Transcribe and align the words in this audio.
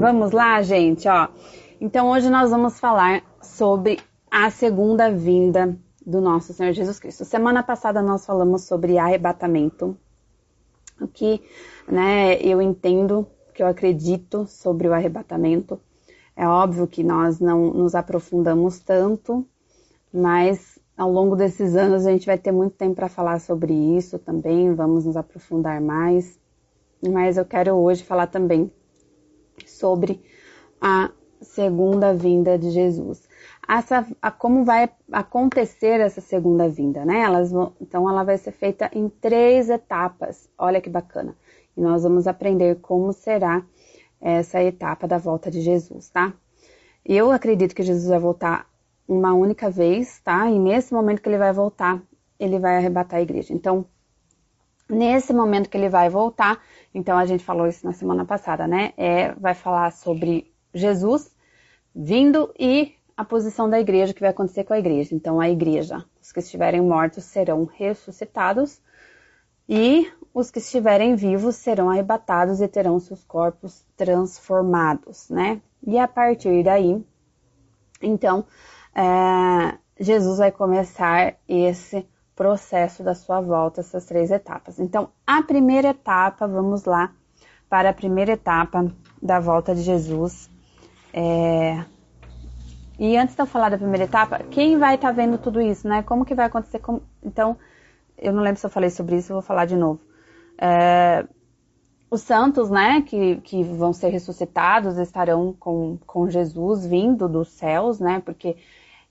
Vamos 0.00 0.30
lá, 0.32 0.62
gente, 0.62 1.06
ó. 1.06 1.28
Então 1.78 2.08
hoje 2.10 2.30
nós 2.30 2.48
vamos 2.48 2.80
falar 2.80 3.22
sobre 3.42 3.98
a 4.30 4.50
segunda 4.50 5.10
vinda 5.12 5.76
do 6.06 6.22
nosso 6.22 6.54
Senhor 6.54 6.72
Jesus 6.72 6.98
Cristo. 6.98 7.22
Semana 7.26 7.62
passada 7.62 8.00
nós 8.00 8.24
falamos 8.24 8.62
sobre 8.62 8.96
arrebatamento, 8.96 9.94
o 10.98 11.06
que, 11.06 11.42
né, 11.86 12.40
eu 12.40 12.62
entendo, 12.62 13.26
que 13.54 13.62
eu 13.62 13.66
acredito 13.66 14.46
sobre 14.46 14.88
o 14.88 14.94
arrebatamento. 14.94 15.78
É 16.34 16.48
óbvio 16.48 16.86
que 16.86 17.04
nós 17.04 17.38
não 17.38 17.66
nos 17.74 17.94
aprofundamos 17.94 18.78
tanto, 18.78 19.46
mas 20.10 20.78
ao 20.96 21.12
longo 21.12 21.36
desses 21.36 21.76
anos 21.76 22.06
a 22.06 22.10
gente 22.10 22.24
vai 22.24 22.38
ter 22.38 22.52
muito 22.52 22.74
tempo 22.74 22.94
para 22.94 23.08
falar 23.10 23.38
sobre 23.38 23.74
isso 23.74 24.18
também, 24.18 24.74
vamos 24.74 25.04
nos 25.04 25.18
aprofundar 25.18 25.78
mais. 25.78 26.40
Mas 27.06 27.36
eu 27.36 27.44
quero 27.44 27.74
hoje 27.74 28.02
falar 28.02 28.28
também 28.28 28.72
sobre 29.80 30.22
a 30.80 31.10
segunda 31.40 32.12
vinda 32.12 32.58
de 32.58 32.70
Jesus. 32.70 33.28
Essa, 33.66 34.06
a, 34.20 34.30
como 34.30 34.64
vai 34.64 34.90
acontecer 35.10 36.00
essa 36.00 36.20
segunda 36.20 36.68
vinda, 36.68 37.04
né? 37.04 37.20
Elas 37.20 37.50
vão, 37.50 37.72
então 37.80 38.08
ela 38.08 38.22
vai 38.22 38.36
ser 38.36 38.52
feita 38.52 38.90
em 38.92 39.08
três 39.08 39.70
etapas. 39.70 40.48
Olha 40.58 40.80
que 40.80 40.90
bacana. 40.90 41.34
E 41.76 41.80
nós 41.80 42.02
vamos 42.02 42.26
aprender 42.26 42.80
como 42.80 43.12
será 43.12 43.64
essa 44.20 44.62
etapa 44.62 45.08
da 45.08 45.18
volta 45.18 45.50
de 45.50 45.60
Jesus, 45.60 46.10
tá? 46.10 46.34
Eu 47.04 47.30
acredito 47.30 47.74
que 47.74 47.82
Jesus 47.82 48.08
vai 48.08 48.18
voltar 48.18 48.68
uma 49.08 49.32
única 49.32 49.70
vez, 49.70 50.20
tá? 50.20 50.48
E 50.50 50.58
nesse 50.58 50.92
momento 50.92 51.22
que 51.22 51.28
ele 51.28 51.38
vai 51.38 51.52
voltar, 51.52 52.02
ele 52.38 52.58
vai 52.58 52.76
arrebatar 52.76 53.18
a 53.18 53.22
igreja. 53.22 53.54
Então, 53.54 53.86
nesse 54.90 55.32
momento 55.32 55.70
que 55.70 55.76
ele 55.76 55.88
vai 55.88 56.08
voltar, 56.08 56.60
então 56.94 57.16
a 57.16 57.24
gente 57.24 57.44
falou 57.44 57.66
isso 57.66 57.86
na 57.86 57.92
semana 57.92 58.24
passada, 58.24 58.66
né? 58.66 58.92
É, 58.96 59.32
vai 59.34 59.54
falar 59.54 59.92
sobre 59.92 60.52
Jesus 60.74 61.34
vindo 61.94 62.52
e 62.58 62.94
a 63.16 63.24
posição 63.24 63.68
da 63.68 63.78
igreja, 63.78 64.12
o 64.12 64.14
que 64.14 64.20
vai 64.20 64.30
acontecer 64.30 64.64
com 64.64 64.72
a 64.72 64.78
igreja. 64.78 65.14
Então, 65.14 65.40
a 65.40 65.48
igreja, 65.48 66.04
os 66.22 66.32
que 66.32 66.40
estiverem 66.40 66.80
mortos 66.80 67.24
serão 67.24 67.64
ressuscitados 67.64 68.80
e 69.68 70.10
os 70.32 70.50
que 70.50 70.58
estiverem 70.58 71.14
vivos 71.14 71.56
serão 71.56 71.90
arrebatados 71.90 72.60
e 72.60 72.68
terão 72.68 72.98
seus 72.98 73.22
corpos 73.24 73.84
transformados, 73.96 75.28
né? 75.28 75.60
E 75.86 75.98
a 75.98 76.08
partir 76.08 76.62
daí, 76.64 77.04
então, 78.00 78.46
é, 78.94 79.78
Jesus 79.98 80.38
vai 80.38 80.50
começar 80.50 81.36
esse 81.46 82.06
processo 82.40 83.02
da 83.02 83.14
sua 83.14 83.38
volta, 83.38 83.80
essas 83.80 84.06
três 84.06 84.30
etapas. 84.30 84.80
Então, 84.80 85.10
a 85.26 85.42
primeira 85.42 85.88
etapa, 85.88 86.48
vamos 86.48 86.86
lá 86.86 87.12
para 87.68 87.90
a 87.90 87.92
primeira 87.92 88.32
etapa 88.32 88.90
da 89.20 89.38
volta 89.38 89.74
de 89.74 89.82
Jesus. 89.82 90.48
É... 91.12 91.84
E 92.98 93.14
antes 93.18 93.34
de 93.34 93.42
eu 93.42 93.46
falar 93.46 93.68
da 93.68 93.76
primeira 93.76 94.04
etapa, 94.04 94.38
quem 94.50 94.78
vai 94.78 94.94
estar 94.94 95.08
tá 95.08 95.12
vendo 95.12 95.36
tudo 95.36 95.60
isso, 95.60 95.86
né? 95.86 96.02
Como 96.02 96.24
que 96.24 96.34
vai 96.34 96.46
acontecer? 96.46 96.80
Então, 97.22 97.58
eu 98.16 98.32
não 98.32 98.42
lembro 98.42 98.58
se 98.58 98.64
eu 98.64 98.70
falei 98.70 98.88
sobre 98.88 99.16
isso, 99.16 99.34
vou 99.34 99.42
falar 99.42 99.66
de 99.66 99.76
novo. 99.76 100.00
É... 100.56 101.26
Os 102.10 102.22
santos, 102.22 102.70
né, 102.70 103.02
que, 103.02 103.36
que 103.42 103.62
vão 103.62 103.92
ser 103.92 104.08
ressuscitados, 104.08 104.96
estarão 104.96 105.52
com, 105.52 105.98
com 106.06 106.26
Jesus 106.30 106.86
vindo 106.86 107.28
dos 107.28 107.48
céus, 107.48 108.00
né? 108.00 108.22
Porque 108.24 108.56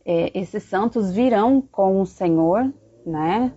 é, 0.03 0.31
esses 0.33 0.63
santos 0.63 1.11
virão 1.11 1.61
com 1.61 2.02
o 2.02 2.05
Senhor, 2.07 2.73
né? 3.05 3.53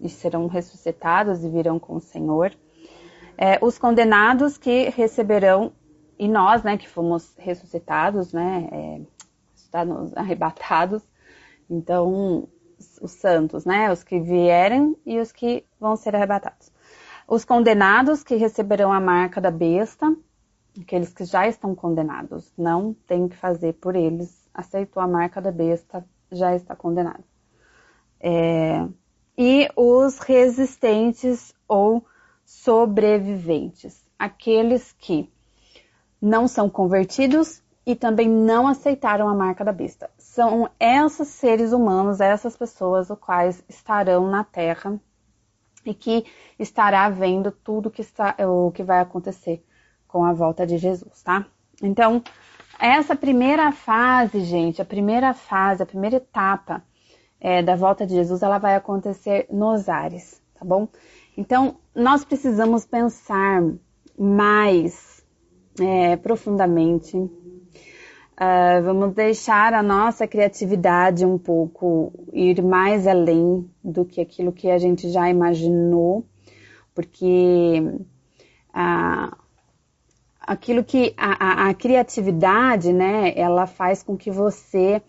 E 0.00 0.08
serão 0.08 0.46
ressuscitados 0.46 1.44
e 1.44 1.48
virão 1.48 1.78
com 1.78 1.96
o 1.96 2.00
Senhor. 2.00 2.52
É, 3.38 3.58
os 3.60 3.78
condenados 3.78 4.56
que 4.56 4.88
receberão, 4.90 5.72
e 6.18 6.26
nós, 6.26 6.62
né, 6.62 6.78
que 6.78 6.88
fomos 6.88 7.34
ressuscitados, 7.38 8.32
né, 8.32 8.68
é, 8.72 9.00
arrebatados, 10.16 11.02
então, 11.68 12.48
os 13.00 13.10
santos, 13.10 13.64
né, 13.64 13.92
os 13.92 14.02
que 14.02 14.20
vierem 14.20 14.96
e 15.04 15.18
os 15.18 15.32
que 15.32 15.64
vão 15.78 15.96
ser 15.96 16.14
arrebatados. 16.14 16.70
Os 17.28 17.44
condenados 17.44 18.22
que 18.22 18.36
receberão 18.36 18.92
a 18.92 19.00
marca 19.00 19.40
da 19.40 19.50
besta, 19.50 20.14
aqueles 20.80 21.12
que 21.12 21.24
já 21.24 21.46
estão 21.46 21.74
condenados, 21.74 22.52
não 22.56 22.94
tem 23.06 23.28
que 23.28 23.36
fazer 23.36 23.74
por 23.74 23.96
eles, 23.96 24.48
aceitou 24.54 25.02
a 25.02 25.08
marca 25.08 25.40
da 25.40 25.50
besta, 25.50 26.04
já 26.30 26.54
está 26.54 26.76
condenado. 26.76 27.24
É, 28.28 28.84
e 29.38 29.70
os 29.76 30.18
resistentes 30.18 31.54
ou 31.68 32.04
sobreviventes, 32.44 34.04
aqueles 34.18 34.90
que 34.98 35.30
não 36.20 36.48
são 36.48 36.68
convertidos 36.68 37.62
e 37.86 37.94
também 37.94 38.28
não 38.28 38.66
aceitaram 38.66 39.28
a 39.28 39.34
marca 39.34 39.64
da 39.64 39.70
besta. 39.70 40.10
São 40.18 40.68
esses 40.80 41.28
seres 41.28 41.72
humanos, 41.72 42.20
essas 42.20 42.56
pessoas, 42.56 43.10
os 43.10 43.18
quais 43.20 43.62
estarão 43.68 44.28
na 44.28 44.42
Terra 44.42 45.00
e 45.84 45.94
que 45.94 46.24
estará 46.58 47.08
vendo 47.08 47.52
tudo 47.52 47.92
que 47.92 48.00
está, 48.00 48.34
o 48.40 48.72
que 48.72 48.82
vai 48.82 48.98
acontecer 48.98 49.64
com 50.08 50.24
a 50.24 50.32
volta 50.32 50.66
de 50.66 50.78
Jesus, 50.78 51.22
tá? 51.22 51.46
Então, 51.80 52.24
essa 52.76 53.14
primeira 53.14 53.70
fase, 53.70 54.40
gente, 54.40 54.82
a 54.82 54.84
primeira 54.84 55.32
fase, 55.32 55.84
a 55.84 55.86
primeira 55.86 56.16
etapa 56.16 56.82
é, 57.40 57.62
da 57.62 57.76
volta 57.76 58.06
de 58.06 58.14
Jesus, 58.14 58.42
ela 58.42 58.58
vai 58.58 58.74
acontecer 58.74 59.46
nos 59.50 59.88
ares, 59.88 60.42
tá 60.58 60.64
bom? 60.64 60.88
Então, 61.36 61.76
nós 61.94 62.24
precisamos 62.24 62.86
pensar 62.86 63.62
mais 64.18 65.24
é, 65.80 66.16
profundamente. 66.16 67.16
Uh, 67.16 68.82
vamos 68.84 69.14
deixar 69.14 69.72
a 69.72 69.82
nossa 69.82 70.26
criatividade 70.26 71.24
um 71.24 71.38
pouco 71.38 72.12
ir 72.34 72.62
mais 72.62 73.06
além 73.06 73.66
do 73.82 74.04
que 74.04 74.20
aquilo 74.20 74.52
que 74.52 74.70
a 74.70 74.76
gente 74.76 75.08
já 75.10 75.30
imaginou, 75.30 76.26
porque 76.94 77.82
uh, 78.74 79.36
aquilo 80.38 80.84
que 80.84 81.14
a, 81.16 81.64
a, 81.64 81.68
a, 81.70 81.74
criatividade, 81.74 82.92
né, 82.92 83.32
ela 83.36 83.66
faz 83.66 84.02
com 84.02 84.18
que 84.18 84.30
você 84.30 85.00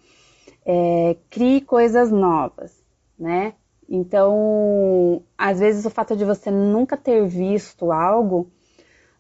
é, 0.69 1.16
crie 1.29 1.61
coisas 1.61 2.11
novas, 2.11 2.75
né? 3.17 3.53
Então, 3.89 5.23
às 5.38 5.61
vezes 5.61 5.85
o 5.85 5.89
fato 5.89 6.13
de 6.13 6.25
você 6.25 6.51
nunca 6.51 6.97
ter 6.97 7.25
visto 7.25 7.89
algo, 7.89 8.51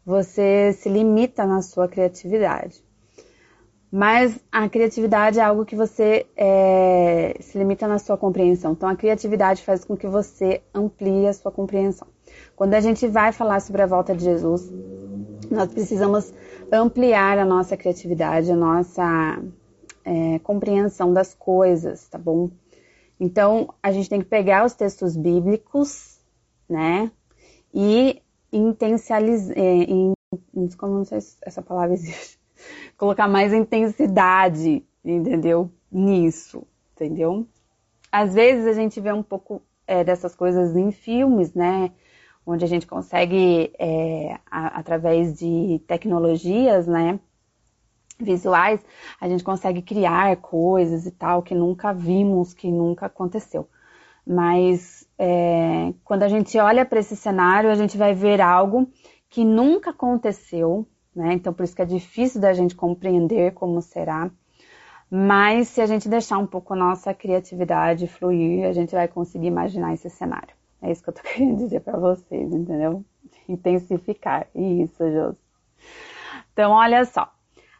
você 0.05 0.73
se 0.73 0.89
limita 0.89 1.45
na 1.45 1.61
sua 1.61 1.87
criatividade. 1.87 2.83
Mas 3.89 4.37
a 4.51 4.67
criatividade 4.67 5.39
é 5.39 5.43
algo 5.43 5.63
que 5.63 5.75
você 5.75 6.25
é, 6.35 7.37
se 7.39 7.57
limita 7.57 7.87
na 7.87 7.97
sua 7.97 8.17
compreensão. 8.17 8.73
Então, 8.73 8.89
a 8.89 8.95
criatividade 8.97 9.63
faz 9.63 9.85
com 9.85 9.95
que 9.95 10.05
você 10.05 10.61
amplie 10.75 11.27
a 11.27 11.31
sua 11.31 11.49
compreensão. 11.49 12.09
Quando 12.57 12.73
a 12.73 12.81
gente 12.81 13.07
vai 13.07 13.31
falar 13.31 13.61
sobre 13.61 13.81
a 13.81 13.85
volta 13.85 14.13
de 14.13 14.25
Jesus, 14.25 14.69
nós 15.49 15.71
precisamos 15.71 16.33
ampliar 16.69 17.37
a 17.37 17.45
nossa 17.45 17.77
criatividade, 17.77 18.51
a 18.51 18.55
nossa 18.57 19.41
é, 20.07 20.39
compreensão 20.39 21.13
das 21.13 21.33
coisas, 21.33 22.07
tá 22.07 22.17
bom? 22.17 22.49
Então, 23.19 23.73
a 23.83 23.91
gente 23.91 24.09
tem 24.09 24.21
que 24.21 24.27
pegar 24.27 24.65
os 24.65 24.73
textos 24.73 25.17
bíblicos, 25.17 26.19
né? 26.69 27.11
E 27.73 28.21
intensializar, 28.51 29.57
é, 29.57 29.85
como 30.77 30.93
não 30.93 31.05
sei 31.05 31.19
se 31.19 31.35
essa 31.41 31.61
palavra 31.61 31.93
existe, 31.93 32.39
colocar 32.97 33.27
mais 33.27 33.51
intensidade, 33.51 34.85
entendeu? 35.03 35.69
Nisso, 35.91 36.65
entendeu? 36.95 37.45
Às 38.09 38.33
vezes 38.33 38.65
a 38.65 38.73
gente 38.73 39.01
vê 39.01 39.11
um 39.11 39.23
pouco 39.23 39.61
é, 39.85 40.05
dessas 40.05 40.33
coisas 40.33 40.75
em 40.75 40.91
filmes, 40.91 41.53
né? 41.53 41.91
Onde 42.45 42.63
a 42.63 42.67
gente 42.67 42.87
consegue, 42.87 43.73
é, 43.77 44.39
a, 44.49 44.79
através 44.79 45.37
de 45.37 45.81
tecnologias, 45.85 46.87
né? 46.87 47.19
Visuais, 48.19 48.79
a 49.19 49.27
gente 49.27 49.43
consegue 49.43 49.81
criar 49.81 50.35
coisas 50.37 51.05
e 51.05 51.11
tal 51.11 51.41
que 51.41 51.55
nunca 51.55 51.93
vimos, 51.93 52.53
que 52.53 52.71
nunca 52.71 53.05
aconteceu. 53.05 53.67
Mas 54.25 55.07
é, 55.17 55.93
quando 56.03 56.23
a 56.23 56.27
gente 56.27 56.57
olha 56.59 56.85
para 56.85 56.99
esse 56.99 57.15
cenário, 57.15 57.71
a 57.71 57.75
gente 57.75 57.97
vai 57.97 58.13
ver 58.13 58.41
algo 58.41 58.87
que 59.29 59.45
nunca 59.45 59.91
aconteceu, 59.91 60.85
né? 61.15 61.33
Então 61.33 61.53
por 61.53 61.63
isso 61.63 61.75
que 61.75 61.81
é 61.81 61.85
difícil 61.85 62.41
da 62.41 62.53
gente 62.53 62.75
compreender 62.75 63.53
como 63.53 63.81
será. 63.81 64.29
Mas 65.09 65.69
se 65.69 65.79
a 65.79 65.85
gente 65.85 66.09
deixar 66.09 66.37
um 66.37 66.45
pouco 66.45 66.73
a 66.73 66.77
nossa 66.77 67.13
criatividade 67.13 68.07
fluir, 68.07 68.65
a 68.65 68.73
gente 68.73 68.93
vai 68.93 69.07
conseguir 69.07 69.47
imaginar 69.47 69.93
esse 69.93 70.09
cenário. 70.09 70.53
É 70.81 70.91
isso 70.91 71.01
que 71.01 71.09
eu 71.09 71.13
tô 71.13 71.21
querendo 71.23 71.57
dizer 71.57 71.79
para 71.79 71.97
vocês, 71.97 72.53
entendeu? 72.53 73.03
Intensificar. 73.47 74.47
Isso, 74.53 75.09
Jô. 75.09 75.35
Então, 76.51 76.71
olha 76.71 77.05
só. 77.05 77.31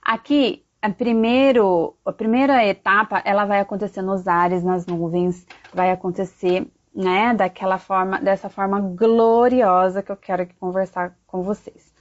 Aqui, 0.07 0.63
a, 0.81 0.89
primeiro, 0.89 1.93
a 2.05 2.13
primeira 2.13 2.65
etapa, 2.65 3.21
ela 3.25 3.43
vai 3.43 3.59
acontecer 3.59 4.01
nos 4.01 4.25
ares, 4.25 4.63
nas 4.63 4.85
nuvens, 4.85 5.45
vai 5.73 5.91
acontecer, 5.91 6.65
né, 6.95 7.33
daquela 7.33 7.77
forma, 7.77 8.17
dessa 8.21 8.47
forma 8.47 8.79
gloriosa 8.79 10.01
que 10.01 10.09
eu 10.09 10.15
quero 10.15 10.43
aqui 10.43 10.53
conversar 10.53 11.13
com 11.27 11.43
vocês. 11.43 11.93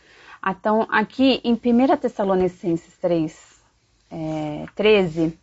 Então, 0.47 0.87
aqui 0.89 1.41
em 1.43 1.55
1 1.55 1.97
Tessalonicenses 1.97 2.97
3, 2.99 3.61
é, 4.13 4.67
13, 4.77 5.37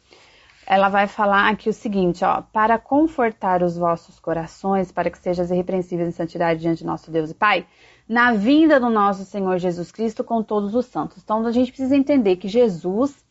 ela 0.65 0.87
vai 0.87 1.05
falar 1.05 1.49
aqui 1.49 1.67
o 1.67 1.73
seguinte, 1.73 2.23
ó, 2.23 2.43
para 2.43 2.79
confortar 2.79 3.61
os 3.61 3.77
vossos 3.77 4.21
corações, 4.21 4.89
para 4.89 5.09
que 5.09 5.17
sejam 5.17 5.45
irrepreensíveis 5.45 6.07
em 6.07 6.13
santidade 6.13 6.61
diante 6.61 6.79
de 6.79 6.85
nosso 6.85 7.11
Deus 7.11 7.31
e 7.31 7.33
Pai, 7.33 7.65
na 8.07 8.33
vinda 8.33 8.79
do 8.79 8.89
nosso 8.89 9.25
Senhor 9.25 9.57
Jesus 9.57 9.91
Cristo 9.91 10.23
com 10.23 10.43
todos 10.43 10.75
os 10.75 10.85
santos. 10.85 11.21
Então, 11.23 11.45
a 11.45 11.51
gente 11.51 11.71
precisa 11.71 11.95
entender 11.95 12.35
que 12.35 12.47
Jesus, 12.47 13.23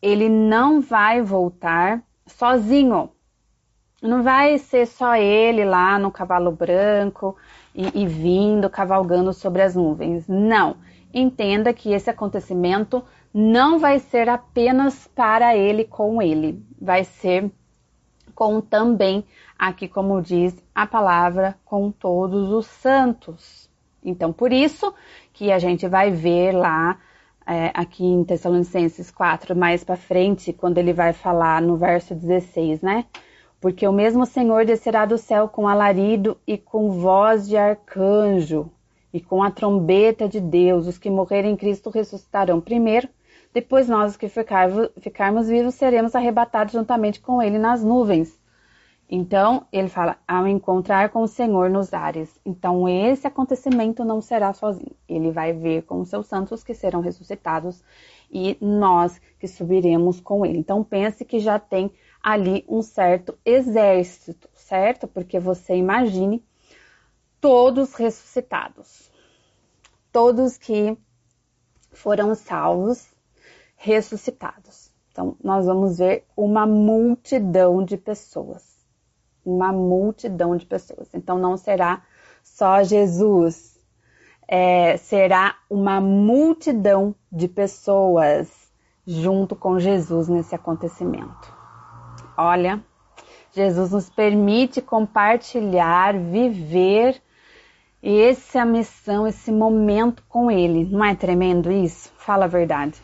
ele 0.00 0.28
não 0.28 0.80
vai 0.80 1.22
voltar 1.22 2.02
sozinho. 2.26 3.10
Não 4.00 4.22
vai 4.22 4.58
ser 4.58 4.86
só 4.86 5.16
ele 5.16 5.64
lá 5.64 5.98
no 5.98 6.10
cavalo 6.10 6.52
branco 6.52 7.36
e, 7.74 8.02
e 8.02 8.06
vindo, 8.06 8.70
cavalgando 8.70 9.32
sobre 9.32 9.62
as 9.62 9.74
nuvens. 9.74 10.26
Não. 10.28 10.76
Entenda 11.12 11.72
que 11.72 11.92
esse 11.92 12.08
acontecimento 12.08 13.02
não 13.32 13.78
vai 13.78 13.98
ser 13.98 14.28
apenas 14.28 15.08
para 15.14 15.56
ele 15.56 15.84
com 15.84 16.20
ele, 16.20 16.64
vai 16.80 17.04
ser 17.04 17.50
com 18.34 18.60
também, 18.60 19.24
aqui 19.58 19.88
como 19.88 20.22
diz 20.22 20.56
a 20.74 20.86
palavra, 20.86 21.58
com 21.64 21.90
todos 21.90 22.50
os 22.50 22.66
santos. 22.66 23.67
Então, 24.08 24.32
por 24.32 24.52
isso 24.52 24.94
que 25.32 25.52
a 25.52 25.58
gente 25.58 25.86
vai 25.86 26.10
ver 26.10 26.52
lá, 26.52 26.98
é, 27.46 27.70
aqui 27.72 28.04
em 28.04 28.24
Tessalonicenses 28.24 29.10
4, 29.10 29.56
mais 29.56 29.82
para 29.82 29.96
frente, 29.96 30.52
quando 30.52 30.78
ele 30.78 30.92
vai 30.92 31.12
falar 31.12 31.62
no 31.62 31.76
verso 31.76 32.14
16, 32.14 32.82
né? 32.82 33.06
Porque 33.60 33.88
o 33.88 33.92
mesmo 33.92 34.26
Senhor 34.26 34.64
descerá 34.64 35.06
do 35.06 35.18
céu 35.18 35.48
com 35.48 35.66
alarido 35.66 36.38
e 36.46 36.56
com 36.58 36.90
voz 36.90 37.48
de 37.48 37.56
arcanjo 37.56 38.70
e 39.12 39.20
com 39.20 39.42
a 39.42 39.50
trombeta 39.50 40.28
de 40.28 40.40
Deus. 40.40 40.86
Os 40.86 40.98
que 40.98 41.10
morrerem 41.10 41.52
em 41.52 41.56
Cristo 41.56 41.90
ressuscitarão 41.90 42.60
primeiro. 42.60 43.08
Depois 43.52 43.88
nós 43.88 44.16
que 44.16 44.28
ficarmos 44.28 45.48
vivos 45.48 45.74
seremos 45.74 46.14
arrebatados 46.14 46.74
juntamente 46.74 47.18
com 47.20 47.42
ele 47.42 47.58
nas 47.58 47.82
nuvens. 47.82 48.37
Então, 49.10 49.66
ele 49.72 49.88
fala, 49.88 50.18
ao 50.28 50.46
encontrar 50.46 51.08
com 51.08 51.22
o 51.22 51.28
Senhor 51.28 51.70
nos 51.70 51.94
ares. 51.94 52.38
Então, 52.44 52.86
esse 52.86 53.26
acontecimento 53.26 54.04
não 54.04 54.20
será 54.20 54.52
sozinho. 54.52 54.94
Ele 55.08 55.30
vai 55.30 55.54
ver 55.54 55.82
com 55.84 56.00
os 56.00 56.10
seus 56.10 56.26
santos 56.26 56.62
que 56.62 56.74
serão 56.74 57.00
ressuscitados 57.00 57.82
e 58.30 58.58
nós 58.60 59.18
que 59.38 59.48
subiremos 59.48 60.20
com 60.20 60.44
ele. 60.44 60.58
Então, 60.58 60.84
pense 60.84 61.24
que 61.24 61.38
já 61.38 61.58
tem 61.58 61.90
ali 62.22 62.66
um 62.68 62.82
certo 62.82 63.38
exército, 63.46 64.46
certo? 64.52 65.08
Porque 65.08 65.40
você 65.40 65.74
imagine 65.74 66.44
todos 67.40 67.94
ressuscitados. 67.94 69.10
Todos 70.12 70.58
que 70.58 70.98
foram 71.92 72.34
salvos 72.34 73.08
ressuscitados. 73.74 74.90
Então, 75.10 75.34
nós 75.42 75.64
vamos 75.64 75.96
ver 75.96 76.26
uma 76.36 76.66
multidão 76.66 77.82
de 77.82 77.96
pessoas. 77.96 78.67
Uma 79.48 79.72
multidão 79.72 80.56
de 80.56 80.66
pessoas. 80.66 81.08
Então, 81.14 81.38
não 81.38 81.56
será 81.56 82.02
só 82.42 82.82
Jesus, 82.82 83.78
é, 84.46 84.96
será 84.96 85.54
uma 85.70 86.00
multidão 86.00 87.14
de 87.30 87.48
pessoas 87.48 88.48
junto 89.06 89.56
com 89.56 89.78
Jesus 89.78 90.28
nesse 90.28 90.54
acontecimento. 90.54 91.56
Olha, 92.36 92.82
Jesus 93.52 93.92
nos 93.92 94.10
permite 94.10 94.82
compartilhar, 94.82 96.12
viver 96.18 97.20
essa 98.02 98.64
missão, 98.64 99.26
esse 99.26 99.50
momento 99.50 100.22
com 100.28 100.50
Ele. 100.50 100.84
Não 100.84 101.04
é 101.04 101.14
tremendo 101.14 101.70
isso? 101.70 102.12
Fala 102.16 102.44
a 102.44 102.48
verdade. 102.48 103.02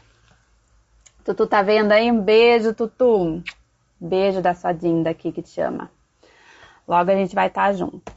Tutu 1.24 1.46
tá 1.46 1.62
vendo 1.62 1.92
aí? 1.92 2.10
Um 2.10 2.20
beijo, 2.20 2.74
Tutu. 2.74 3.42
Beijo 3.98 4.42
da 4.42 4.54
sua 4.54 4.72
Dinda 4.72 5.10
aqui 5.10 5.32
que 5.32 5.42
te 5.42 5.48
chama. 5.48 5.90
Logo 6.86 7.10
a 7.10 7.14
gente 7.14 7.34
vai 7.34 7.48
estar 7.48 7.66
tá 7.66 7.72
junto. 7.72 8.12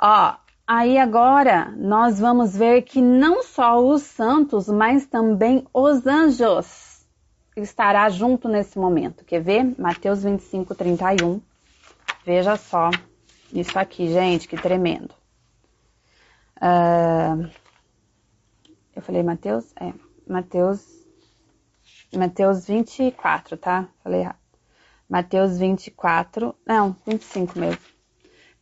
Ó, 0.00 0.34
aí 0.66 0.98
agora 0.98 1.72
nós 1.76 2.18
vamos 2.18 2.56
ver 2.56 2.82
que 2.82 3.00
não 3.00 3.42
só 3.42 3.78
os 3.78 4.02
santos, 4.02 4.68
mas 4.68 5.06
também 5.06 5.66
os 5.72 6.06
anjos 6.06 7.06
estará 7.56 8.08
junto 8.08 8.48
nesse 8.48 8.78
momento. 8.78 9.24
Quer 9.24 9.40
ver? 9.40 9.74
Mateus 9.78 10.22
25, 10.22 10.74
31. 10.74 11.40
Veja 12.24 12.56
só 12.56 12.90
isso 13.52 13.78
aqui, 13.78 14.08
gente, 14.08 14.48
que 14.48 14.56
tremendo. 14.56 15.14
Uh, 16.56 17.50
eu 18.94 19.02
falei 19.02 19.22
Mateus? 19.22 19.72
É, 19.80 19.92
Mateus 20.26 21.02
Mateus 22.14 22.66
24, 22.66 23.56
tá? 23.56 23.88
Falei 24.02 24.20
errado. 24.20 24.41
Mateus 25.12 25.58
24, 25.58 26.54
não, 26.66 26.96
25 27.06 27.58
mesmo. 27.58 27.82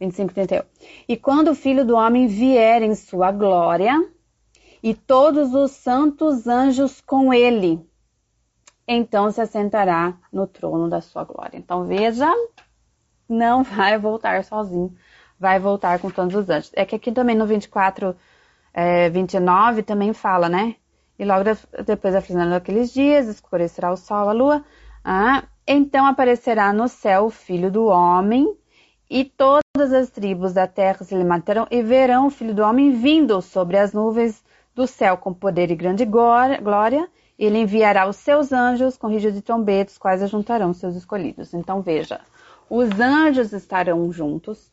25, 0.00 0.34
31. 0.34 0.62
E 1.06 1.16
quando 1.16 1.52
o 1.52 1.54
Filho 1.54 1.84
do 1.84 1.94
Homem 1.94 2.26
vier 2.26 2.82
em 2.82 2.92
sua 2.96 3.30
glória, 3.30 3.94
e 4.82 4.92
todos 4.92 5.54
os 5.54 5.70
santos 5.70 6.48
anjos 6.48 7.00
com 7.00 7.32
ele, 7.32 7.80
então 8.88 9.30
se 9.30 9.40
assentará 9.40 10.18
no 10.32 10.44
trono 10.44 10.88
da 10.88 11.00
sua 11.00 11.22
glória. 11.22 11.56
Então 11.56 11.86
veja, 11.86 12.28
não 13.28 13.62
vai 13.62 13.96
voltar 13.96 14.42
sozinho, 14.42 14.92
vai 15.38 15.60
voltar 15.60 16.00
com 16.00 16.10
todos 16.10 16.34
os 16.34 16.50
anjos. 16.50 16.72
É 16.74 16.84
que 16.84 16.96
aqui 16.96 17.12
também 17.12 17.36
no 17.36 17.46
24, 17.46 18.16
é, 18.74 19.08
29 19.08 19.84
também 19.84 20.12
fala, 20.12 20.48
né? 20.48 20.74
E 21.16 21.24
logo 21.24 21.44
depois 21.86 22.12
da 22.12 22.20
frisando 22.20 22.50
daqueles 22.50 22.92
dias, 22.92 23.28
escurecerá 23.28 23.92
o 23.92 23.96
sol, 23.96 24.28
a 24.28 24.32
lua. 24.32 24.64
Ah, 25.04 25.44
então 25.72 26.04
aparecerá 26.04 26.72
no 26.72 26.88
céu 26.88 27.26
o 27.26 27.30
filho 27.30 27.70
do 27.70 27.84
homem, 27.86 28.56
e 29.08 29.24
todas 29.24 29.92
as 29.92 30.10
tribos 30.10 30.52
da 30.52 30.66
terra 30.66 31.04
se 31.04 31.14
levantarão 31.14 31.66
e 31.70 31.80
verão 31.80 32.26
o 32.26 32.30
filho 32.30 32.52
do 32.52 32.62
homem 32.62 32.90
vindo 32.90 33.40
sobre 33.40 33.76
as 33.76 33.92
nuvens 33.92 34.44
do 34.74 34.86
céu 34.86 35.16
com 35.16 35.32
poder 35.32 35.70
e 35.70 35.76
grande 35.76 36.04
glória. 36.04 37.08
Ele 37.38 37.58
enviará 37.58 38.08
os 38.08 38.16
seus 38.16 38.52
anjos 38.52 38.96
com 38.96 39.08
rígidos 39.08 39.36
de 39.36 39.42
trombetas, 39.42 39.96
quais 39.96 40.22
ajuntarão 40.22 40.72
seus 40.72 40.96
escolhidos. 40.96 41.54
Então 41.54 41.82
veja, 41.82 42.20
os 42.68 43.00
anjos 43.00 43.52
estarão 43.52 44.12
juntos, 44.12 44.72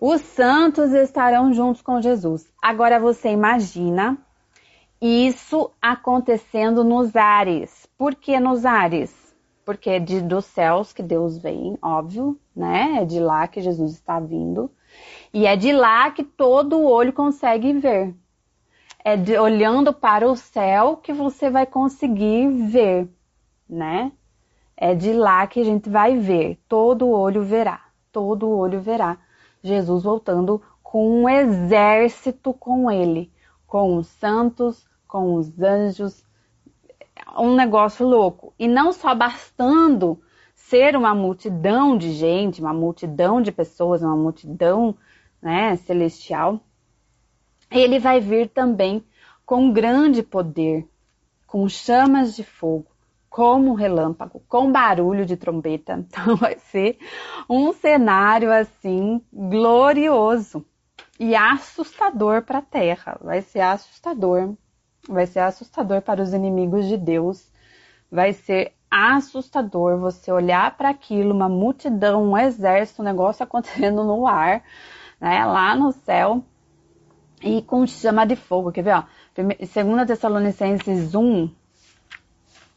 os 0.00 0.20
santos 0.20 0.92
estarão 0.92 1.52
juntos 1.52 1.80
com 1.80 2.00
Jesus. 2.00 2.46
Agora 2.60 2.98
você 2.98 3.30
imagina 3.30 4.18
isso 5.00 5.70
acontecendo 5.80 6.82
nos 6.82 7.14
ares. 7.14 7.88
Por 7.96 8.14
que 8.14 8.38
nos 8.38 8.64
ares? 8.64 9.25
Porque 9.66 9.90
é 9.90 10.00
de, 10.00 10.22
dos 10.22 10.46
céus 10.46 10.94
que 10.94 11.02
Deus 11.02 11.36
vem, 11.36 11.76
óbvio, 11.82 12.40
né? 12.56 13.02
É 13.02 13.04
de 13.04 13.20
lá 13.20 13.46
que 13.46 13.60
Jesus 13.60 13.92
está 13.92 14.18
vindo. 14.18 14.70
E 15.34 15.46
é 15.46 15.56
de 15.56 15.72
lá 15.72 16.10
que 16.10 16.24
todo 16.24 16.82
olho 16.82 17.12
consegue 17.12 17.74
ver. 17.74 18.14
É 19.04 19.14
de, 19.14 19.36
olhando 19.36 19.92
para 19.92 20.26
o 20.26 20.34
céu 20.34 20.96
que 20.96 21.12
você 21.12 21.50
vai 21.50 21.66
conseguir 21.66 22.48
ver, 22.48 23.06
né? 23.68 24.10
É 24.74 24.94
de 24.94 25.12
lá 25.12 25.46
que 25.46 25.60
a 25.60 25.64
gente 25.64 25.90
vai 25.90 26.16
ver. 26.16 26.58
Todo 26.66 27.10
olho 27.10 27.42
verá. 27.42 27.84
Todo 28.10 28.48
olho 28.48 28.80
verá 28.80 29.18
Jesus 29.62 30.04
voltando 30.04 30.62
com 30.82 31.22
um 31.22 31.28
exército 31.28 32.54
com 32.54 32.90
ele 32.90 33.30
com 33.66 33.96
os 33.96 34.06
santos, 34.06 34.86
com 35.06 35.34
os 35.34 35.60
anjos, 35.60 36.24
um 37.38 37.54
negócio 37.54 38.06
louco. 38.06 38.54
E 38.58 38.68
não 38.68 38.92
só 38.92 39.14
bastando 39.14 40.20
ser 40.54 40.96
uma 40.96 41.14
multidão 41.14 41.96
de 41.96 42.12
gente, 42.12 42.60
uma 42.60 42.74
multidão 42.74 43.40
de 43.40 43.52
pessoas, 43.52 44.02
uma 44.02 44.16
multidão 44.16 44.96
né, 45.40 45.76
celestial, 45.76 46.60
ele 47.70 47.98
vai 47.98 48.20
vir 48.20 48.48
também 48.48 49.04
com 49.44 49.70
grande 49.72 50.22
poder, 50.22 50.88
com 51.46 51.68
chamas 51.68 52.34
de 52.34 52.42
fogo, 52.42 52.86
como 53.28 53.74
relâmpago, 53.74 54.42
com 54.48 54.72
barulho 54.72 55.24
de 55.24 55.36
trombeta. 55.36 56.04
Então 56.10 56.36
vai 56.36 56.58
ser 56.58 56.98
um 57.48 57.72
cenário 57.72 58.52
assim 58.52 59.22
glorioso 59.32 60.64
e 61.18 61.34
assustador 61.34 62.42
para 62.42 62.58
a 62.58 62.62
terra. 62.62 63.18
Vai 63.22 63.42
ser 63.42 63.60
assustador. 63.60 64.54
Vai 65.08 65.26
ser 65.26 65.40
assustador 65.40 66.02
para 66.02 66.22
os 66.22 66.32
inimigos 66.32 66.86
de 66.86 66.96
Deus. 66.96 67.50
Vai 68.10 68.32
ser 68.32 68.72
assustador 68.90 69.98
você 69.98 70.30
olhar 70.32 70.76
para 70.76 70.90
aquilo, 70.90 71.34
uma 71.34 71.48
multidão, 71.48 72.30
um 72.30 72.38
exército, 72.38 73.02
um 73.02 73.04
negócio 73.04 73.42
acontecendo 73.44 74.04
no 74.04 74.26
ar, 74.26 74.62
né, 75.20 75.44
lá 75.44 75.74
no 75.74 75.92
céu, 75.92 76.44
e 77.42 77.62
com 77.62 77.86
chama 77.86 78.24
de 78.24 78.36
fogo. 78.36 78.72
Quer 78.72 78.82
ver? 78.82 78.94
Ó? 78.94 79.04
2 79.34 80.06
Tessalonicenses 80.06 81.14
1, 81.14 81.50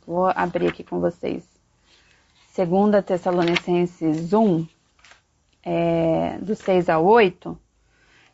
vou 0.05 0.27
abrir 0.35 0.67
aqui 0.67 0.83
com 0.83 0.99
vocês. 0.99 1.47
2 2.57 3.05
Tessalonicenses 3.05 4.33
1, 4.33 4.67
é, 5.63 6.37
do 6.39 6.55
6 6.55 6.89
ao 6.89 7.05
8, 7.05 7.57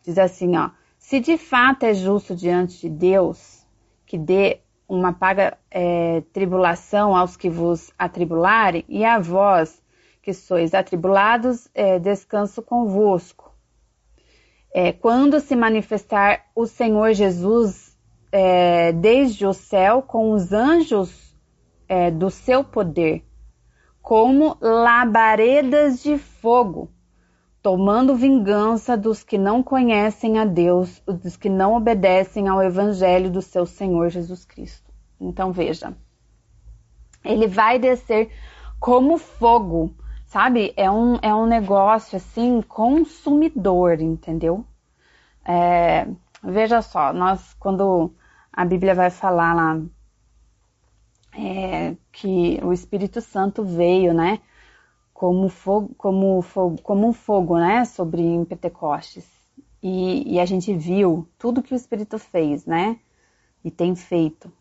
Diz 0.06 0.20
assim, 0.20 0.56
ó. 0.56 0.70
Se 1.00 1.20
de 1.20 1.36
fato 1.38 1.84
é 1.84 1.94
justo 1.94 2.36
diante 2.36 2.82
de 2.82 2.90
Deus 2.90 3.55
que 4.16 4.18
dê 4.18 4.62
uma 4.88 5.12
paga 5.12 5.58
é, 5.70 6.24
tribulação 6.32 7.18
aos 7.18 7.36
que 7.36 7.50
vos 7.50 7.92
atribularem, 8.00 8.86
e 8.88 9.04
a 9.04 9.20
vós 9.20 9.84
que 10.22 10.34
sois 10.34 10.74
atribulados, 10.74 11.68
é, 11.76 12.00
descanso 12.00 12.62
convosco. 12.62 13.54
É, 14.74 14.94
quando 14.94 15.42
se 15.42 15.54
manifestar 15.54 16.46
o 16.56 16.66
Senhor 16.66 17.12
Jesus 17.14 17.98
é, 18.32 18.94
desde 18.94 19.46
o 19.46 19.52
céu 19.52 20.02
com 20.02 20.32
os 20.32 20.54
anjos 20.54 21.36
é, 21.90 22.10
do 22.10 22.30
seu 22.30 22.64
poder, 22.64 23.22
como 24.02 24.58
labaredas 24.62 26.02
de 26.02 26.18
fogo, 26.18 26.90
tomando 27.66 28.14
vingança 28.14 28.96
dos 28.96 29.24
que 29.24 29.40
não 29.40 29.64
conhecem 29.64 30.38
a 30.38 30.46
Deus, 30.46 31.02
dos 31.08 31.36
que 31.36 31.50
não 31.50 31.74
obedecem 31.74 32.48
ao 32.48 32.62
Evangelho 32.62 33.32
do 33.32 33.42
seu 33.42 33.66
Senhor 33.66 34.10
Jesus 34.10 34.46
Cristo. 34.46 34.94
Então 35.20 35.52
veja, 35.52 35.98
ele 37.24 37.48
vai 37.48 37.80
descer 37.80 38.30
como 38.80 39.18
fogo, 39.18 39.92
sabe? 40.28 40.76
É 40.78 40.92
um, 40.92 41.18
é 41.24 41.34
um 41.34 41.48
negócio 41.48 42.18
assim 42.18 42.62
consumidor, 42.62 44.00
entendeu? 44.00 44.64
É, 45.44 46.08
veja 46.44 46.84
só, 46.84 47.12
nós 47.12 47.56
quando 47.56 48.14
a 48.54 48.64
Bíblia 48.64 48.94
vai 48.94 49.10
falar 49.10 49.56
lá 49.56 49.82
é, 51.36 51.96
que 52.12 52.60
o 52.62 52.72
Espírito 52.72 53.22
Santo 53.22 53.64
veio, 53.64 54.14
né? 54.14 54.40
Como 55.16 55.48
fogo, 55.48 55.96
como 55.98 56.42
fogo, 56.42 56.82
como 56.82 57.08
um 57.08 57.14
fogo, 57.14 57.58
né, 57.58 57.86
sobre 57.86 58.46
Pentecostes. 58.50 59.26
E, 59.82 60.34
e, 60.36 60.40
a 60.42 60.46
gente 60.46 60.76
viu 60.76 61.26
tudo 61.38 61.64
que 61.64 61.74
o 61.74 61.76
Espírito 61.76 62.20
fez, 62.20 62.66
né, 62.66 63.00
e 63.64 63.72
tem 63.72 63.96
feito. 63.96 64.52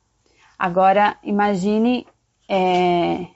Agora 0.56 1.18
imagine 1.24 2.06
é, 2.48 3.26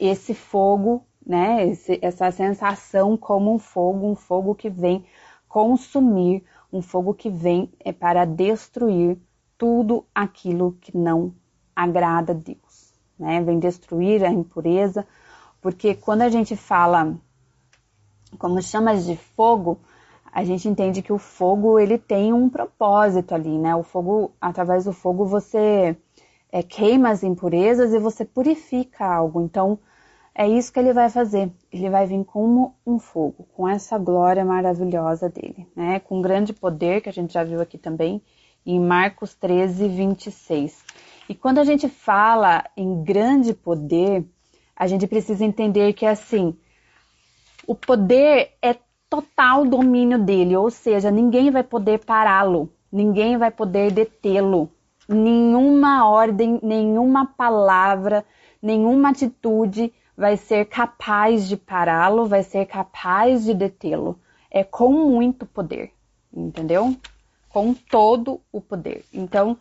esse 0.00 0.32
fogo, 0.32 1.04
né, 1.26 1.68
esse, 1.68 1.98
essa 2.00 2.30
sensação 2.30 3.18
como 3.18 3.54
um 3.54 3.58
fogo, 3.58 4.06
um 4.06 4.14
fogo 4.14 4.54
que 4.54 4.70
vem 4.70 5.04
consumir, 5.46 6.42
um 6.72 6.80
fogo 6.80 7.12
que 7.12 7.28
vem 7.28 7.70
é 7.78 7.92
para 7.92 8.24
destruir 8.24 9.18
tudo 9.58 10.06
aquilo 10.14 10.78
que 10.80 10.96
não 10.96 11.34
agrada 11.76 12.32
a 12.32 12.34
Deus, 12.34 12.94
né, 13.18 13.42
vem 13.42 13.58
destruir 13.58 14.24
a 14.24 14.30
impureza 14.30 15.06
porque 15.64 15.94
quando 15.94 16.20
a 16.20 16.28
gente 16.28 16.54
fala 16.54 17.16
como 18.38 18.60
chamas 18.60 19.06
de 19.06 19.16
fogo, 19.16 19.80
a 20.30 20.44
gente 20.44 20.68
entende 20.68 21.00
que 21.00 21.10
o 21.10 21.16
fogo 21.16 21.78
ele 21.78 21.96
tem 21.96 22.34
um 22.34 22.50
propósito 22.50 23.34
ali, 23.34 23.56
né? 23.56 23.74
O 23.74 23.82
fogo, 23.82 24.30
através 24.38 24.84
do 24.84 24.92
fogo 24.92 25.24
você 25.24 25.96
é, 26.52 26.62
queima 26.62 27.08
as 27.08 27.22
impurezas 27.22 27.94
e 27.94 27.98
você 27.98 28.26
purifica 28.26 29.06
algo. 29.06 29.40
Então 29.40 29.78
é 30.34 30.46
isso 30.46 30.70
que 30.70 30.78
ele 30.78 30.92
vai 30.92 31.08
fazer. 31.08 31.50
Ele 31.72 31.88
vai 31.88 32.04
vir 32.04 32.22
como 32.26 32.74
um 32.86 32.98
fogo, 32.98 33.46
com 33.56 33.66
essa 33.66 33.96
glória 33.96 34.44
maravilhosa 34.44 35.30
dele, 35.30 35.66
né? 35.74 35.98
Com 35.98 36.20
grande 36.20 36.52
poder 36.52 37.00
que 37.00 37.08
a 37.08 37.12
gente 37.12 37.32
já 37.32 37.42
viu 37.42 37.62
aqui 37.62 37.78
também 37.78 38.20
em 38.66 38.78
Marcos 38.78 39.32
13, 39.32 39.88
26. 39.88 40.84
E 41.26 41.34
quando 41.34 41.58
a 41.58 41.64
gente 41.64 41.88
fala 41.88 42.62
em 42.76 43.02
grande 43.02 43.54
poder, 43.54 44.26
a 44.76 44.86
gente 44.86 45.06
precisa 45.06 45.44
entender 45.44 45.92
que 45.92 46.06
assim, 46.06 46.56
o 47.66 47.74
poder 47.74 48.52
é 48.60 48.76
total 49.08 49.64
domínio 49.64 50.18
dele, 50.18 50.56
ou 50.56 50.70
seja, 50.70 51.10
ninguém 51.10 51.50
vai 51.50 51.62
poder 51.62 52.04
pará-lo, 52.04 52.68
ninguém 52.90 53.36
vai 53.36 53.50
poder 53.50 53.92
detê-lo. 53.92 54.68
Nenhuma 55.08 56.08
ordem, 56.08 56.58
nenhuma 56.62 57.26
palavra, 57.26 58.24
nenhuma 58.60 59.10
atitude 59.10 59.92
vai 60.16 60.36
ser 60.36 60.66
capaz 60.66 61.46
de 61.46 61.56
pará-lo, 61.56 62.26
vai 62.26 62.42
ser 62.42 62.66
capaz 62.66 63.44
de 63.44 63.54
detê-lo. 63.54 64.18
É 64.50 64.64
com 64.64 64.92
muito 64.92 65.44
poder, 65.46 65.92
entendeu? 66.32 66.96
Com 67.48 67.74
todo 67.74 68.40
o 68.50 68.60
poder. 68.60 69.04
Então, 69.12 69.56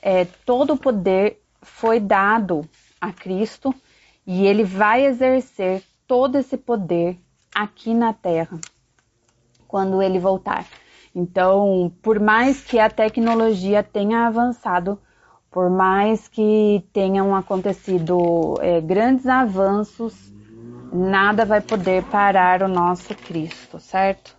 é, 0.00 0.24
todo 0.24 0.74
o 0.74 0.78
poder 0.78 1.42
foi 1.62 1.98
dado 1.98 2.68
a 3.00 3.12
Cristo 3.12 3.74
e 4.26 4.46
ele 4.46 4.64
vai 4.64 5.06
exercer 5.06 5.82
todo 6.06 6.36
esse 6.36 6.56
poder 6.56 7.18
aqui 7.54 7.92
na 7.94 8.12
Terra 8.12 8.58
quando 9.68 10.02
ele 10.02 10.18
voltar. 10.18 10.66
Então, 11.14 11.92
por 12.02 12.18
mais 12.18 12.62
que 12.62 12.78
a 12.78 12.90
tecnologia 12.90 13.82
tenha 13.82 14.26
avançado, 14.26 14.98
por 15.50 15.70
mais 15.70 16.26
que 16.26 16.84
tenham 16.92 17.34
acontecido 17.34 18.56
é, 18.60 18.80
grandes 18.80 19.26
avanços, 19.26 20.32
nada 20.92 21.44
vai 21.44 21.60
poder 21.60 22.02
parar 22.04 22.62
o 22.62 22.68
nosso 22.68 23.14
Cristo, 23.14 23.78
certo? 23.78 24.36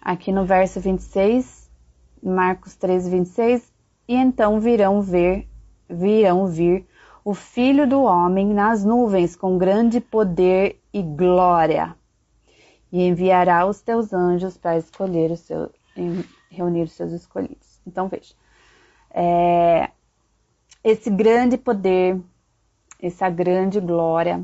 Aqui 0.00 0.32
no 0.32 0.44
verso 0.44 0.80
26, 0.80 1.70
Marcos 2.22 2.74
13, 2.74 3.10
26, 3.10 3.72
e 4.08 4.14
então 4.14 4.58
virão 4.58 5.00
ver, 5.00 5.48
virão 5.88 6.46
vir 6.48 6.87
o 7.28 7.34
Filho 7.34 7.86
do 7.86 8.04
Homem 8.04 8.54
nas 8.54 8.86
nuvens 8.86 9.36
com 9.36 9.58
grande 9.58 10.00
poder 10.00 10.80
e 10.90 11.02
glória. 11.02 11.94
E 12.90 13.06
enviará 13.06 13.66
os 13.66 13.82
teus 13.82 14.14
anjos 14.14 14.56
para 14.56 14.78
escolher 14.78 15.30
os 15.30 15.40
seus, 15.40 15.68
reunir 16.50 16.84
os 16.84 16.92
seus 16.92 17.12
escolhidos. 17.12 17.82
Então 17.86 18.08
veja, 18.08 18.32
é, 19.10 19.90
esse 20.82 21.10
grande 21.10 21.58
poder, 21.58 22.18
essa 22.98 23.28
grande 23.28 23.78
glória 23.78 24.42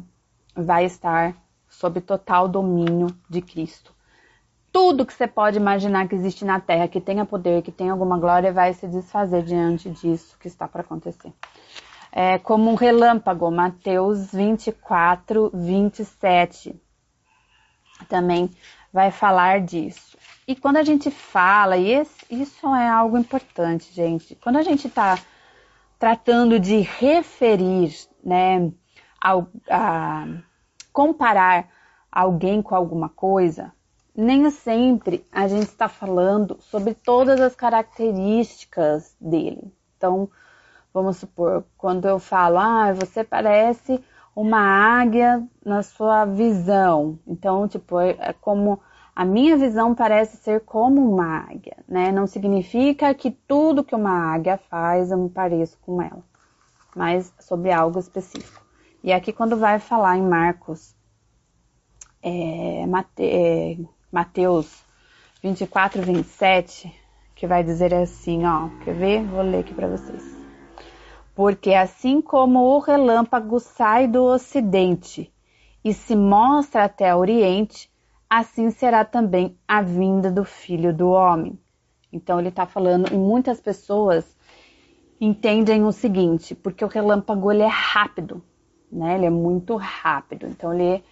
vai 0.55 0.85
estar 0.85 1.35
sob 1.71 2.03
total 2.03 2.47
domínio 2.47 3.07
de 3.31 3.41
Cristo. 3.41 3.95
Tudo 4.71 5.07
que 5.07 5.15
você 5.15 5.27
pode 5.27 5.57
imaginar 5.57 6.07
que 6.07 6.15
existe 6.15 6.45
na 6.45 6.61
Terra, 6.61 6.87
que 6.87 7.01
tenha 7.01 7.25
poder, 7.25 7.63
que 7.63 7.73
tenha 7.73 7.93
alguma 7.93 8.19
glória, 8.19 8.53
vai 8.53 8.75
se 8.75 8.87
desfazer 8.87 9.43
diante 9.43 9.89
disso 9.89 10.37
que 10.39 10.49
está 10.49 10.69
para 10.69 10.83
acontecer 10.83 11.33
é, 12.17 12.39
como 12.39 12.71
um 12.71 12.77
relâmpago, 12.77 13.51
Mateus 13.51 14.31
24, 14.31 15.51
27 15.53 16.81
também 18.09 18.49
vai 18.93 19.11
falar 19.11 19.61
disso. 19.61 20.17
E 20.47 20.55
quando 20.55 20.77
a 20.77 20.85
gente 20.85 21.11
fala, 21.11 21.77
e 21.77 21.91
esse, 21.91 22.15
isso 22.31 22.73
é 22.73 22.89
algo 22.89 23.19
importante, 23.19 23.93
gente, 23.93 24.37
quando 24.37 24.57
a 24.57 24.63
gente 24.63 24.87
está 24.87 25.19
tratando 25.99 26.61
de 26.61 26.79
referir, 26.79 27.93
né, 28.23 28.71
ao, 29.21 29.49
a, 29.69 30.25
comparar 30.93 31.69
alguém 32.13 32.63
com 32.63 32.77
alguma 32.77 33.09
coisa, 33.09 33.73
nem 34.15 34.49
sempre 34.51 35.27
a 35.33 35.49
gente 35.49 35.67
está 35.67 35.89
falando 35.89 36.59
sobre 36.61 36.95
todas 36.95 37.41
as 37.41 37.57
características 37.57 39.17
dele. 39.21 39.73
Então, 39.97 40.31
Vamos 40.95 41.17
supor, 41.17 41.65
quando 41.77 42.07
eu 42.07 42.21
falo, 42.21 42.57
ah, 42.57 42.93
você 42.93 43.25
parece 43.25 44.01
uma 44.35 44.61
águia 44.61 45.43
na 45.67 45.83
sua 45.83 46.25
visão. 46.25 47.19
Então, 47.27 47.67
tipo, 47.67 47.99
é, 47.99 48.11
é 48.11 48.33
como 48.33 48.79
a 49.15 49.25
minha 49.25 49.57
visão 49.57 49.93
parece 49.93 50.37
ser 50.37 50.61
como 50.61 51.05
uma 51.05 51.49
águia, 51.51 51.77
né? 51.89 52.13
Não 52.13 52.29
significa 52.29 53.13
que 53.13 53.33
tudo 53.33 53.83
que 53.83 53.93
uma 53.93 54.33
águia 54.33 54.57
faz 54.57 55.11
eu 55.11 55.19
me 55.19 55.29
pareço 55.29 55.77
com 55.83 56.01
ela, 56.01 56.23
mas 56.95 57.35
sobre 57.41 57.73
algo 57.73 57.99
específico. 57.99 58.65
E 59.03 59.13
aqui, 59.13 59.33
quando 59.33 59.57
vai 59.57 59.81
falar 59.81 60.17
em 60.17 60.23
Marcos, 60.23 60.95
é, 62.23 62.87
Mate, 62.87 63.09
é, 63.19 63.77
Mateus 64.13 64.85
24, 65.43 66.01
27, 66.03 66.93
que 67.35 67.49
vai 67.49 67.65
dizer 67.65 67.93
assim, 67.93 68.47
ó, 68.47 68.69
quer 68.85 68.95
ver? 68.95 69.25
Vou 69.25 69.43
ler 69.43 69.59
aqui 69.59 69.75
para 69.75 69.89
vocês 69.89 70.44
porque 71.35 71.75
assim 71.75 72.21
como 72.21 72.61
o 72.61 72.79
relâmpago 72.79 73.59
sai 73.59 74.07
do 74.07 74.23
ocidente 74.25 75.33
e 75.85 75.93
se 75.93 76.15
mostra 76.15 76.85
até 76.85 77.15
o 77.15 77.19
oriente, 77.19 77.91
assim 78.31 78.71
será 78.71 79.05
também 79.05 79.59
a 79.67 79.83
vinda 79.83 80.31
do 80.31 80.45
Filho 80.45 80.95
do 80.95 81.11
Homem. 81.11 81.59
Então 82.13 82.39
ele 82.39 82.49
está 82.49 82.65
falando, 82.65 83.13
e 83.13 83.17
muitas 83.17 83.61
pessoas 83.61 84.37
entendem 85.21 85.85
o 85.85 85.91
seguinte, 85.91 86.55
porque 86.55 86.85
o 86.85 86.89
relâmpago 86.89 87.51
ele 87.51 87.63
é 87.63 87.69
rápido, 87.69 88.43
né? 88.91 89.17
Ele 89.17 89.27
é 89.27 89.31
muito 89.31 89.77
rápido. 89.77 90.47
Então 90.47 90.73
ele, 90.73 91.03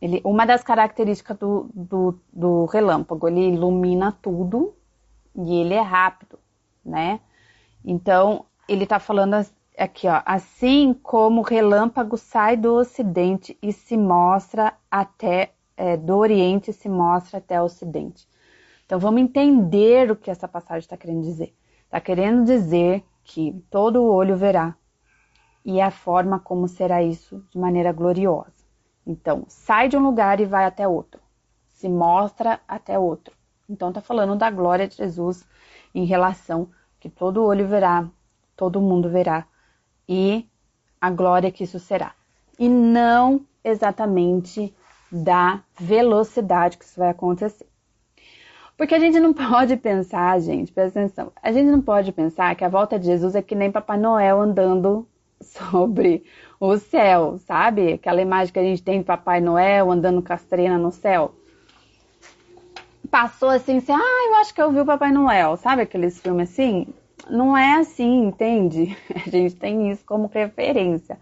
ele 0.00 0.20
uma 0.24 0.46
das 0.46 0.62
características 0.62 1.36
do, 1.36 1.68
do, 1.74 2.18
do 2.32 2.64
relâmpago, 2.66 3.26
ele 3.26 3.48
ilumina 3.48 4.12
tudo 4.12 4.74
e 5.34 5.56
ele 5.56 5.74
é 5.74 5.80
rápido, 5.80 6.38
né? 6.84 7.20
Então 7.84 8.46
ele 8.68 8.84
está 8.84 8.98
falando 8.98 9.34
aqui, 9.76 10.06
ó, 10.08 10.22
assim 10.24 10.94
como 10.94 11.40
o 11.40 11.44
relâmpago 11.44 12.16
sai 12.16 12.56
do 12.56 12.74
ocidente 12.74 13.56
e 13.62 13.72
se 13.72 13.96
mostra 13.96 14.74
até, 14.90 15.52
é, 15.76 15.96
do 15.96 16.16
oriente 16.16 16.72
se 16.72 16.88
mostra 16.88 17.38
até 17.38 17.60
o 17.60 17.64
ocidente. 17.64 18.28
Então 18.86 18.98
vamos 18.98 19.22
entender 19.22 20.10
o 20.10 20.16
que 20.16 20.30
essa 20.30 20.46
passagem 20.46 20.80
está 20.80 20.96
querendo 20.96 21.22
dizer. 21.22 21.54
Está 21.84 22.00
querendo 22.00 22.44
dizer 22.44 23.04
que 23.24 23.52
todo 23.70 24.04
olho 24.04 24.36
verá 24.36 24.74
e 25.64 25.80
a 25.80 25.90
forma 25.90 26.38
como 26.38 26.66
será 26.66 27.02
isso 27.02 27.44
de 27.50 27.58
maneira 27.58 27.92
gloriosa. 27.92 28.52
Então, 29.06 29.44
sai 29.48 29.88
de 29.88 29.96
um 29.96 30.00
lugar 30.00 30.40
e 30.40 30.44
vai 30.44 30.64
até 30.64 30.86
outro. 30.86 31.20
Se 31.68 31.88
mostra 31.88 32.60
até 32.66 32.98
outro. 32.98 33.34
Então, 33.68 33.88
está 33.88 34.00
falando 34.00 34.36
da 34.36 34.50
glória 34.50 34.86
de 34.86 34.96
Jesus 34.96 35.44
em 35.94 36.04
relação 36.04 36.68
que 37.00 37.08
todo 37.08 37.44
olho 37.44 37.66
verá, 37.66 38.08
todo 38.62 38.80
mundo 38.80 39.08
verá 39.08 39.44
e 40.08 40.46
a 41.00 41.10
glória 41.10 41.50
que 41.50 41.64
isso 41.64 41.80
será. 41.80 42.12
E 42.56 42.68
não 42.68 43.44
exatamente 43.64 44.72
da 45.10 45.64
velocidade 45.76 46.78
que 46.78 46.84
isso 46.84 47.00
vai 47.00 47.10
acontecer. 47.10 47.66
Porque 48.76 48.94
a 48.94 49.00
gente 49.00 49.18
não 49.18 49.32
pode 49.34 49.76
pensar, 49.76 50.38
gente, 50.40 50.70
presta 50.70 51.00
atenção, 51.00 51.32
a 51.42 51.50
gente 51.50 51.68
não 51.72 51.80
pode 51.80 52.12
pensar 52.12 52.54
que 52.54 52.64
a 52.64 52.68
volta 52.68 53.00
de 53.00 53.06
Jesus 53.06 53.34
é 53.34 53.42
que 53.42 53.56
nem 53.56 53.72
Papai 53.72 53.98
Noel 53.98 54.40
andando 54.40 55.08
sobre 55.42 56.24
o 56.60 56.78
céu, 56.78 57.38
sabe? 57.38 57.94
Aquela 57.94 58.22
imagem 58.22 58.52
que 58.52 58.60
a 58.60 58.64
gente 58.64 58.80
tem 58.80 59.00
de 59.00 59.04
Papai 59.04 59.40
Noel 59.40 59.90
andando 59.90 60.22
com 60.22 60.32
as 60.32 60.44
trenas 60.44 60.80
no 60.80 60.92
céu. 60.92 61.34
Passou 63.10 63.48
assim, 63.48 63.78
assim, 63.78 63.92
ah, 63.92 64.28
eu 64.28 64.36
acho 64.36 64.54
que 64.54 64.62
eu 64.62 64.70
vi 64.70 64.78
o 64.78 64.86
Papai 64.86 65.10
Noel, 65.10 65.56
sabe 65.56 65.82
aqueles 65.82 66.20
filmes 66.20 66.48
assim? 66.48 66.86
Não 67.30 67.56
é 67.56 67.76
assim, 67.76 68.26
entende? 68.26 68.96
A 69.14 69.30
gente 69.30 69.56
tem 69.56 69.90
isso 69.90 70.04
como 70.04 70.30
referência. 70.32 71.18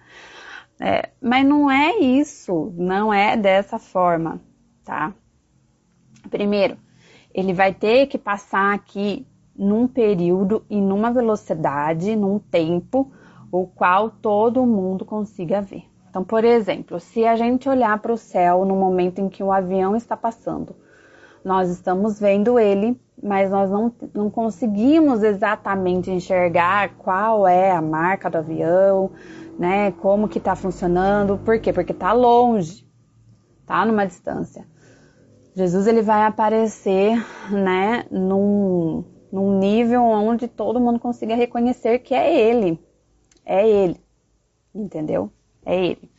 É, 0.80 1.10
mas 1.20 1.46
não 1.46 1.70
é 1.70 1.98
isso, 1.98 2.72
não 2.76 3.12
é 3.12 3.36
dessa 3.36 3.78
forma, 3.78 4.40
tá? 4.82 5.12
Primeiro, 6.30 6.78
ele 7.34 7.52
vai 7.52 7.74
ter 7.74 8.06
que 8.06 8.16
passar 8.16 8.74
aqui 8.74 9.26
num 9.54 9.86
período 9.86 10.64
e 10.70 10.80
numa 10.80 11.10
velocidade, 11.10 12.16
num 12.16 12.38
tempo, 12.38 13.12
o 13.52 13.66
qual 13.66 14.08
todo 14.08 14.64
mundo 14.64 15.04
consiga 15.04 15.60
ver. 15.60 15.84
Então, 16.08 16.24
por 16.24 16.44
exemplo, 16.44 16.98
se 16.98 17.26
a 17.26 17.36
gente 17.36 17.68
olhar 17.68 17.98
para 17.98 18.12
o 18.12 18.16
céu 18.16 18.64
no 18.64 18.74
momento 18.74 19.20
em 19.20 19.28
que 19.28 19.42
o 19.42 19.52
avião 19.52 19.94
está 19.94 20.16
passando, 20.16 20.74
nós 21.44 21.70
estamos 21.70 22.18
vendo 22.18 22.58
ele, 22.58 23.00
mas 23.22 23.50
nós 23.50 23.70
não, 23.70 23.92
não 24.14 24.30
conseguimos 24.30 25.22
exatamente 25.22 26.10
enxergar 26.10 26.96
qual 26.96 27.46
é 27.46 27.70
a 27.70 27.82
marca 27.82 28.30
do 28.30 28.38
avião, 28.38 29.10
né? 29.58 29.92
Como 29.92 30.28
que 30.28 30.38
está 30.38 30.54
funcionando. 30.54 31.38
Por 31.38 31.60
quê? 31.60 31.72
Porque 31.72 31.92
está 31.92 32.12
longe, 32.12 32.86
tá 33.66 33.84
numa 33.84 34.06
distância. 34.06 34.66
Jesus 35.54 35.86
ele 35.86 36.00
vai 36.00 36.22
aparecer, 36.22 37.22
né, 37.50 38.06
num, 38.10 39.04
num 39.32 39.58
nível 39.58 40.02
onde 40.02 40.46
todo 40.46 40.80
mundo 40.80 40.98
consiga 41.00 41.34
reconhecer 41.34 41.98
que 41.98 42.14
é 42.14 42.32
ele. 42.32 42.78
É 43.44 43.68
ele. 43.68 44.00
Entendeu? 44.74 45.30
É 45.66 45.76
ele. 45.76 46.10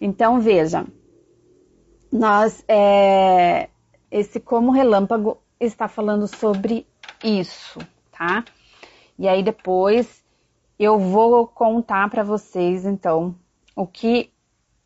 Então 0.00 0.40
veja, 0.40 0.86
nós 2.12 2.62
é, 2.68 3.68
esse 4.10 4.40
como 4.40 4.72
relâmpago 4.72 5.38
está 5.58 5.86
falando 5.86 6.26
sobre 6.26 6.86
isso, 7.22 7.78
tá? 8.10 8.44
E 9.18 9.28
aí 9.28 9.42
depois 9.42 10.24
eu 10.78 10.98
vou 10.98 11.46
contar 11.46 12.08
para 12.08 12.22
vocês, 12.22 12.86
então, 12.86 13.34
o 13.76 13.86
que 13.86 14.32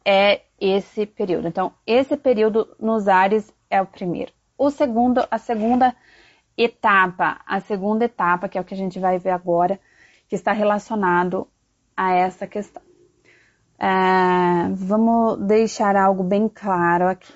é 0.04 0.42
esse 0.60 1.06
período. 1.06 1.46
Então, 1.46 1.72
esse 1.86 2.16
período 2.16 2.76
nos 2.80 3.06
ares 3.06 3.52
é 3.70 3.80
o 3.80 3.86
primeiro. 3.86 4.32
O 4.58 4.70
segundo, 4.70 5.26
a 5.30 5.38
segunda 5.38 5.94
etapa, 6.56 7.40
a 7.46 7.60
segunda 7.60 8.04
etapa, 8.04 8.48
que 8.48 8.58
é 8.58 8.60
o 8.60 8.64
que 8.64 8.74
a 8.74 8.76
gente 8.76 8.98
vai 8.98 9.18
ver 9.18 9.30
agora, 9.30 9.80
que 10.28 10.34
está 10.34 10.52
relacionado 10.52 11.46
a 11.96 12.12
essa 12.12 12.46
questão. 12.46 12.82
É, 13.78 14.68
vamos 14.72 15.38
deixar 15.46 15.96
algo 15.96 16.22
bem 16.22 16.48
claro 16.48 17.08
aqui. 17.08 17.32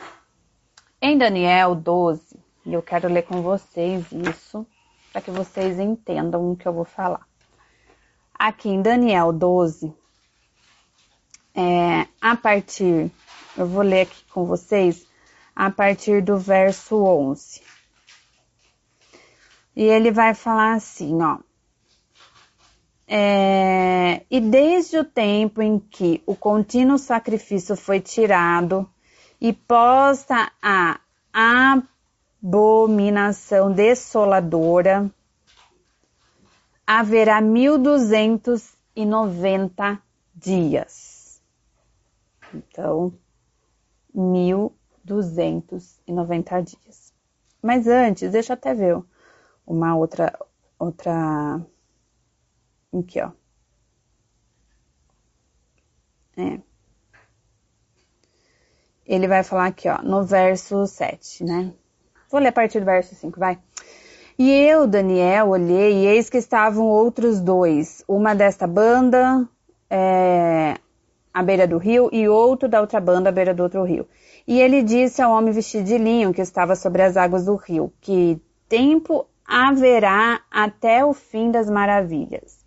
Em 1.00 1.16
Daniel 1.16 1.74
12, 1.74 2.36
e 2.66 2.74
eu 2.74 2.82
quero 2.82 3.08
ler 3.08 3.22
com 3.22 3.42
vocês 3.42 4.04
isso, 4.12 4.66
para 5.12 5.22
que 5.22 5.30
vocês 5.30 5.78
entendam 5.78 6.52
o 6.52 6.56
que 6.56 6.66
eu 6.66 6.72
vou 6.72 6.84
falar 6.84 7.28
aqui 8.38 8.68
em 8.68 8.80
Daniel 8.80 9.32
12, 9.32 9.92
é, 11.54 12.06
a 12.20 12.36
partir, 12.36 13.10
eu 13.56 13.66
vou 13.66 13.82
ler 13.82 14.02
aqui 14.02 14.24
com 14.30 14.44
vocês, 14.44 15.04
a 15.56 15.70
partir 15.70 16.22
do 16.22 16.38
verso 16.38 17.02
11. 17.02 17.60
E 19.74 19.82
ele 19.82 20.12
vai 20.12 20.34
falar 20.34 20.74
assim, 20.74 21.20
ó. 21.20 21.38
É, 23.10 24.22
e 24.30 24.40
desde 24.40 24.98
o 24.98 25.04
tempo 25.04 25.62
em 25.62 25.78
que 25.78 26.22
o 26.26 26.36
contínuo 26.36 26.98
sacrifício 26.98 27.74
foi 27.74 28.00
tirado 28.00 28.88
e 29.40 29.52
posta 29.52 30.50
a 30.62 31.00
abominação 32.42 33.70
desoladora, 33.72 35.08
haverá 36.86 37.40
1290 37.40 40.02
dias. 40.34 41.40
Então, 42.52 43.12
1290 44.14 46.62
dias. 46.62 47.12
Mas 47.62 47.86
antes, 47.86 48.32
deixa 48.32 48.52
eu 48.52 48.54
até 48.54 48.74
ver 48.74 49.00
uma 49.66 49.96
outra 49.96 50.38
outra 50.78 51.60
aqui, 52.92 53.20
ó. 53.20 53.32
É. 56.36 56.67
Ele 59.08 59.26
vai 59.26 59.42
falar 59.42 59.66
aqui, 59.66 59.88
ó, 59.88 60.02
no 60.02 60.22
verso 60.22 60.86
7, 60.86 61.42
né? 61.42 61.72
Vou 62.30 62.40
ler 62.40 62.48
a 62.48 62.52
partir 62.52 62.78
do 62.78 62.84
verso 62.84 63.14
5, 63.14 63.40
vai. 63.40 63.58
E 64.38 64.52
eu, 64.52 64.86
Daniel, 64.86 65.48
olhei 65.48 65.94
e 65.94 66.06
eis 66.06 66.28
que 66.28 66.36
estavam 66.36 66.86
outros 66.86 67.40
dois, 67.40 68.04
uma 68.06 68.34
desta 68.34 68.66
banda 68.66 69.48
é, 69.90 70.76
à 71.32 71.42
beira 71.42 71.66
do 71.66 71.78
rio 71.78 72.08
e 72.12 72.28
outro 72.28 72.68
da 72.68 72.80
outra 72.80 73.00
banda 73.00 73.30
à 73.30 73.32
beira 73.32 73.54
do 73.54 73.62
outro 73.62 73.82
rio. 73.82 74.06
E 74.46 74.60
ele 74.60 74.82
disse 74.82 75.22
ao 75.22 75.32
homem 75.32 75.52
vestido 75.52 75.84
de 75.84 75.98
linho 75.98 76.32
que 76.32 76.42
estava 76.42 76.76
sobre 76.76 77.02
as 77.02 77.16
águas 77.16 77.46
do 77.46 77.56
rio, 77.56 77.92
que 78.00 78.40
tempo 78.68 79.26
haverá 79.44 80.42
até 80.50 81.04
o 81.04 81.14
fim 81.14 81.50
das 81.50 81.70
maravilhas. 81.70 82.58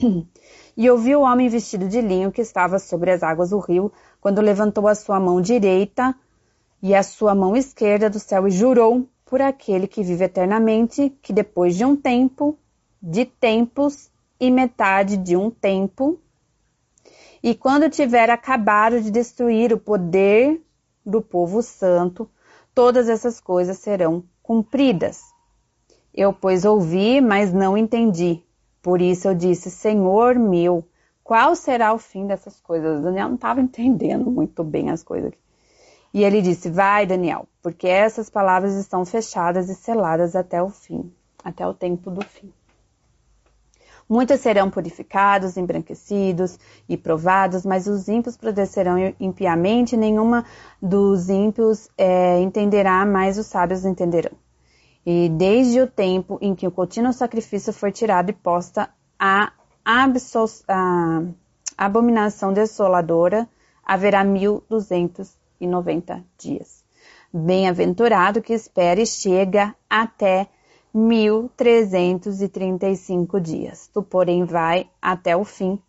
E 0.76 0.88
ouvi 0.88 1.14
o 1.14 1.20
homem 1.20 1.46
vestido 1.46 1.86
de 1.88 2.00
linho 2.00 2.32
que 2.32 2.40
estava 2.40 2.78
sobre 2.78 3.10
as 3.10 3.22
águas 3.22 3.50
do 3.50 3.58
rio, 3.58 3.92
quando 4.20 4.40
levantou 4.40 4.86
a 4.86 4.94
sua 4.94 5.18
mão 5.18 5.40
direita 5.40 6.14
e 6.82 6.94
a 6.94 7.02
sua 7.02 7.34
mão 7.34 7.56
esquerda 7.56 8.08
do 8.10 8.18
céu 8.18 8.46
e 8.46 8.50
jurou 8.50 9.08
por 9.24 9.40
aquele 9.40 9.86
que 9.86 10.02
vive 10.02 10.24
eternamente, 10.24 11.16
que 11.22 11.32
depois 11.32 11.76
de 11.76 11.84
um 11.84 11.94
tempo, 11.94 12.58
de 13.02 13.24
tempos 13.24 14.10
e 14.38 14.50
metade 14.50 15.16
de 15.16 15.36
um 15.36 15.50
tempo, 15.50 16.18
e 17.42 17.54
quando 17.54 17.88
tiver 17.88 18.28
acabado 18.28 19.00
de 19.00 19.10
destruir 19.10 19.72
o 19.72 19.78
poder 19.78 20.60
do 21.04 21.22
povo 21.22 21.62
santo, 21.62 22.28
todas 22.74 23.08
essas 23.08 23.40
coisas 23.40 23.78
serão 23.78 24.22
cumpridas. 24.42 25.22
Eu, 26.12 26.32
pois, 26.32 26.64
ouvi, 26.64 27.20
mas 27.20 27.52
não 27.52 27.76
entendi. 27.76 28.42
Por 28.82 29.00
isso 29.00 29.28
eu 29.28 29.34
disse, 29.34 29.70
Senhor 29.70 30.38
meu, 30.38 30.84
qual 31.30 31.54
será 31.54 31.94
o 31.94 31.98
fim 31.98 32.26
dessas 32.26 32.58
coisas? 32.58 33.04
Daniel 33.04 33.28
não 33.28 33.36
estava 33.36 33.60
entendendo 33.60 34.28
muito 34.28 34.64
bem 34.64 34.90
as 34.90 35.04
coisas. 35.04 35.32
E 36.12 36.24
ele 36.24 36.42
disse: 36.42 36.68
Vai, 36.68 37.06
Daniel, 37.06 37.46
porque 37.62 37.86
essas 37.86 38.28
palavras 38.28 38.74
estão 38.74 39.04
fechadas 39.04 39.68
e 39.70 39.76
seladas 39.76 40.34
até 40.34 40.60
o 40.60 40.68
fim, 40.68 41.08
até 41.44 41.64
o 41.64 41.72
tempo 41.72 42.10
do 42.10 42.20
fim. 42.24 42.52
Muitos 44.08 44.40
serão 44.40 44.68
purificados, 44.68 45.56
embranquecidos 45.56 46.58
e 46.88 46.96
provados, 46.96 47.64
mas 47.64 47.86
os 47.86 48.08
ímpios 48.08 48.36
prodecerão 48.36 48.96
impiamente, 49.20 49.96
nenhuma 49.96 50.44
dos 50.82 51.28
ímpios 51.28 51.88
é, 51.96 52.40
entenderá, 52.40 53.06
mas 53.06 53.38
os 53.38 53.46
sábios 53.46 53.84
entenderão. 53.84 54.32
E 55.06 55.28
desde 55.28 55.80
o 55.80 55.86
tempo 55.86 56.40
em 56.42 56.56
que 56.56 56.66
o 56.66 56.72
contínuo 56.72 57.12
sacrifício 57.12 57.72
foi 57.72 57.92
tirado 57.92 58.30
e 58.30 58.32
posta 58.32 58.90
a, 59.16 59.52
abominação 61.76 62.52
desoladora, 62.52 63.48
haverá 63.84 64.22
mil 64.24 64.62
duzentos 64.68 65.36
e 65.60 65.66
noventa 65.66 66.24
dias. 66.38 66.84
Bem-aventurado 67.32 68.42
que 68.42 68.52
espere 68.52 69.06
chega 69.06 69.74
até 69.88 70.48
mil 70.92 71.48
trezentos 71.56 72.42
e 72.42 72.48
trinta 72.48 72.88
e 72.88 72.96
cinco 72.96 73.40
dias. 73.40 73.88
Tu, 73.92 74.02
porém, 74.02 74.44
vai 74.44 74.88
até 75.00 75.36
o 75.36 75.44
fim, 75.44 75.80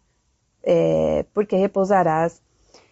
é, 0.63 1.25
porque 1.33 1.55
repousarás 1.55 2.41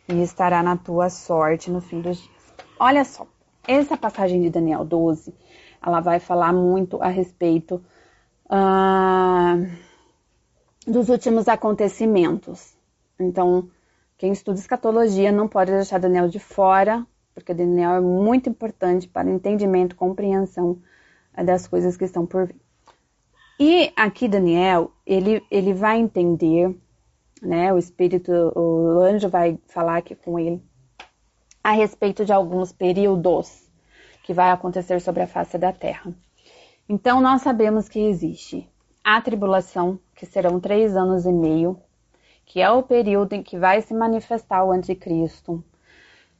e 0.07 0.21
estará 0.23 0.63
na 0.63 0.75
tua 0.75 1.09
sorte 1.09 1.69
no 1.69 1.81
fim 1.81 2.01
dos 2.01 2.17
dias. 2.17 2.53
Olha 2.79 3.05
só, 3.05 3.27
essa 3.67 3.95
passagem 3.95 4.41
de 4.41 4.49
Daniel 4.49 4.83
12 4.83 5.33
ela 5.81 5.99
vai 5.99 6.19
falar 6.19 6.51
muito 6.51 7.01
a 7.01 7.07
respeito 7.07 7.75
uh, 8.45 9.88
dos 10.89 11.09
últimos 11.09 11.47
acontecimentos. 11.47 12.75
Então, 13.19 13.69
quem 14.17 14.31
estuda 14.31 14.59
escatologia 14.59 15.31
não 15.31 15.47
pode 15.47 15.71
deixar 15.71 15.99
Daniel 15.99 16.27
de 16.27 16.39
fora, 16.39 17.05
porque 17.33 17.53
Daniel 17.53 17.93
é 17.93 18.01
muito 18.01 18.49
importante 18.49 19.07
para 19.07 19.29
entendimento, 19.29 19.95
compreensão 19.95 20.81
eh, 21.33 21.43
das 21.43 21.67
coisas 21.67 21.95
que 21.95 22.05
estão 22.05 22.25
por 22.25 22.47
vir. 22.47 22.55
E 23.59 23.91
aqui 23.95 24.27
Daniel, 24.27 24.91
ele, 25.05 25.43
ele 25.51 25.73
vai 25.73 25.99
entender, 25.99 26.73
né, 27.41 27.73
o 27.73 27.77
espírito, 27.77 28.31
o 28.31 29.01
anjo 29.01 29.29
vai 29.29 29.59
falar 29.67 29.97
aqui 29.97 30.15
com 30.15 30.39
ele 30.39 30.61
a 31.63 31.71
respeito 31.71 32.23
de 32.23 32.31
alguns 32.31 32.71
períodos 32.71 33.69
que 34.23 34.33
vai 34.33 34.51
acontecer 34.51 35.01
sobre 35.01 35.23
a 35.23 35.27
face 35.27 35.57
da 35.57 35.73
terra. 35.73 36.13
Então, 36.87 37.19
nós 37.19 37.41
sabemos 37.41 37.89
que 37.89 37.99
existe 37.99 38.68
a 39.03 39.21
tribulação, 39.21 39.99
que 40.15 40.25
serão 40.25 40.59
três 40.59 40.95
anos 40.95 41.25
e 41.25 41.31
meio, 41.31 41.79
que 42.45 42.61
é 42.61 42.69
o 42.69 42.83
período 42.83 43.33
em 43.33 43.43
que 43.43 43.57
vai 43.57 43.81
se 43.81 43.93
manifestar 43.93 44.63
o 44.63 44.71
anticristo. 44.71 45.63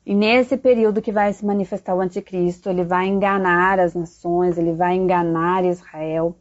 E 0.05 0.15
nesse 0.15 0.57
período 0.57 1.01
que 1.01 1.11
vai 1.11 1.31
se 1.33 1.45
manifestar 1.45 1.95
o 1.95 2.01
anticristo, 2.01 2.69
ele 2.69 2.83
vai 2.83 3.07
enganar 3.07 3.79
as 3.79 3.93
nações, 3.93 4.57
ele 4.57 4.73
vai 4.73 4.95
enganar 4.95 5.63
Israel 5.63 6.35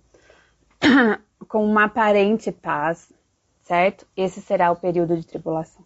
com 1.49 1.65
uma 1.65 1.85
aparente 1.85 2.51
paz, 2.51 3.13
certo? 3.63 4.07
Esse 4.17 4.41
será 4.41 4.71
o 4.71 4.77
período 4.77 5.17
de 5.17 5.27
tribulação. 5.27 5.85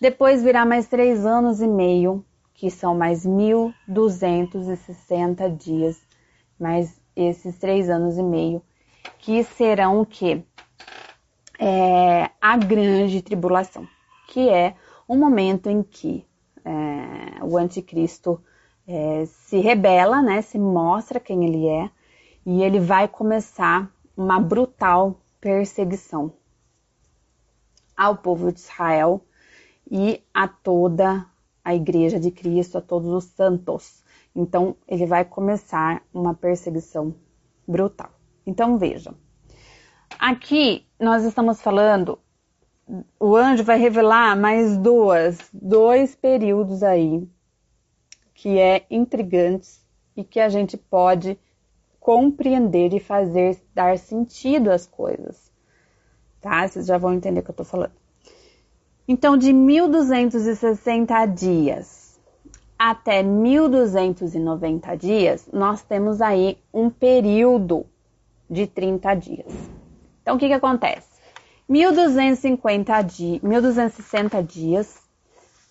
Depois 0.00 0.42
virá 0.42 0.64
mais 0.64 0.88
três 0.88 1.26
anos 1.26 1.60
e 1.60 1.66
meio, 1.66 2.24
que 2.54 2.70
são 2.70 2.94
mais 2.94 3.26
1.260 3.26 5.54
dias, 5.56 6.00
mais 6.58 6.98
esses 7.14 7.58
três 7.58 7.90
anos 7.90 8.16
e 8.16 8.22
meio, 8.22 8.62
que 9.18 9.42
serão 9.44 10.00
o 10.00 10.06
quê? 10.06 10.42
É, 11.58 12.30
a 12.40 12.56
grande 12.56 13.22
tribulação, 13.22 13.86
que 14.28 14.48
é 14.48 14.74
o 15.06 15.16
momento 15.16 15.68
em 15.68 15.82
que 15.82 16.26
é, 16.64 17.44
o 17.44 17.56
anticristo 17.56 18.42
é, 18.86 19.24
se 19.26 19.58
rebela, 19.58 20.20
né, 20.22 20.42
se 20.42 20.58
mostra 20.58 21.20
quem 21.20 21.44
ele 21.44 21.68
é, 21.68 21.90
e 22.44 22.62
ele 22.62 22.80
vai 22.80 23.06
começar 23.06 23.90
uma 24.16 24.40
brutal 24.40 25.20
perseguição 25.40 26.32
ao 27.96 28.16
povo 28.16 28.52
de 28.52 28.58
Israel 28.58 29.20
e 29.90 30.22
a 30.32 30.48
toda 30.48 31.26
a 31.64 31.74
igreja 31.74 32.18
de 32.18 32.30
Cristo, 32.30 32.78
a 32.78 32.80
todos 32.80 33.08
os 33.08 33.24
santos. 33.24 34.02
Então, 34.34 34.76
ele 34.88 35.06
vai 35.06 35.24
começar 35.24 36.02
uma 36.12 36.34
perseguição 36.34 37.14
brutal. 37.66 38.10
Então, 38.46 38.78
vejam. 38.78 39.14
Aqui 40.18 40.86
nós 40.98 41.24
estamos 41.24 41.60
falando, 41.60 42.18
o 43.18 43.34
anjo 43.34 43.64
vai 43.64 43.78
revelar 43.78 44.36
mais 44.36 44.76
duas, 44.76 45.38
dois 45.52 46.14
períodos 46.14 46.82
aí 46.82 47.28
que 48.34 48.58
é 48.58 48.84
intrigantes 48.90 49.86
e 50.16 50.24
que 50.24 50.40
a 50.40 50.48
gente 50.48 50.76
pode 50.76 51.38
compreender 52.00 52.92
e 52.92 52.98
fazer 52.98 53.62
dar 53.72 53.96
sentido 53.96 54.70
às 54.70 54.84
coisas. 54.86 55.50
Tá? 56.40 56.66
Vocês 56.66 56.86
já 56.86 56.98
vão 56.98 57.14
entender 57.14 57.40
o 57.40 57.42
que 57.44 57.50
eu 57.50 57.54
tô 57.54 57.64
falando. 57.64 57.92
Então, 59.06 59.36
de 59.36 59.52
1260 59.52 61.26
dias 61.26 62.20
até 62.76 63.22
1290 63.22 64.96
dias, 64.96 65.48
nós 65.52 65.82
temos 65.82 66.20
aí 66.20 66.58
um 66.74 66.90
período 66.90 67.86
de 68.52 68.66
30 68.66 69.14
dias. 69.14 69.52
Então, 70.20 70.36
o 70.36 70.38
que, 70.38 70.46
que 70.46 70.52
acontece? 70.52 71.10
1250 71.68 73.02
di 73.02 73.40
1260 73.42 74.42
dias 74.42 75.00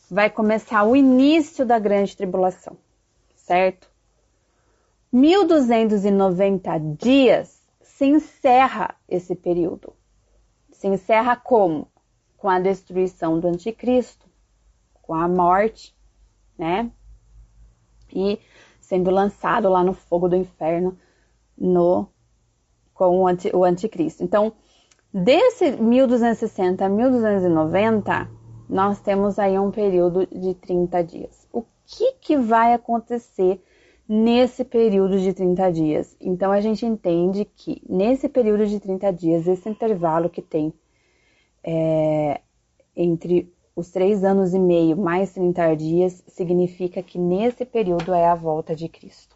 vai 0.10 0.30
começar 0.30 0.84
o 0.84 0.96
início 0.96 1.66
da 1.66 1.78
grande 1.78 2.18
tribulação, 2.18 2.76
certo? 3.36 3.90
1290 5.14 6.78
dias 6.98 7.62
se 7.82 8.06
encerra 8.06 8.96
esse 9.08 9.36
período. 9.36 9.94
Se 10.72 10.88
encerra 10.88 11.36
como? 11.36 11.92
com 12.42 12.50
a 12.50 12.60
destruição 12.60 13.40
do 13.40 13.48
anticristo, 13.48 14.26
com 15.00 15.14
a 15.14 15.28
morte, 15.28 15.96
né? 16.58 16.92
E 18.12 18.40
sendo 18.80 19.12
lançado 19.12 19.70
lá 19.70 19.84
no 19.84 19.94
fogo 19.94 20.28
do 20.28 20.36
inferno 20.36 20.98
no 21.56 22.08
com 23.02 23.22
o, 23.22 23.28
anti, 23.28 23.50
o 23.52 23.64
anticristo. 23.64 24.24
Então, 24.24 24.54
desse 25.12 25.72
1260 25.72 26.86
a 26.86 26.88
1290, 26.88 28.30
nós 28.70 29.02
temos 29.02 29.40
aí 29.40 29.58
um 29.58 29.72
período 29.72 30.28
de 30.28 30.54
30 30.54 31.04
dias. 31.04 31.48
O 31.52 31.64
que, 31.84 32.14
que 32.22 32.38
vai 32.38 32.76
acontecer 32.76 33.60
nesse 34.08 34.64
período 34.64 35.20
de 35.20 35.34
30 35.34 35.72
dias? 35.72 36.16
Então, 36.22 36.52
a 36.52 36.62
gente 36.62 36.86
entende 36.86 37.44
que 37.44 37.82
nesse 37.90 38.30
período 38.30 38.68
de 38.68 38.80
30 38.80 39.12
dias, 39.14 39.48
esse 39.48 39.68
intervalo 39.68 40.30
que 40.30 40.44
tem 40.44 40.72
é, 41.64 42.40
entre 42.96 43.52
os 43.76 43.90
três 43.90 44.24
anos 44.24 44.54
e 44.54 44.60
meio 44.60 44.96
mais 44.96 45.34
30 45.34 45.74
dias, 45.76 46.24
significa 46.28 47.02
que 47.02 47.18
nesse 47.18 47.66
período 47.66 48.14
é 48.14 48.28
a 48.28 48.36
volta 48.36 48.76
de 48.76 48.88
Cristo. 48.88 49.36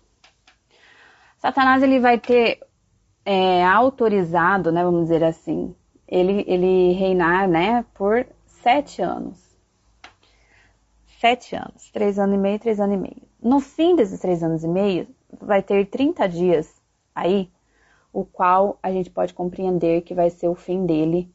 Satanás 1.40 1.82
ele 1.82 2.00
vai 2.00 2.20
ter 2.20 2.60
é, 3.26 3.66
autorizado, 3.66 4.72
né, 4.72 4.84
vamos 4.84 5.04
dizer 5.04 5.24
assim, 5.24 5.76
ele, 6.08 6.46
ele 6.48 6.94
reinar, 6.94 7.48
né, 7.48 7.84
por 7.94 8.26
sete 8.46 9.02
anos. 9.02 9.44
Sete 11.20 11.56
anos, 11.56 11.90
três 11.92 12.20
anos 12.20 12.36
e 12.36 12.38
meio, 12.38 12.60
três 12.60 12.80
anos 12.80 12.96
e 12.96 13.00
meio. 13.00 13.22
No 13.42 13.60
fim 13.60 13.96
desses 13.96 14.20
três 14.20 14.44
anos 14.44 14.64
e 14.64 14.68
meio, 14.68 15.08
vai 15.42 15.64
ter 15.64 15.86
30 15.88 16.28
dias 16.28 16.74
aí, 17.14 17.50
o 18.14 18.24
qual 18.24 18.78
a 18.82 18.92
gente 18.92 19.10
pode 19.10 19.34
compreender 19.34 20.02
que 20.02 20.14
vai 20.14 20.30
ser 20.30 20.48
o 20.48 20.56
fim 20.56 20.86
dele 20.86 21.34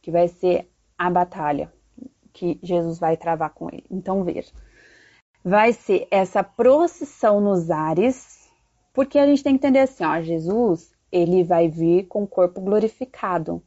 que 0.00 0.10
vai 0.10 0.28
ser 0.28 0.68
a 0.98 1.08
batalha 1.08 1.72
que 2.32 2.58
Jesus 2.62 2.98
vai 2.98 3.16
travar 3.16 3.50
com 3.50 3.68
ele. 3.68 3.84
Então 3.90 4.24
veja, 4.24 4.50
vai 5.44 5.72
ser 5.72 6.08
essa 6.10 6.42
procissão 6.42 7.40
nos 7.40 7.70
ares, 7.70 8.48
porque 8.92 9.18
a 9.18 9.26
gente 9.26 9.42
tem 9.42 9.56
que 9.56 9.66
entender 9.66 9.80
assim, 9.80 10.04
ó, 10.04 10.20
Jesus, 10.20 10.91
ele 11.12 11.44
vai 11.44 11.68
vir 11.68 12.06
com 12.06 12.22
o 12.22 12.26
corpo 12.26 12.60
glorificado. 12.60 13.62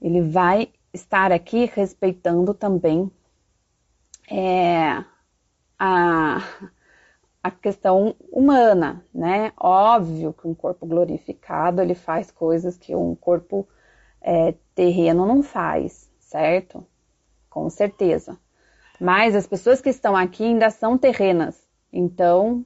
Ele 0.00 0.22
vai 0.22 0.70
estar 0.92 1.30
aqui 1.30 1.70
respeitando 1.74 2.54
também 2.54 3.10
é, 4.30 5.04
a, 5.78 6.42
a 7.42 7.50
questão 7.50 8.14
humana, 8.32 9.04
né? 9.14 9.52
Óbvio 9.56 10.32
que 10.32 10.48
um 10.48 10.54
corpo 10.54 10.86
glorificado 10.86 11.82
ele 11.82 11.94
faz 11.94 12.30
coisas 12.30 12.78
que 12.78 12.94
um 12.94 13.14
corpo 13.14 13.68
é, 14.20 14.54
terreno 14.74 15.26
não 15.26 15.42
faz, 15.42 16.10
certo? 16.18 16.86
Com 17.50 17.68
certeza. 17.68 18.38
Mas 19.00 19.34
as 19.34 19.46
pessoas 19.46 19.80
que 19.80 19.90
estão 19.90 20.16
aqui 20.16 20.44
ainda 20.44 20.70
são 20.70 20.98
terrenas, 20.98 21.62
então 21.92 22.64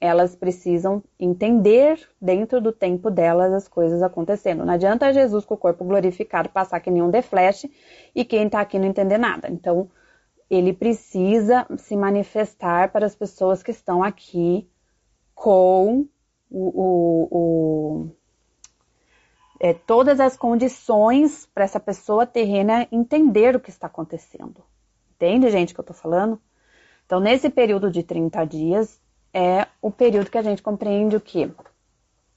elas 0.00 0.36
precisam 0.36 1.02
entender 1.18 2.08
dentro 2.20 2.60
do 2.60 2.72
tempo 2.72 3.10
delas 3.10 3.52
as 3.52 3.66
coisas 3.66 4.02
acontecendo. 4.02 4.64
Não 4.64 4.74
adianta 4.74 5.12
Jesus 5.12 5.44
com 5.44 5.54
o 5.54 5.58
corpo 5.58 5.84
glorificado 5.84 6.48
passar 6.48 6.80
que 6.80 6.90
nenhum 6.90 7.10
de 7.10 7.22
e 8.14 8.24
quem 8.24 8.46
está 8.46 8.60
aqui 8.60 8.78
não 8.78 8.86
entender 8.86 9.18
nada. 9.18 9.48
Então, 9.50 9.90
ele 10.48 10.72
precisa 10.72 11.66
se 11.76 11.96
manifestar 11.96 12.92
para 12.92 13.06
as 13.06 13.14
pessoas 13.14 13.62
que 13.62 13.72
estão 13.72 14.02
aqui 14.02 14.68
com 15.34 16.06
o, 16.50 16.68
o, 16.68 17.28
o 17.30 18.10
é, 19.60 19.74
todas 19.74 20.20
as 20.20 20.36
condições 20.36 21.46
para 21.46 21.64
essa 21.64 21.80
pessoa 21.80 22.24
terrena 22.24 22.86
entender 22.92 23.56
o 23.56 23.60
que 23.60 23.70
está 23.70 23.88
acontecendo. 23.88 24.62
Entende, 25.16 25.50
gente, 25.50 25.74
que 25.74 25.80
eu 25.80 25.82
estou 25.82 25.96
falando? 25.96 26.40
Então, 27.04 27.18
nesse 27.18 27.50
período 27.50 27.90
de 27.90 28.02
30 28.02 28.44
dias, 28.44 29.00
é 29.32 29.66
o 29.80 29.90
período 29.90 30.30
que 30.30 30.38
a 30.38 30.42
gente 30.42 30.62
compreende 30.62 31.16
o 31.16 31.20
que? 31.20 31.50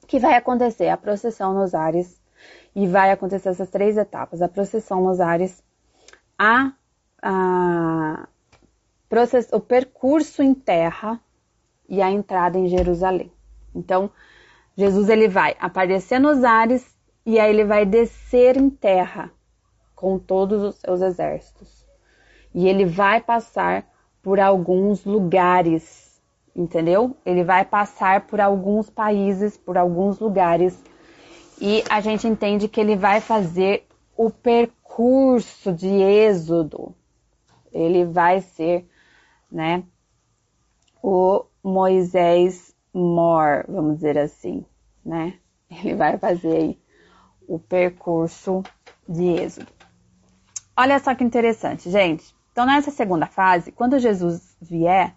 Que 0.07 0.19
vai 0.19 0.35
acontecer 0.35 0.89
a 0.89 0.97
procissão 0.97 1.53
nos 1.53 1.73
ares, 1.73 2.21
e 2.75 2.87
vai 2.87 3.11
acontecer 3.11 3.49
essas 3.49 3.69
três 3.69 3.97
etapas: 3.97 4.41
a 4.41 4.47
procissão 4.47 5.01
nos 5.01 5.19
ares, 5.19 5.63
a, 6.37 6.73
a 7.21 8.27
process, 9.09 9.49
o 9.51 9.59
percurso 9.59 10.41
em 10.41 10.53
terra 10.53 11.19
e 11.87 12.01
a 12.01 12.09
entrada 12.09 12.57
em 12.57 12.67
Jerusalém. 12.67 13.31
Então, 13.75 14.09
Jesus 14.75 15.09
ele 15.09 15.27
vai 15.27 15.55
aparecer 15.59 16.19
nos 16.19 16.43
ares 16.43 16.95
e 17.25 17.39
aí 17.39 17.49
ele 17.49 17.65
vai 17.65 17.85
descer 17.85 18.57
em 18.57 18.69
terra 18.69 19.31
com 19.95 20.17
todos 20.17 20.63
os 20.63 20.75
seus 20.75 21.01
exércitos. 21.01 21.85
E 22.53 22.67
ele 22.67 22.85
vai 22.85 23.21
passar 23.21 23.85
por 24.21 24.39
alguns 24.39 25.05
lugares 25.05 26.00
entendeu? 26.55 27.15
Ele 27.25 27.43
vai 27.43 27.65
passar 27.65 28.27
por 28.27 28.39
alguns 28.39 28.89
países, 28.89 29.57
por 29.57 29.77
alguns 29.77 30.19
lugares, 30.19 30.77
e 31.59 31.83
a 31.89 32.01
gente 32.01 32.27
entende 32.27 32.67
que 32.67 32.79
ele 32.79 32.95
vai 32.95 33.21
fazer 33.21 33.87
o 34.17 34.29
percurso 34.29 35.71
de 35.71 35.87
êxodo. 35.87 36.95
Ele 37.71 38.05
vai 38.05 38.41
ser, 38.41 38.87
né, 39.51 39.83
o 41.01 41.45
Moisés 41.63 42.75
Mor, 42.93 43.65
vamos 43.67 43.95
dizer 43.95 44.17
assim, 44.17 44.65
né? 45.05 45.35
Ele 45.69 45.95
vai 45.95 46.17
fazer 46.17 46.77
o 47.47 47.57
percurso 47.57 48.61
de 49.07 49.23
êxodo. 49.23 49.71
Olha 50.75 50.99
só 50.99 51.15
que 51.15 51.23
interessante, 51.23 51.89
gente. 51.89 52.35
Então, 52.51 52.65
nessa 52.65 52.91
segunda 52.91 53.27
fase, 53.27 53.71
quando 53.71 53.97
Jesus 53.99 54.57
vier, 54.61 55.15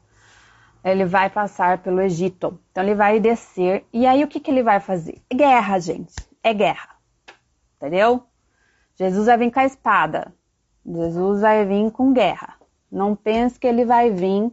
ele 0.92 1.04
vai 1.04 1.30
passar 1.30 1.78
pelo 1.78 2.00
Egito. 2.00 2.58
Então, 2.70 2.82
ele 2.82 2.94
vai 2.94 3.18
descer. 3.18 3.84
E 3.92 4.06
aí, 4.06 4.22
o 4.22 4.28
que, 4.28 4.38
que 4.38 4.50
ele 4.50 4.62
vai 4.62 4.80
fazer? 4.80 5.22
Guerra, 5.32 5.78
gente. 5.78 6.14
É 6.42 6.52
guerra. 6.52 6.90
Entendeu? 7.76 8.24
Jesus 8.94 9.26
vai 9.26 9.38
vir 9.38 9.50
com 9.50 9.60
a 9.60 9.64
espada. 9.64 10.34
Jesus 10.86 11.40
vai 11.40 11.64
vir 11.64 11.90
com 11.90 12.12
guerra. 12.12 12.54
Não 12.92 13.16
pense 13.16 13.58
que 13.58 13.66
ele 13.66 13.84
vai 13.84 14.10
vir, 14.10 14.52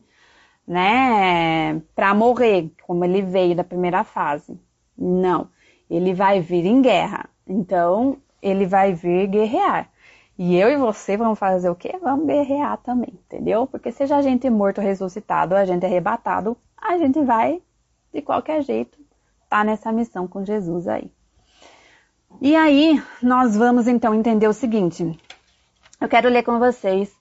né, 0.65 1.79
para 1.93 2.13
morrer, 2.13 2.71
como 2.83 3.03
ele 3.03 3.21
veio 3.21 3.55
da 3.55 3.63
primeira 3.63 4.03
fase. 4.03 4.57
Não. 4.97 5.49
Ele 5.89 6.13
vai 6.13 6.39
vir 6.39 6.65
em 6.65 6.81
guerra. 6.81 7.29
Então, 7.45 8.17
ele 8.41 8.65
vai 8.65 8.93
vir 8.93 9.27
guerrear. 9.27 9.89
E 10.37 10.55
eu 10.55 10.69
e 10.69 10.77
você 10.77 11.17
vamos 11.17 11.37
fazer 11.37 11.69
o 11.69 11.75
quê? 11.75 11.97
Vamos 12.01 12.25
guerrear 12.25 12.77
também, 12.77 13.13
entendeu? 13.13 13.67
Porque 13.67 13.91
seja 13.91 14.17
a 14.17 14.21
gente 14.21 14.49
morto, 14.49 14.81
ressuscitado, 14.81 15.55
a 15.55 15.65
gente 15.65 15.85
arrebatado, 15.85 16.57
a 16.77 16.97
gente 16.97 17.21
vai, 17.21 17.61
de 18.13 18.21
qualquer 18.21 18.63
jeito, 18.63 18.97
tá 19.49 19.63
nessa 19.63 19.91
missão 19.91 20.27
com 20.27 20.43
Jesus 20.43 20.87
aí. 20.87 21.11
E 22.39 22.55
aí, 22.55 23.01
nós 23.21 23.55
vamos 23.55 23.87
então 23.87 24.15
entender 24.15 24.47
o 24.47 24.53
seguinte. 24.53 25.19
Eu 25.99 26.07
quero 26.07 26.29
ler 26.29 26.43
com 26.43 26.57
vocês 26.57 27.13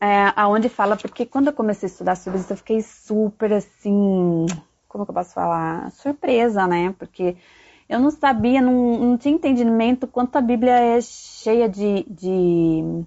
é, 0.00 0.32
aonde 0.34 0.68
fala, 0.68 0.96
porque 0.96 1.24
quando 1.24 1.48
eu 1.48 1.52
comecei 1.52 1.86
a 1.86 1.92
estudar 1.92 2.16
sobre 2.16 2.40
isso, 2.40 2.52
eu 2.52 2.56
fiquei 2.56 2.82
super 2.82 3.52
assim, 3.52 4.46
como 4.88 5.04
que 5.04 5.10
eu 5.10 5.14
posso 5.14 5.34
falar? 5.34 5.90
Surpresa, 5.92 6.66
né? 6.66 6.94
Porque 6.98 7.36
eu 7.88 8.00
não 8.00 8.10
sabia, 8.10 8.60
não, 8.60 8.98
não 8.98 9.18
tinha 9.18 9.34
entendimento 9.34 10.06
quanto 10.06 10.36
a 10.36 10.40
Bíblia 10.40 10.72
é 10.72 11.00
cheia 11.00 11.68
de, 11.68 12.04
de, 12.08 13.04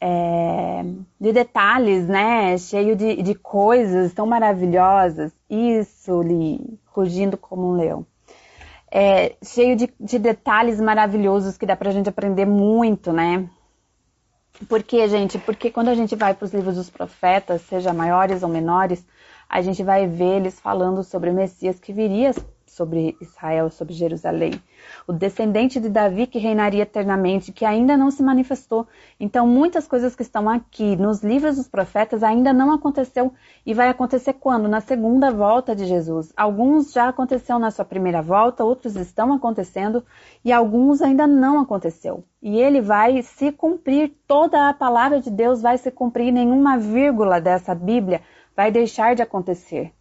é, 0.00 0.84
de 1.20 1.32
detalhes, 1.32 2.08
né? 2.08 2.58
Cheio 2.58 2.96
de, 2.96 3.22
de 3.22 3.34
coisas 3.34 4.12
tão 4.12 4.26
maravilhosas. 4.26 5.32
Isso, 5.48 6.20
Li, 6.22 6.78
rugindo 6.86 7.36
como 7.36 7.70
um 7.70 7.76
leão. 7.76 8.04
É, 8.90 9.36
cheio 9.44 9.76
de, 9.76 9.88
de 10.00 10.18
detalhes 10.18 10.80
maravilhosos 10.80 11.56
que 11.56 11.64
dá 11.64 11.76
pra 11.76 11.92
gente 11.92 12.08
aprender 12.08 12.46
muito, 12.46 13.12
né? 13.12 13.48
Por 14.68 14.82
quê, 14.82 15.08
gente? 15.08 15.38
Porque 15.38 15.70
quando 15.70 15.88
a 15.88 15.94
gente 15.94 16.16
vai 16.16 16.34
para 16.34 16.44
os 16.44 16.52
livros 16.52 16.74
dos 16.74 16.90
profetas, 16.90 17.62
seja 17.62 17.92
maiores 17.92 18.42
ou 18.42 18.48
menores, 18.48 19.06
a 19.48 19.62
gente 19.62 19.82
vai 19.82 20.08
ver 20.08 20.38
eles 20.38 20.58
falando 20.58 21.04
sobre 21.04 21.30
o 21.30 21.34
Messias 21.34 21.78
que 21.78 21.92
viria 21.92 22.32
sobre 22.80 23.14
Israel, 23.20 23.68
sobre 23.68 23.92
Jerusalém. 23.92 24.52
O 25.06 25.12
descendente 25.12 25.78
de 25.78 25.90
Davi 25.90 26.26
que 26.26 26.38
reinaria 26.38 26.84
eternamente, 26.84 27.52
que 27.52 27.66
ainda 27.66 27.94
não 27.94 28.10
se 28.10 28.22
manifestou. 28.22 28.88
Então, 29.18 29.46
muitas 29.46 29.86
coisas 29.86 30.16
que 30.16 30.22
estão 30.22 30.48
aqui 30.48 30.96
nos 30.96 31.22
livros 31.22 31.56
dos 31.56 31.68
profetas 31.68 32.22
ainda 32.22 32.54
não 32.54 32.72
aconteceu 32.72 33.34
e 33.66 33.74
vai 33.74 33.90
acontecer 33.90 34.32
quando? 34.32 34.66
Na 34.66 34.80
segunda 34.80 35.30
volta 35.30 35.76
de 35.76 35.84
Jesus. 35.84 36.32
Alguns 36.34 36.90
já 36.90 37.10
aconteceu 37.10 37.58
na 37.58 37.70
sua 37.70 37.84
primeira 37.84 38.22
volta, 38.22 38.64
outros 38.64 38.96
estão 38.96 39.30
acontecendo 39.34 40.02
e 40.42 40.50
alguns 40.50 41.02
ainda 41.02 41.26
não 41.26 41.60
aconteceu. 41.60 42.24
E 42.40 42.58
ele 42.58 42.80
vai 42.80 43.20
se 43.20 43.52
cumprir, 43.52 44.16
toda 44.26 44.70
a 44.70 44.72
palavra 44.72 45.20
de 45.20 45.30
Deus 45.30 45.60
vai 45.60 45.76
se 45.76 45.90
cumprir, 45.90 46.32
nenhuma 46.32 46.78
vírgula 46.78 47.38
dessa 47.42 47.74
Bíblia 47.74 48.22
vai 48.56 48.70
deixar 48.70 49.14
de 49.14 49.20
acontecer. 49.20 49.92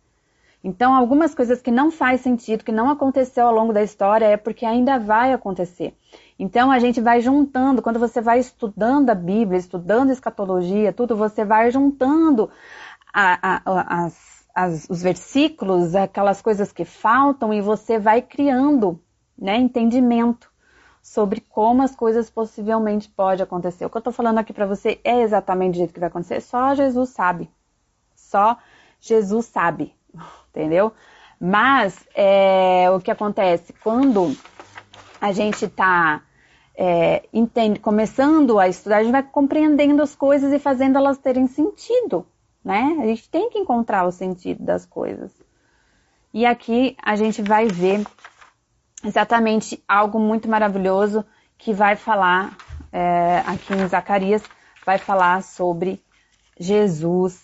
Então, 0.63 0.93
algumas 0.93 1.33
coisas 1.33 1.61
que 1.61 1.71
não 1.71 1.89
faz 1.89 2.19
sentido, 2.19 2.65
que 2.65 2.71
não 2.71 2.89
aconteceu 2.89 3.47
ao 3.47 3.53
longo 3.53 3.71
da 3.71 3.81
história, 3.81 4.25
é 4.25 4.35
porque 4.35 4.65
ainda 4.65 4.99
vai 4.99 5.31
acontecer. 5.31 5.95
Então, 6.37 6.69
a 6.69 6.79
gente 6.79 6.99
vai 6.99 7.21
juntando, 7.21 7.81
quando 7.81 7.99
você 7.99 8.19
vai 8.19 8.39
estudando 8.39 9.09
a 9.09 9.15
Bíblia, 9.15 9.57
estudando 9.57 10.11
escatologia, 10.11 10.91
tudo, 10.91 11.15
você 11.15 11.45
vai 11.45 11.71
juntando 11.71 12.49
a, 13.13 13.55
a, 13.55 14.05
as, 14.05 14.45
as, 14.53 14.87
os 14.89 15.01
versículos, 15.01 15.95
aquelas 15.95 16.41
coisas 16.41 16.73
que 16.73 16.83
faltam, 16.83 17.53
e 17.53 17.61
você 17.61 17.97
vai 17.97 18.21
criando 18.21 19.01
né, 19.37 19.55
entendimento 19.57 20.51
sobre 21.01 21.39
como 21.39 21.81
as 21.83 21.95
coisas 21.95 22.29
possivelmente 22.29 23.07
podem 23.07 23.43
acontecer. 23.43 23.85
O 23.85 23.89
que 23.89 23.95
eu 23.95 23.99
estou 23.99 24.13
falando 24.13 24.39
aqui 24.39 24.51
para 24.51 24.65
você 24.65 24.99
é 25.05 25.21
exatamente 25.21 25.75
do 25.75 25.77
jeito 25.77 25.93
que 25.93 25.99
vai 26.01 26.09
acontecer, 26.09 26.41
só 26.41 26.75
Jesus 26.75 27.11
sabe. 27.11 27.49
Só 28.13 28.57
Jesus 28.99 29.45
sabe 29.45 29.95
entendeu? 30.49 30.91
Mas 31.39 31.97
é, 32.13 32.89
o 32.91 32.99
que 32.99 33.11
acontece 33.11 33.73
quando 33.81 34.35
a 35.21 35.31
gente 35.31 35.65
está 35.65 36.21
é, 36.75 37.23
começando 37.81 38.59
a 38.59 38.67
estudar, 38.67 38.97
a 38.97 39.03
gente 39.03 39.11
vai 39.11 39.23
compreendendo 39.23 40.01
as 40.01 40.15
coisas 40.15 40.51
e 40.53 40.59
fazendo 40.59 40.97
elas 40.97 41.17
terem 41.17 41.47
sentido, 41.47 42.25
né? 42.63 42.97
A 43.01 43.05
gente 43.05 43.29
tem 43.29 43.49
que 43.49 43.59
encontrar 43.59 44.05
o 44.05 44.11
sentido 44.11 44.63
das 44.63 44.85
coisas. 44.85 45.31
E 46.33 46.45
aqui 46.45 46.95
a 47.01 47.15
gente 47.15 47.41
vai 47.41 47.67
ver 47.67 48.05
exatamente 49.03 49.83
algo 49.87 50.19
muito 50.19 50.47
maravilhoso 50.47 51.25
que 51.57 51.73
vai 51.73 51.95
falar 51.95 52.55
é, 52.91 53.43
aqui 53.45 53.73
em 53.73 53.87
Zacarias, 53.87 54.43
vai 54.85 54.97
falar 54.97 55.43
sobre 55.43 56.01
Jesus, 56.57 57.41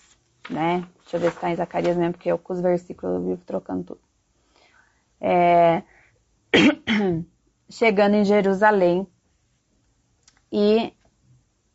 né? 0.48 0.84
Deixa 1.06 1.18
eu 1.18 1.20
ver 1.20 1.30
se 1.30 1.36
está 1.36 1.50
em 1.50 1.54
Zacarias 1.54 1.96
mesmo, 1.96 2.14
porque 2.14 2.32
eu 2.32 2.36
com 2.36 2.52
os 2.52 2.60
versículos 2.60 3.14
eu 3.14 3.22
vivo 3.22 3.42
trocando 3.46 3.84
tudo. 3.84 4.00
É... 5.20 5.84
Chegando 7.70 8.14
em 8.14 8.24
Jerusalém 8.24 9.06
e, 10.50 10.92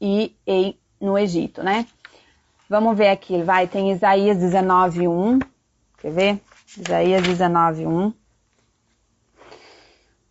e 0.02 0.36
em, 0.46 0.78
no 1.00 1.18
Egito, 1.18 1.64
né? 1.64 1.88
Vamos 2.70 2.98
ver 2.98 3.08
aqui, 3.08 3.42
vai, 3.42 3.68
tem 3.68 3.92
Isaías 3.92 4.38
19, 4.38 5.08
1. 5.08 5.40
Quer 6.00 6.12
ver? 6.12 6.42
Isaías 6.78 7.22
19, 7.24 7.88
1. 7.88 8.14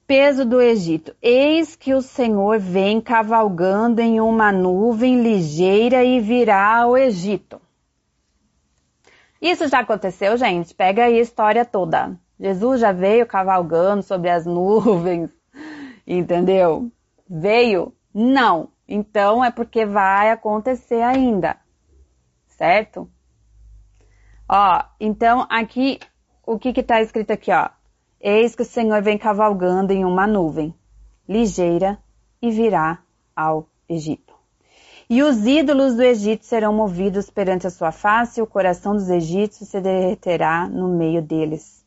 Peso 0.06 0.44
do 0.44 0.60
Egito. 0.60 1.16
Eis 1.22 1.74
que 1.74 1.94
o 1.94 2.02
Senhor 2.02 2.58
vem 2.58 3.00
cavalgando 3.00 4.02
em 4.02 4.20
uma 4.20 4.52
nuvem 4.52 5.22
ligeira 5.22 6.04
e 6.04 6.20
virá 6.20 6.82
ao 6.82 6.98
Egito. 6.98 7.60
Isso 9.40 9.66
já 9.68 9.80
aconteceu, 9.80 10.36
gente? 10.36 10.74
Pega 10.74 11.04
aí 11.04 11.18
a 11.18 11.22
história 11.22 11.64
toda. 11.64 12.18
Jesus 12.38 12.80
já 12.80 12.92
veio 12.92 13.26
cavalgando 13.26 14.02
sobre 14.02 14.28
as 14.28 14.44
nuvens, 14.46 15.30
entendeu? 16.06 16.90
Veio? 17.28 17.94
Não. 18.12 18.68
Então 18.86 19.44
é 19.44 19.50
porque 19.50 19.86
vai 19.86 20.30
acontecer 20.30 21.00
ainda, 21.00 21.56
certo? 22.48 23.08
Ó, 24.48 24.82
então 24.98 25.46
aqui, 25.48 26.00
o 26.44 26.58
que 26.58 26.72
que 26.72 26.82
tá 26.82 27.00
escrito 27.00 27.30
aqui, 27.30 27.52
ó? 27.52 27.68
Eis 28.20 28.56
que 28.56 28.62
o 28.62 28.66
Senhor 28.66 29.00
vem 29.00 29.16
cavalgando 29.16 29.92
em 29.92 30.04
uma 30.04 30.26
nuvem, 30.26 30.74
ligeira, 31.28 31.98
e 32.42 32.50
virá 32.50 32.98
ao 33.34 33.68
Egito. 33.88 34.29
E 35.10 35.24
os 35.24 35.44
ídolos 35.44 35.96
do 35.96 36.04
Egito 36.04 36.44
serão 36.46 36.72
movidos 36.72 37.28
perante 37.28 37.66
a 37.66 37.70
sua 37.70 37.90
face, 37.90 38.38
e 38.38 38.42
o 38.44 38.46
coração 38.46 38.94
dos 38.94 39.10
egípcios 39.10 39.68
se 39.68 39.80
derreterá 39.80 40.68
no 40.68 40.86
meio 40.86 41.20
deles. 41.20 41.84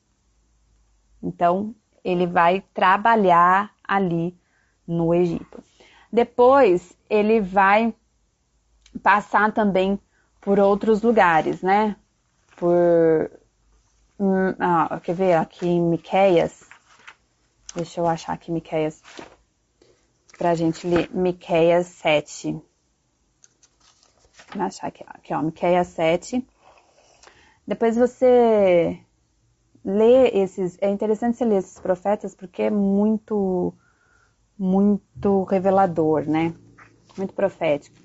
Então, 1.24 1.74
ele 2.04 2.28
vai 2.28 2.66
trabalhar 2.74 3.74
ali 3.82 4.38
no 4.86 5.14
Egito. 5.14 5.64
Depois, 6.12 6.98
ele 7.10 7.40
vai 7.40 7.96
passar 9.02 9.54
também 9.54 9.98
por 10.42 10.60
outros 10.60 11.02
lugares, 11.02 11.62
né? 11.62 11.96
Por. 12.58 13.32
Hum, 14.20 14.54
ah, 14.60 15.00
quer 15.02 15.16
ver 15.16 15.34
aqui 15.36 15.66
em 15.66 15.82
Miqueias? 15.82 16.66
Deixa 17.74 18.02
eu 18.02 18.06
achar 18.06 18.34
aqui 18.34 18.52
Miqueias. 18.52 19.02
Pra 20.38 20.56
gente 20.56 20.86
ler 20.86 21.10
Miqueias 21.16 21.88
7. 21.88 22.62
Achar 24.60 24.88
aqui, 24.88 25.04
aqui, 25.08 25.34
ó, 25.34 25.42
Miqueias 25.42 25.88
7. 25.88 26.46
Depois 27.66 27.96
você 27.96 29.00
lê 29.84 30.30
esses, 30.30 30.78
é 30.82 30.89
interessante 30.89 31.38
você 31.38 31.46
ler 31.46 31.58
esses 31.58 31.80
profetas 31.80 32.36
porque 32.36 32.63
é 32.63 32.70
muito, 32.70 33.74
muito 34.58 35.44
revelador, 35.44 36.30
né? 36.30 36.54
Muito 37.18 37.34
profético. 37.34 37.96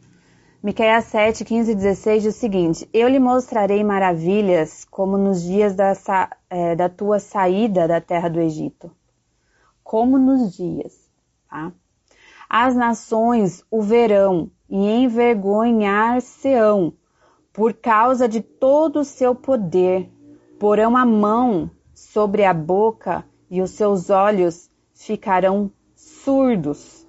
Miqueias 0.63 1.05
7, 1.05 1.45
15 1.45 1.71
e 1.71 1.75
16 1.75 2.23
diz 2.23 2.37
o 2.37 2.39
seguinte: 2.39 2.89
Eu 2.93 3.09
lhe 3.09 3.19
mostrarei 3.19 3.85
maravilhas 3.85 4.85
como 4.85 5.17
nos 5.17 5.43
dias 5.43 5.75
da, 5.75 5.93
é, 6.51 6.75
da 6.75 6.89
tua 6.89 7.21
saída 7.21 7.87
da 7.87 8.01
terra 8.01 8.29
do 8.29 8.41
Egito. 8.41 8.91
Como 9.85 10.19
nos 10.19 10.57
dias, 10.57 11.09
tá? 11.49 11.73
As 12.49 12.75
nações 12.75 13.63
o 13.71 13.83
verão 13.83 14.51
e 14.69 14.77
envergonhar-se-ão 14.77 16.93
por 17.53 17.75
causa 17.75 18.29
de 18.29 18.41
todo 18.41 19.01
o 19.01 19.05
seu 19.05 19.35
poder. 19.35 20.09
Porão 20.59 20.97
a 20.97 21.07
mão 21.07 21.71
sobre 21.95 22.45
a 22.45 22.55
boca 22.55 23.25
e 23.51 23.63
os 23.63 23.71
seus 23.71 24.11
olhos 24.11 24.71
ficarão 24.95 25.71
surdos. 25.95 27.07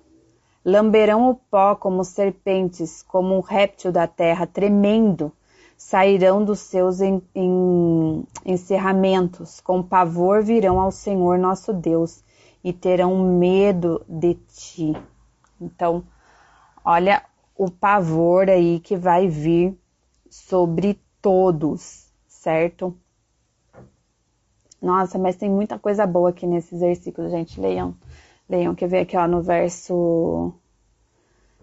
Lamberão 0.64 1.30
o 1.30 1.36
pó 1.36 1.76
como 1.76 2.04
serpentes, 2.04 3.04
como 3.04 3.36
um 3.36 3.40
réptil 3.40 3.92
da 3.92 4.08
terra 4.08 4.48
tremendo. 4.48 5.32
Sairão 5.78 6.44
dos 6.44 6.60
seus 6.60 7.00
en, 7.00 7.22
en, 7.34 8.26
encerramentos, 8.46 9.62
com 9.62 9.82
pavor 9.82 10.44
virão 10.44 10.80
ao 10.80 10.92
Senhor 10.92 11.38
nosso 11.38 11.72
Deus 11.72 12.22
e 12.62 12.74
terão 12.74 13.18
medo 13.18 14.04
de 14.08 14.34
ti. 14.34 14.94
Então, 15.60 16.04
olha 16.84 17.24
o 17.60 17.70
pavor 17.70 18.50
aí 18.50 18.80
que 18.80 18.96
vai 18.96 19.28
vir 19.28 19.78
sobre 20.30 20.98
todos, 21.22 22.10
certo? 22.26 22.98
Nossa, 24.82 25.20
mas 25.20 25.36
tem 25.36 25.50
muita 25.50 25.78
coisa 25.78 26.08
boa 26.08 26.30
aqui 26.30 26.48
nesses 26.48 26.80
versículos, 26.80 27.32
gente. 27.32 27.60
Leiam, 27.60 27.94
leiam, 28.48 28.74
que 28.74 28.88
ver 28.88 29.00
aqui, 29.00 29.18
ó, 29.18 29.28
no 29.28 29.42
verso 29.42 30.54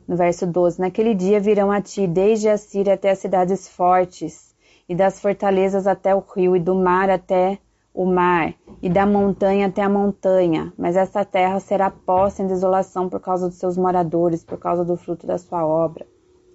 no 0.07 0.17
verso 0.17 0.47
12. 0.47 0.79
Naquele 0.79 1.15
dia 1.15 1.41
virão 1.41 1.73
a 1.73 1.81
ti, 1.81 2.07
desde 2.07 2.51
a 2.51 2.59
Síria 2.59 2.93
até 2.93 3.13
as 3.13 3.19
cidades 3.19 3.67
fortes, 3.67 4.55
e 4.87 4.95
das 4.95 5.19
fortalezas 5.19 5.87
até 5.87 6.15
o 6.15 6.21
rio, 6.21 6.55
e 6.55 6.61
do 6.61 6.75
mar 6.75 7.09
até 7.09 7.59
o 7.97 8.05
mar, 8.05 8.55
e 8.83 8.91
da 8.91 9.07
montanha 9.07 9.69
até 9.69 9.81
a 9.83 9.89
montanha. 9.89 10.71
Mas 10.77 10.97
essa 10.97 11.25
terra 11.25 11.59
será 11.59 11.91
posta 11.91 12.43
em 12.43 12.47
desolação 12.47 13.09
por 13.09 13.21
causa 13.21 13.49
dos 13.49 13.57
seus 13.57 13.79
moradores, 13.79 14.45
por 14.45 14.59
causa 14.59 14.85
do 14.85 14.99
fruto 14.99 15.27
da 15.27 15.39
sua 15.39 15.67
obra. 15.67 16.07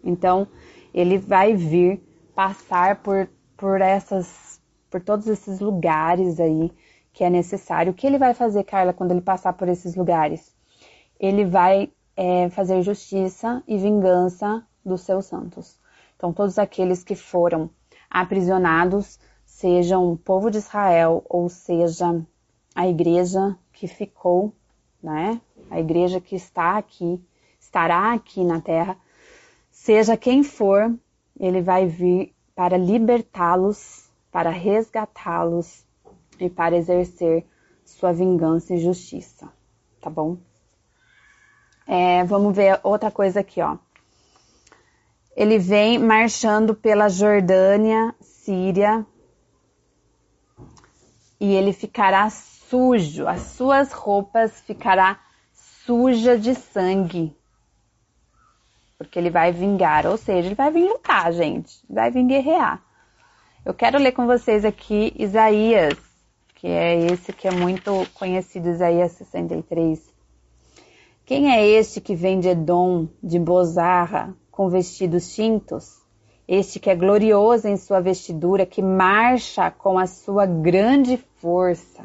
Então, 0.03 0.47
ele 0.93 1.17
vai 1.17 1.55
vir 1.55 1.99
passar 2.35 3.01
por, 3.01 3.27
por 3.57 3.81
essas, 3.81 4.61
por 4.87 5.01
todos 5.01 5.25
esses 5.25 5.59
lugares 5.59 6.39
aí 6.39 6.71
que 7.11 7.23
é 7.23 7.29
necessário. 7.29 7.91
O 7.91 7.95
que 7.95 8.05
ele 8.05 8.19
vai 8.19 8.35
fazer, 8.35 8.63
Carla, 8.63 8.93
quando 8.93 9.11
ele 9.11 9.21
passar 9.21 9.53
por 9.53 9.67
esses 9.67 9.95
lugares? 9.95 10.55
Ele 11.19 11.43
vai 11.43 11.91
é, 12.15 12.49
fazer 12.51 12.83
justiça 12.83 13.63
e 13.67 13.79
vingança 13.79 14.63
dos 14.85 15.01
seus 15.01 15.25
santos. 15.25 15.79
Então, 16.15 16.31
todos 16.31 16.59
aqueles 16.59 17.03
que 17.03 17.15
foram 17.15 17.71
aprisionados, 18.11 19.19
sejam 19.61 20.11
o 20.11 20.17
povo 20.17 20.49
de 20.49 20.57
Israel, 20.57 21.23
ou 21.29 21.47
seja, 21.47 22.19
a 22.73 22.87
igreja 22.87 23.55
que 23.71 23.87
ficou, 23.87 24.51
né? 25.01 25.39
A 25.69 25.79
igreja 25.79 26.19
que 26.19 26.35
está 26.35 26.77
aqui, 26.77 27.23
estará 27.59 28.11
aqui 28.11 28.43
na 28.43 28.59
terra, 28.59 28.97
seja 29.71 30.17
quem 30.17 30.41
for, 30.43 30.91
ele 31.39 31.61
vai 31.61 31.85
vir 31.85 32.33
para 32.55 32.75
libertá-los, 32.75 34.09
para 34.31 34.49
resgatá-los 34.49 35.85
e 36.39 36.49
para 36.49 36.75
exercer 36.75 37.45
sua 37.85 38.11
vingança 38.11 38.73
e 38.73 38.79
justiça, 38.79 39.47
tá 40.01 40.09
bom? 40.09 40.37
É, 41.85 42.23
vamos 42.23 42.55
ver 42.55 42.79
outra 42.83 43.11
coisa 43.11 43.41
aqui, 43.41 43.61
ó. 43.61 43.77
Ele 45.35 45.59
vem 45.59 45.99
marchando 45.99 46.73
pela 46.73 47.07
Jordânia, 47.09 48.13
Síria, 48.19 49.05
e 51.41 51.55
ele 51.55 51.73
ficará 51.73 52.29
sujo, 52.29 53.27
as 53.27 53.41
suas 53.41 53.91
roupas 53.91 54.61
ficará 54.61 55.19
suja 55.51 56.37
de 56.37 56.53
sangue. 56.53 57.35
Porque 58.95 59.17
ele 59.17 59.31
vai 59.31 59.51
vingar, 59.51 60.05
ou 60.05 60.17
seja, 60.17 60.47
ele 60.47 60.53
vai 60.53 60.69
vir 60.69 60.87
lutar, 60.87 61.33
gente, 61.33 61.83
vai 61.89 62.11
vir 62.11 62.27
guerrear. 62.27 62.79
Eu 63.65 63.73
quero 63.73 63.97
ler 63.97 64.11
com 64.11 64.27
vocês 64.27 64.63
aqui 64.63 65.15
Isaías, 65.17 65.97
que 66.53 66.67
é 66.67 67.07
esse 67.07 67.33
que 67.33 67.47
é 67.47 67.51
muito 67.51 68.07
conhecido, 68.13 68.69
Isaías 68.69 69.13
63. 69.13 69.99
Quem 71.25 71.51
é 71.51 71.65
este 71.65 71.99
que 71.99 72.15
vem 72.15 72.39
de 72.39 72.49
Edom, 72.49 73.07
de 73.21 73.39
Bozarra, 73.39 74.35
com 74.51 74.69
vestidos 74.69 75.33
tintos? 75.33 76.00
Este 76.53 76.81
que 76.81 76.89
é 76.89 76.95
glorioso 76.95 77.65
em 77.65 77.77
sua 77.77 78.01
vestidura, 78.01 78.65
que 78.65 78.81
marcha 78.81 79.71
com 79.71 79.97
a 79.97 80.05
sua 80.05 80.45
grande 80.45 81.15
força. 81.37 82.03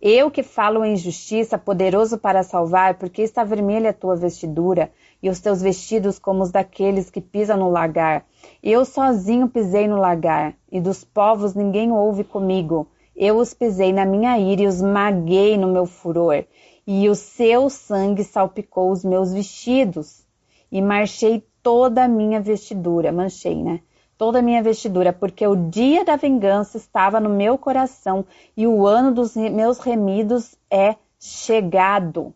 Eu 0.00 0.30
que 0.30 0.42
falo 0.42 0.82
em 0.82 0.96
justiça, 0.96 1.58
poderoso 1.58 2.16
para 2.16 2.42
salvar, 2.42 2.94
porque 2.94 3.20
está 3.20 3.44
vermelha 3.44 3.90
a 3.90 3.92
tua 3.92 4.16
vestidura 4.16 4.90
e 5.22 5.28
os 5.28 5.40
teus 5.40 5.60
vestidos 5.60 6.18
como 6.18 6.42
os 6.42 6.50
daqueles 6.50 7.10
que 7.10 7.20
pisam 7.20 7.58
no 7.58 7.68
lagar. 7.68 8.24
Eu 8.62 8.82
sozinho 8.86 9.46
pisei 9.46 9.86
no 9.86 9.98
lagar, 9.98 10.54
e 10.72 10.80
dos 10.80 11.04
povos 11.04 11.54
ninguém 11.54 11.92
ouve 11.92 12.24
comigo. 12.24 12.88
Eu 13.14 13.36
os 13.36 13.52
pisei 13.52 13.92
na 13.92 14.06
minha 14.06 14.38
ira 14.38 14.62
e 14.62 14.66
os 14.66 14.80
maguei 14.80 15.58
no 15.58 15.68
meu 15.68 15.84
furor, 15.84 16.46
e 16.86 17.10
o 17.10 17.14
seu 17.14 17.68
sangue 17.68 18.24
salpicou 18.24 18.90
os 18.90 19.04
meus 19.04 19.34
vestidos, 19.34 20.24
e 20.72 20.80
marchei 20.80 21.44
toda 21.66 22.04
a 22.04 22.08
minha 22.08 22.40
vestidura, 22.40 23.10
manchei, 23.10 23.60
né? 23.60 23.80
Toda 24.16 24.38
a 24.38 24.42
minha 24.42 24.62
vestidura, 24.62 25.12
porque 25.12 25.44
o 25.44 25.68
dia 25.68 26.04
da 26.04 26.14
vingança 26.14 26.76
estava 26.76 27.18
no 27.18 27.28
meu 27.28 27.58
coração 27.58 28.24
e 28.56 28.68
o 28.68 28.86
ano 28.86 29.12
dos 29.12 29.34
meus 29.34 29.80
remidos 29.80 30.56
é 30.70 30.94
chegado. 31.18 32.32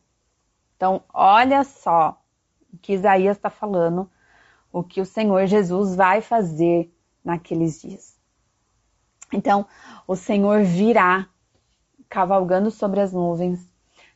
Então, 0.75 1.05
olha 1.15 1.63
só 1.63 2.21
o 2.75 2.79
que 2.79 2.95
Isaías 2.95 3.37
está 3.37 3.49
falando, 3.49 4.11
o 4.73 4.83
que 4.83 5.01
o 5.01 5.07
Senhor 5.07 5.47
Jesus 5.47 5.95
vai 5.95 6.21
fazer 6.21 6.93
naqueles 7.25 7.81
dias. 7.81 8.19
Então, 9.33 9.65
o 10.09 10.17
Senhor 10.17 10.65
virá 10.65 11.29
cavalgando 12.09 12.69
sobre 12.69 12.99
as 12.99 13.13
nuvens, 13.13 13.65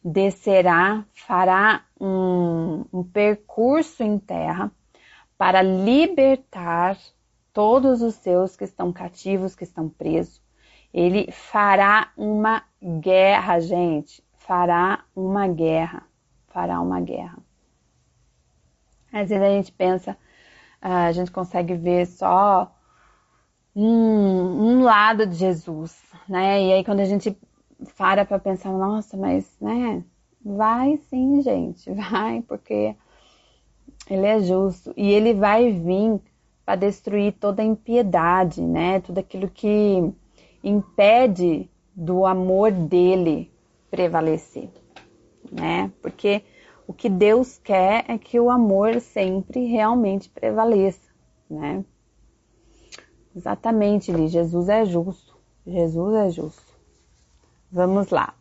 descerá, 0.05 1.05
fará 1.13 1.85
um, 2.01 2.85
um 2.93 3.05
percurso 3.05 4.03
em 4.03 4.19
terra 4.19 4.73
para 5.37 5.63
libertar 5.63 6.99
todos 7.53 8.03
os 8.03 8.15
seus 8.15 8.57
que 8.57 8.65
estão 8.65 8.93
cativos, 8.93 9.55
que 9.55 9.65
estão 9.65 9.89
presos. 9.89 10.43
Ele 10.93 11.31
fará 11.33 12.13
uma 12.17 12.63
guerra, 13.01 13.61
gente. 13.61 14.23
Fará 14.39 15.05
uma 15.15 15.49
guerra. 15.49 16.05
Fará 16.49 16.81
uma 16.81 17.01
guerra. 17.01 17.39
Às 19.13 19.29
vezes 19.29 19.45
a 19.45 19.51
gente 19.51 19.73
pensa, 19.73 20.17
a 20.81 21.13
gente 21.13 21.31
consegue 21.31 21.75
ver 21.75 22.07
só 22.07 22.73
um, 23.75 23.87
um 23.87 24.83
lado 24.83 25.27
de 25.27 25.35
Jesus, 25.35 26.01
né? 26.29 26.63
E 26.63 26.73
aí 26.73 26.85
quando 26.85 27.01
a 27.01 27.05
gente 27.05 27.37
para 27.97 28.25
para 28.25 28.39
pensar, 28.39 28.73
nossa, 28.73 29.17
mas, 29.17 29.57
né? 29.61 30.05
Vai 30.45 30.97
sim, 31.09 31.41
gente, 31.43 31.91
vai, 31.95 32.43
porque 32.43 32.95
ele 34.09 34.27
é 34.27 34.41
justo 34.41 34.93
e 34.97 35.11
ele 35.11 35.35
vai 35.35 35.71
vir 35.71 36.21
para 36.65 36.77
destruir 36.77 37.33
toda 37.33 37.63
a 37.63 37.65
impiedade, 37.65 38.63
né? 38.63 39.01
Tudo 39.01 39.19
aquilo 39.19 39.49
que 39.49 40.13
impede 40.63 41.69
do 41.95 42.27
amor 42.27 42.71
dele 42.71 43.51
prevalecer, 43.91 44.69
né? 45.51 45.91
Porque 46.03 46.43
o 46.87 46.93
que 46.93 47.09
Deus 47.09 47.59
quer 47.59 48.05
é 48.09 48.19
que 48.19 48.39
o 48.39 48.51
amor 48.51 49.01
sempre 49.01 49.67
realmente 49.67 50.29
prevaleça, 50.29 51.09
né? 51.49 51.85
Exatamente, 53.35 54.13
Li. 54.13 54.29
Jesus 54.29 54.69
é 54.69 54.85
justo. 54.85 55.37
Jesus 55.67 56.15
é 56.15 56.31
justo. 56.31 56.75
Vamos 57.71 58.11
lá. 58.11 58.35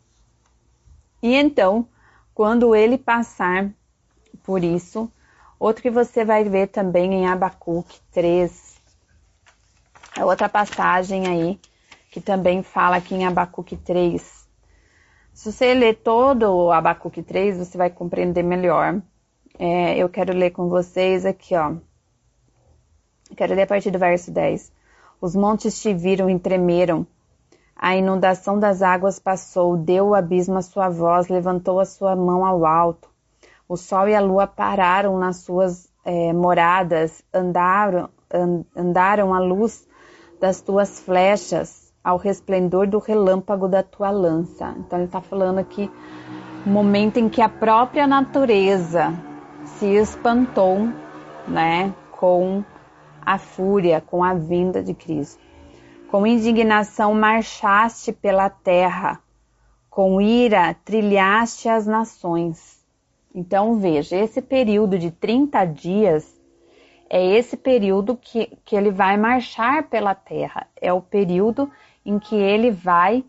E 1.21 1.33
então, 1.33 1.87
quando 2.33 2.75
ele 2.75 2.97
passar 2.97 3.71
por 4.43 4.63
isso, 4.63 5.11
Outro 5.63 5.81
que 5.81 5.89
você 5.89 6.25
vai 6.25 6.43
ver 6.43 6.67
também 6.67 7.13
em 7.13 7.25
Abacuque 7.25 7.97
3, 8.11 8.81
é 10.17 10.25
outra 10.25 10.49
passagem 10.49 11.25
aí 11.25 11.57
que 12.11 12.19
também 12.19 12.61
fala 12.61 12.97
aqui 12.97 13.15
em 13.15 13.25
Abacuque 13.25 13.77
3. 13.77 14.45
Se 15.31 15.53
você 15.53 15.73
ler 15.73 16.01
todo 16.03 16.53
o 16.53 16.69
Abacuque 16.69 17.23
3, 17.23 17.59
você 17.59 17.77
vai 17.77 17.89
compreender 17.89 18.43
melhor. 18.43 19.01
É, 19.57 19.95
eu 19.95 20.09
quero 20.09 20.33
ler 20.33 20.51
com 20.51 20.67
vocês 20.67 21.25
aqui, 21.25 21.55
ó. 21.55 21.75
quero 23.33 23.55
ler 23.55 23.61
a 23.61 23.67
partir 23.67 23.89
do 23.89 23.97
verso 23.97 24.31
10. 24.31 24.69
Os 25.21 25.33
montes 25.33 25.81
te 25.81 25.93
viram 25.93 26.29
e 26.29 26.37
tremeram. 26.37 27.07
A 27.73 27.95
inundação 27.95 28.59
das 28.59 28.81
águas 28.81 29.17
passou, 29.17 29.77
deu 29.77 30.09
o 30.09 30.13
abismo 30.13 30.57
a 30.57 30.61
sua 30.61 30.89
voz, 30.89 31.29
levantou 31.29 31.79
a 31.79 31.85
sua 31.85 32.17
mão 32.17 32.45
ao 32.45 32.65
alto. 32.65 33.12
O 33.67 33.77
sol 33.77 34.07
e 34.07 34.15
a 34.15 34.19
lua 34.19 34.45
pararam 34.45 35.17
nas 35.17 35.37
suas 35.37 35.89
é, 36.05 36.33
moradas 36.33 37.23
andaram, 37.33 38.09
andaram 38.75 39.33
à 39.33 39.39
luz 39.39 39.87
das 40.39 40.61
tuas 40.61 40.99
flechas, 40.99 41.93
ao 42.03 42.17
resplendor 42.17 42.87
do 42.87 42.99
relâmpago 42.99 43.67
da 43.67 43.81
tua 43.81 44.09
lança. 44.09 44.75
Então 44.77 44.99
ele 44.99 45.05
está 45.05 45.21
falando 45.21 45.59
aqui 45.59 45.89
momento 46.65 47.17
em 47.17 47.29
que 47.29 47.41
a 47.41 47.49
própria 47.49 48.07
natureza 48.07 49.13
se 49.65 49.85
espantou, 49.85 50.89
né, 51.47 51.93
com 52.11 52.63
a 53.25 53.37
fúria, 53.37 54.01
com 54.01 54.23
a 54.23 54.33
vinda 54.33 54.81
de 54.81 54.93
Cristo. 54.93 55.41
Com 56.09 56.27
indignação 56.27 57.13
marchaste 57.13 58.11
pela 58.11 58.49
terra, 58.49 59.19
com 59.89 60.21
ira 60.21 60.75
trilhaste 60.85 61.67
as 61.67 61.87
nações. 61.87 62.72
Então 63.33 63.79
veja, 63.79 64.15
esse 64.15 64.41
período 64.41 64.97
de 64.97 65.09
30 65.09 65.65
dias 65.65 66.39
é 67.09 67.25
esse 67.25 67.57
período 67.57 68.15
que, 68.15 68.47
que 68.63 68.75
ele 68.75 68.91
vai 68.91 69.17
marchar 69.17 69.89
pela 69.89 70.13
terra, 70.13 70.67
é 70.79 70.93
o 70.93 71.01
período 71.01 71.71
em 72.05 72.19
que 72.19 72.35
ele 72.35 72.69
vai 72.69 73.23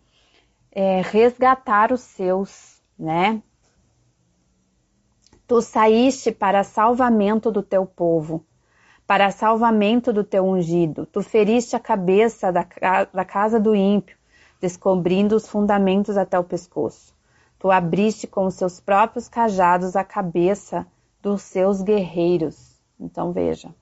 é, 0.72 1.00
resgatar 1.02 1.92
os 1.92 2.00
seus, 2.00 2.82
né? 2.98 3.42
Tu 5.46 5.61
saíste 5.61 6.32
para 6.32 6.64
salvamento 6.64 7.50
do 7.50 7.62
teu 7.62 7.86
povo, 7.86 8.44
para 9.07 9.30
salvamento 9.30 10.12
do 10.12 10.24
teu 10.24 10.44
ungido. 10.44 11.07
Tu 11.07 11.22
feriste 11.22 11.76
a 11.76 11.80
cabeça 11.80 12.50
da, 12.50 12.66
da 13.12 13.24
casa 13.24 13.61
do 13.61 13.74
ímpio, 13.74 14.16
descobrindo 14.61 15.36
os 15.36 15.46
fundamentos 15.46 16.16
até 16.16 16.38
o 16.38 16.44
pescoço. 16.44 17.13
Tu 17.64 17.70
abriste 17.70 18.26
com 18.26 18.44
os 18.44 18.56
seus 18.56 18.78
próprios 18.78 19.26
cajados 19.26 19.96
a 19.96 20.04
cabeça 20.04 20.86
dos 21.22 21.40
seus 21.40 21.80
guerreiros. 21.80 22.78
Então 23.00 23.32
veja. 23.32 23.74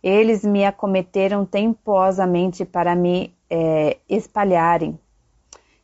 Eles 0.00 0.44
me 0.44 0.64
acometeram 0.64 1.44
temposamente 1.44 2.64
para 2.64 2.94
me 2.94 3.34
é, 3.50 3.98
espalharem. 4.08 4.96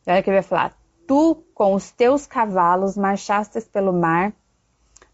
E 0.07 0.11
olha 0.13 0.23
que 0.23 0.31
ele 0.31 0.37
vai 0.37 0.45
falar: 0.45 0.79
Tu, 1.09 1.43
com 1.53 1.75
os 1.75 1.91
teus 1.91 2.25
cavalos, 2.25 2.97
marchastes 2.97 3.65
pelo 3.65 3.93
mar, 3.93 4.33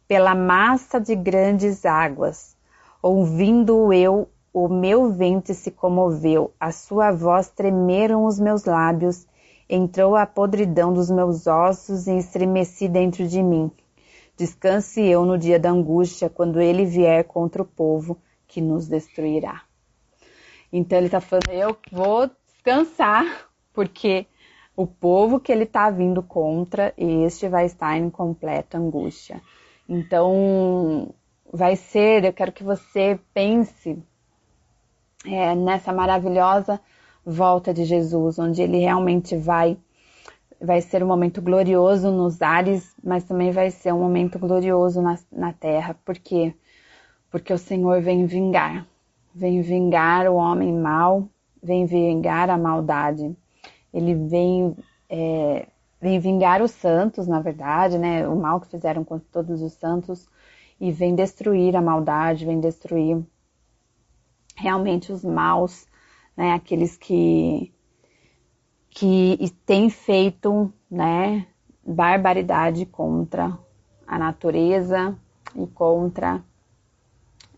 pela 0.07 0.35
massa 0.35 1.01
de 1.01 1.17
grandes 1.17 1.87
águas. 1.87 2.55
Ouvindo 3.03 3.95
eu, 3.95 4.29
o 4.53 4.69
meu 4.69 5.11
ventre 5.11 5.55
se 5.55 5.71
comoveu, 5.71 6.53
a 6.61 6.71
sua 6.71 7.11
voz 7.13 7.49
tremeram 7.49 8.27
os 8.27 8.39
meus 8.39 8.67
lábios, 8.67 9.27
entrou 9.75 10.17
a 10.17 10.27
podridão 10.27 10.93
dos 10.93 11.11
meus 11.11 11.47
ossos 11.47 12.07
e 12.07 12.19
estremeci 12.19 12.89
dentro 12.89 13.27
de 13.27 13.43
mim. 13.43 13.71
Descanse 14.37 15.01
eu 15.01 15.25
no 15.25 15.39
dia 15.39 15.59
da 15.59 15.71
angústia, 15.71 16.29
quando 16.29 16.61
ele 16.61 16.85
vier 16.85 17.25
contra 17.25 17.63
o 17.63 17.67
povo 17.67 18.19
que 18.47 18.61
nos 18.61 18.87
destruirá. 18.87 19.63
Então 20.71 20.99
ele 20.99 21.07
está 21.07 21.23
falando, 21.23 21.49
eu 21.49 21.75
vou 21.91 22.31
descansar, 22.47 23.25
porque 23.73 24.27
o 24.77 24.87
povo 24.87 25.41
que 25.41 25.51
ele 25.51 25.65
está 25.65 25.89
vindo 25.89 26.23
contra, 26.23 26.93
este 26.99 27.49
vai 27.49 27.65
estar 27.65 27.97
em 27.97 28.11
completa 28.11 28.77
angústia. 28.77 29.41
Então, 29.89 31.15
vai 31.51 31.77
ser, 31.77 32.25
eu 32.25 32.33
quero 32.33 32.53
que 32.53 32.63
você 32.63 33.19
pense 33.33 34.03
é, 35.25 35.55
nessa 35.55 35.95
maravilhosa 35.95 36.79
volta 37.25 37.73
de 37.73 37.85
Jesus, 37.85 38.39
onde 38.39 38.63
ele 38.63 38.79
realmente 38.79 39.37
vai 39.37 39.77
vai 40.63 40.81
ser 40.81 41.03
um 41.03 41.09
momento 41.09 41.43
glorioso 41.43 42.11
nos 42.13 42.41
ares, 42.41 42.95
mas 43.03 43.25
também 43.25 43.51
vai 43.51 43.71
ser 43.71 43.93
um 43.93 43.99
momento 43.99 44.39
glorioso 44.39 45.03
na, 45.03 45.19
na 45.31 45.53
terra. 45.53 45.97
Por 46.05 46.17
quê? 46.17 46.55
Porque 47.31 47.53
o 47.53 47.59
Senhor 47.59 48.01
vem 48.01 48.27
vingar. 48.27 48.87
Vem 49.35 49.61
vingar 49.61 50.29
o 50.29 50.37
homem 50.37 50.73
mau, 50.73 51.29
vem 51.61 51.85
vingar 51.85 52.49
a 52.49 52.57
maldade. 52.57 53.37
Ele 53.93 54.15
vem, 54.15 54.77
é, 55.09 55.67
vem 56.01 56.21
vingar 56.21 56.63
os 56.63 56.71
santos, 56.71 57.27
na 57.27 57.41
verdade, 57.41 57.99
né? 57.99 58.29
O 58.29 58.37
mal 58.37 58.61
que 58.61 58.69
fizeram 58.69 59.03
com 59.03 59.19
todos 59.19 59.63
os 59.63 59.73
santos. 59.73 60.29
E 60.81 60.93
vem 60.93 61.15
destruir 61.15 61.75
a 61.75 61.83
maldade, 61.83 62.47
vem 62.47 62.61
destruir 62.61 63.21
realmente 64.55 65.11
os 65.11 65.25
maus, 65.25 65.87
né? 66.37 66.53
Aqueles 66.53 66.97
que 66.97 67.73
que 68.95 69.51
tem 69.65 69.89
feito, 69.89 70.71
né, 70.91 71.47
barbaridade 71.83 72.85
contra 72.85 73.59
a 74.07 74.19
natureza 74.19 75.17
e 75.57 75.67
contra 75.67 76.45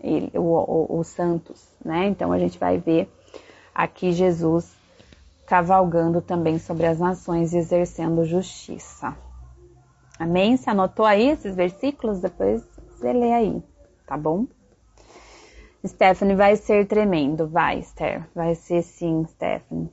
ele, 0.00 0.30
os 0.36 1.08
santos, 1.08 1.66
né? 1.84 2.06
Então 2.06 2.30
a 2.30 2.38
gente 2.38 2.56
vai 2.56 2.78
ver 2.78 3.12
aqui 3.74 4.12
Jesus 4.12 4.72
cavalgando 5.46 6.20
também 6.20 6.58
sobre 6.58 6.86
as 6.86 6.98
nações 6.98 7.52
e 7.52 7.58
exercendo 7.58 8.24
justiça. 8.24 9.16
Amém? 10.18 10.56
Você 10.56 10.70
anotou 10.70 11.04
aí 11.04 11.30
esses 11.30 11.56
versículos? 11.56 12.20
Depois 12.20 12.62
você 12.90 13.12
lê 13.12 13.32
aí, 13.32 13.62
tá 14.06 14.16
bom? 14.16 14.46
Stephanie 15.86 16.34
vai 16.34 16.56
ser 16.56 16.86
tremendo, 16.86 17.46
vai, 17.46 17.78
Esther. 17.78 18.26
Vai 18.34 18.54
ser 18.54 18.82
sim, 18.82 19.24
Stephanie. 19.26 19.90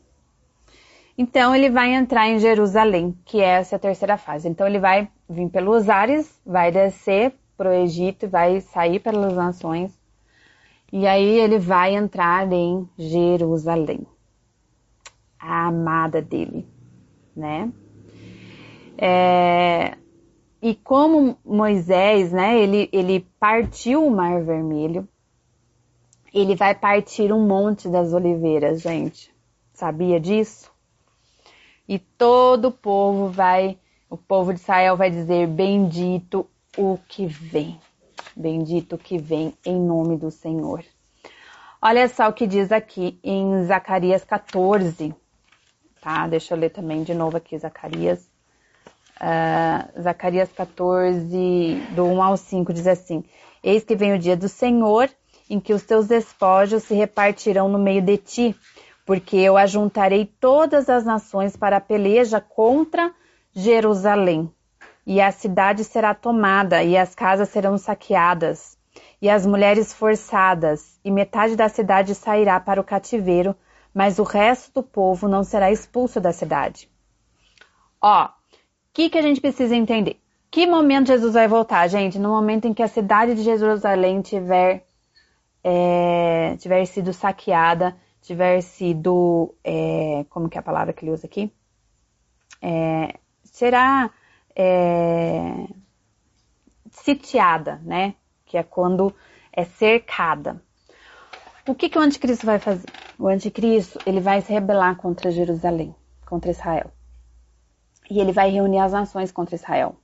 Então 1.17 1.53
ele 1.53 1.69
vai 1.69 1.93
entrar 1.93 2.27
em 2.27 2.39
Jerusalém, 2.39 3.15
que 3.25 3.41
é 3.41 3.59
essa 3.59 3.77
terceira 3.77 4.17
fase. 4.17 4.47
Então 4.47 4.65
ele 4.65 4.79
vai 4.79 5.09
vir 5.29 5.49
pelos 5.49 5.89
ares, 5.89 6.39
vai 6.45 6.71
descer 6.71 7.33
para 7.57 7.69
o 7.69 7.73
Egito, 7.73 8.27
vai 8.27 8.59
sair 8.59 8.99
pelas 8.99 9.33
nações, 9.35 9.91
e 10.91 11.05
aí 11.05 11.39
ele 11.39 11.59
vai 11.59 11.95
entrar 11.95 12.51
em 12.51 12.89
Jerusalém, 12.97 14.05
a 15.39 15.67
amada 15.67 16.21
dele, 16.21 16.67
né? 17.35 17.71
É, 18.97 19.95
e 20.59 20.73
como 20.73 21.37
Moisés, 21.45 22.31
né, 22.31 22.59
ele, 22.59 22.89
ele 22.91 23.27
partiu 23.39 24.05
o 24.05 24.11
Mar 24.11 24.41
Vermelho, 24.43 25.07
ele 26.33 26.55
vai 26.55 26.75
partir 26.75 27.31
um 27.31 27.45
monte 27.45 27.89
das 27.89 28.13
oliveiras, 28.13 28.81
gente. 28.81 29.33
Sabia 29.73 30.19
disso? 30.19 30.71
e 31.91 31.99
todo 31.99 32.69
o 32.69 32.71
povo 32.71 33.27
vai, 33.27 33.77
o 34.09 34.15
povo 34.15 34.53
de 34.53 34.61
Israel 34.61 34.95
vai 34.95 35.09
dizer: 35.09 35.45
Bendito 35.45 36.47
o 36.77 36.97
que 37.05 37.25
vem, 37.25 37.77
bendito 38.33 38.95
o 38.95 38.97
que 38.97 39.17
vem 39.17 39.53
em 39.65 39.75
nome 39.77 40.15
do 40.15 40.31
Senhor. 40.31 40.85
Olha 41.81 42.07
só 42.07 42.29
o 42.29 42.33
que 42.33 42.47
diz 42.47 42.71
aqui 42.71 43.19
em 43.21 43.65
Zacarias 43.65 44.23
14, 44.23 45.13
tá? 45.99 46.27
Deixa 46.27 46.53
eu 46.53 46.57
ler 46.57 46.69
também 46.69 47.03
de 47.03 47.13
novo 47.13 47.35
aqui 47.35 47.57
Zacarias. 47.57 48.25
Uh, 49.19 50.01
Zacarias 50.01 50.49
14, 50.53 51.75
do 51.93 52.05
1 52.05 52.23
ao 52.23 52.37
5, 52.37 52.71
diz 52.71 52.87
assim: 52.87 53.21
Eis 53.61 53.83
que 53.83 53.97
vem 53.97 54.13
o 54.13 54.19
dia 54.19 54.37
do 54.37 54.47
Senhor, 54.47 55.09
em 55.51 55.59
que 55.59 55.73
os 55.73 55.83
teus 55.83 56.07
despojos 56.07 56.83
se 56.83 56.93
repartirão 56.93 57.67
no 57.67 57.77
meio 57.77 58.01
de 58.01 58.15
ti, 58.15 58.55
porque 59.05 59.35
eu 59.35 59.57
ajuntarei 59.57 60.25
todas 60.39 60.89
as 60.89 61.03
nações 61.03 61.57
para 61.57 61.75
a 61.75 61.81
peleja 61.81 62.39
contra 62.39 63.13
Jerusalém. 63.53 64.49
E 65.05 65.19
a 65.19 65.29
cidade 65.29 65.83
será 65.83 66.15
tomada, 66.15 66.81
e 66.83 66.97
as 66.97 67.13
casas 67.13 67.49
serão 67.49 67.77
saqueadas, 67.77 68.77
e 69.21 69.29
as 69.29 69.45
mulheres 69.45 69.91
forçadas, 69.91 70.97
e 71.03 71.11
metade 71.11 71.57
da 71.57 71.67
cidade 71.67 72.15
sairá 72.15 72.57
para 72.57 72.79
o 72.79 72.83
cativeiro, 72.85 73.53
mas 73.93 74.19
o 74.19 74.23
resto 74.23 74.75
do 74.75 74.83
povo 74.83 75.27
não 75.27 75.43
será 75.43 75.69
expulso 75.69 76.21
da 76.21 76.31
cidade. 76.31 76.89
Ó, 78.01 78.25
o 78.25 78.29
que, 78.93 79.09
que 79.09 79.17
a 79.17 79.21
gente 79.21 79.41
precisa 79.41 79.75
entender? 79.75 80.17
Que 80.49 80.65
momento 80.65 81.07
Jesus 81.07 81.33
vai 81.33 81.47
voltar, 81.47 81.89
gente? 81.89 82.17
No 82.17 82.29
momento 82.29 82.69
em 82.69 82.73
que 82.73 82.83
a 82.83 82.87
cidade 82.87 83.35
de 83.35 83.43
Jerusalém 83.43 84.21
tiver, 84.21 84.85
é, 85.63 86.55
tiver 86.57 86.85
sido 86.85 87.13
saqueada 87.13 87.95
tiver 88.21 88.61
sido, 88.61 89.55
é, 89.63 90.25
como 90.29 90.47
que 90.47 90.57
é 90.57 90.61
a 90.61 90.63
palavra 90.63 90.93
que 90.93 91.03
ele 91.03 91.11
usa 91.11 91.25
aqui? 91.25 91.51
É, 92.61 93.19
será 93.43 94.11
é, 94.55 95.67
sitiada, 96.91 97.81
né? 97.83 98.15
Que 98.45 98.57
é 98.57 98.63
quando 98.63 99.13
é 99.51 99.65
cercada. 99.65 100.61
O 101.67 101.75
que, 101.75 101.89
que 101.89 101.97
o 101.97 102.01
anticristo 102.01 102.45
vai 102.45 102.59
fazer? 102.59 102.87
O 103.17 103.27
anticristo, 103.27 103.99
ele 104.05 104.19
vai 104.19 104.41
se 104.41 104.51
rebelar 104.53 104.95
contra 104.97 105.31
Jerusalém, 105.31 105.95
contra 106.25 106.51
Israel. 106.51 106.91
E 108.09 108.19
ele 108.19 108.31
vai 108.31 108.49
reunir 108.49 108.79
as 108.79 108.91
nações 108.91 109.31
contra 109.31 109.55
Israel. 109.55 109.95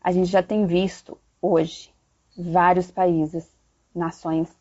A 0.00 0.12
gente 0.12 0.26
já 0.26 0.42
tem 0.42 0.66
visto 0.66 1.18
hoje 1.40 1.92
vários 2.36 2.90
países, 2.90 3.53
nações, 3.94 4.54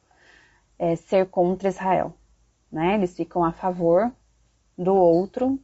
é, 0.77 0.95
ser 0.95 1.27
contra 1.29 1.69
Israel 1.69 2.13
né? 2.73 2.95
Eles 2.95 3.15
ficam 3.15 3.45
a 3.45 3.51
favor 3.51 4.11
do 4.75 4.95
outro 4.95 5.59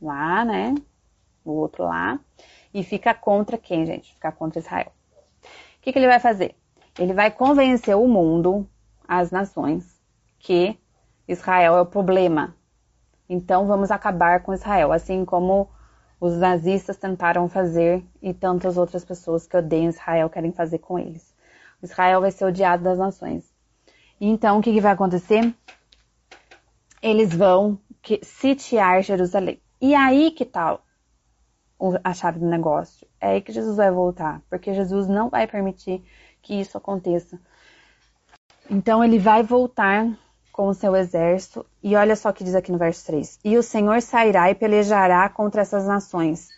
lá, 0.00 0.44
né? 0.46 0.74
O 1.44 1.52
outro 1.52 1.84
lá. 1.84 2.18
E 2.72 2.82
fica 2.82 3.12
contra 3.12 3.58
quem, 3.58 3.84
gente? 3.84 4.14
Fica 4.14 4.32
contra 4.32 4.58
Israel. 4.58 4.90
O 5.42 5.82
que, 5.82 5.92
que 5.92 5.98
ele 5.98 6.08
vai 6.08 6.18
fazer? 6.18 6.56
ele 6.98 7.12
vai 7.12 7.30
convencer 7.30 7.96
o 7.96 8.08
mundo, 8.08 8.68
as 9.06 9.30
nações, 9.30 9.84
que 10.36 10.76
Israel 11.28 11.76
é 11.76 11.80
o 11.80 11.86
problema. 11.86 12.56
Então 13.28 13.68
vamos 13.68 13.92
acabar 13.92 14.42
com 14.42 14.52
Israel, 14.52 14.90
assim 14.90 15.24
como 15.24 15.68
os 16.20 16.36
nazistas 16.36 16.96
tentaram 16.96 17.48
fazer 17.48 18.04
e 18.20 18.34
tantas 18.34 18.76
outras 18.76 19.04
pessoas 19.04 19.46
que 19.46 19.56
odeiam 19.56 19.90
Israel 19.90 20.28
querem 20.28 20.50
fazer 20.50 20.78
com 20.78 20.98
eles. 20.98 21.32
Israel 21.82 22.20
vai 22.20 22.30
ser 22.30 22.44
odiado 22.44 22.82
das 22.82 22.98
nações. 22.98 23.44
Então 24.20 24.58
o 24.58 24.62
que, 24.62 24.72
que 24.72 24.80
vai 24.80 24.92
acontecer? 24.92 25.54
Eles 27.00 27.32
vão 27.32 27.78
sitiar 28.22 29.02
Jerusalém. 29.02 29.60
E 29.80 29.94
aí 29.94 30.30
que 30.30 30.44
tal 30.44 30.84
a 32.02 32.12
chave 32.12 32.40
do 32.40 32.46
negócio? 32.46 33.06
É 33.20 33.28
aí 33.28 33.40
que 33.40 33.52
Jesus 33.52 33.76
vai 33.76 33.90
voltar, 33.90 34.42
porque 34.50 34.74
Jesus 34.74 35.06
não 35.06 35.28
vai 35.28 35.46
permitir 35.46 36.02
que 36.42 36.54
isso 36.60 36.76
aconteça. 36.76 37.38
Então 38.68 39.02
ele 39.02 39.18
vai 39.18 39.42
voltar 39.42 40.06
com 40.52 40.66
o 40.66 40.74
seu 40.74 40.96
exército, 40.96 41.64
e 41.80 41.94
olha 41.94 42.16
só 42.16 42.30
o 42.30 42.32
que 42.32 42.42
diz 42.42 42.56
aqui 42.56 42.72
no 42.72 42.78
verso 42.78 43.06
3: 43.06 43.38
E 43.44 43.56
o 43.56 43.62
Senhor 43.62 44.02
sairá 44.02 44.50
e 44.50 44.56
pelejará 44.56 45.28
contra 45.28 45.62
essas 45.62 45.86
nações, 45.86 46.48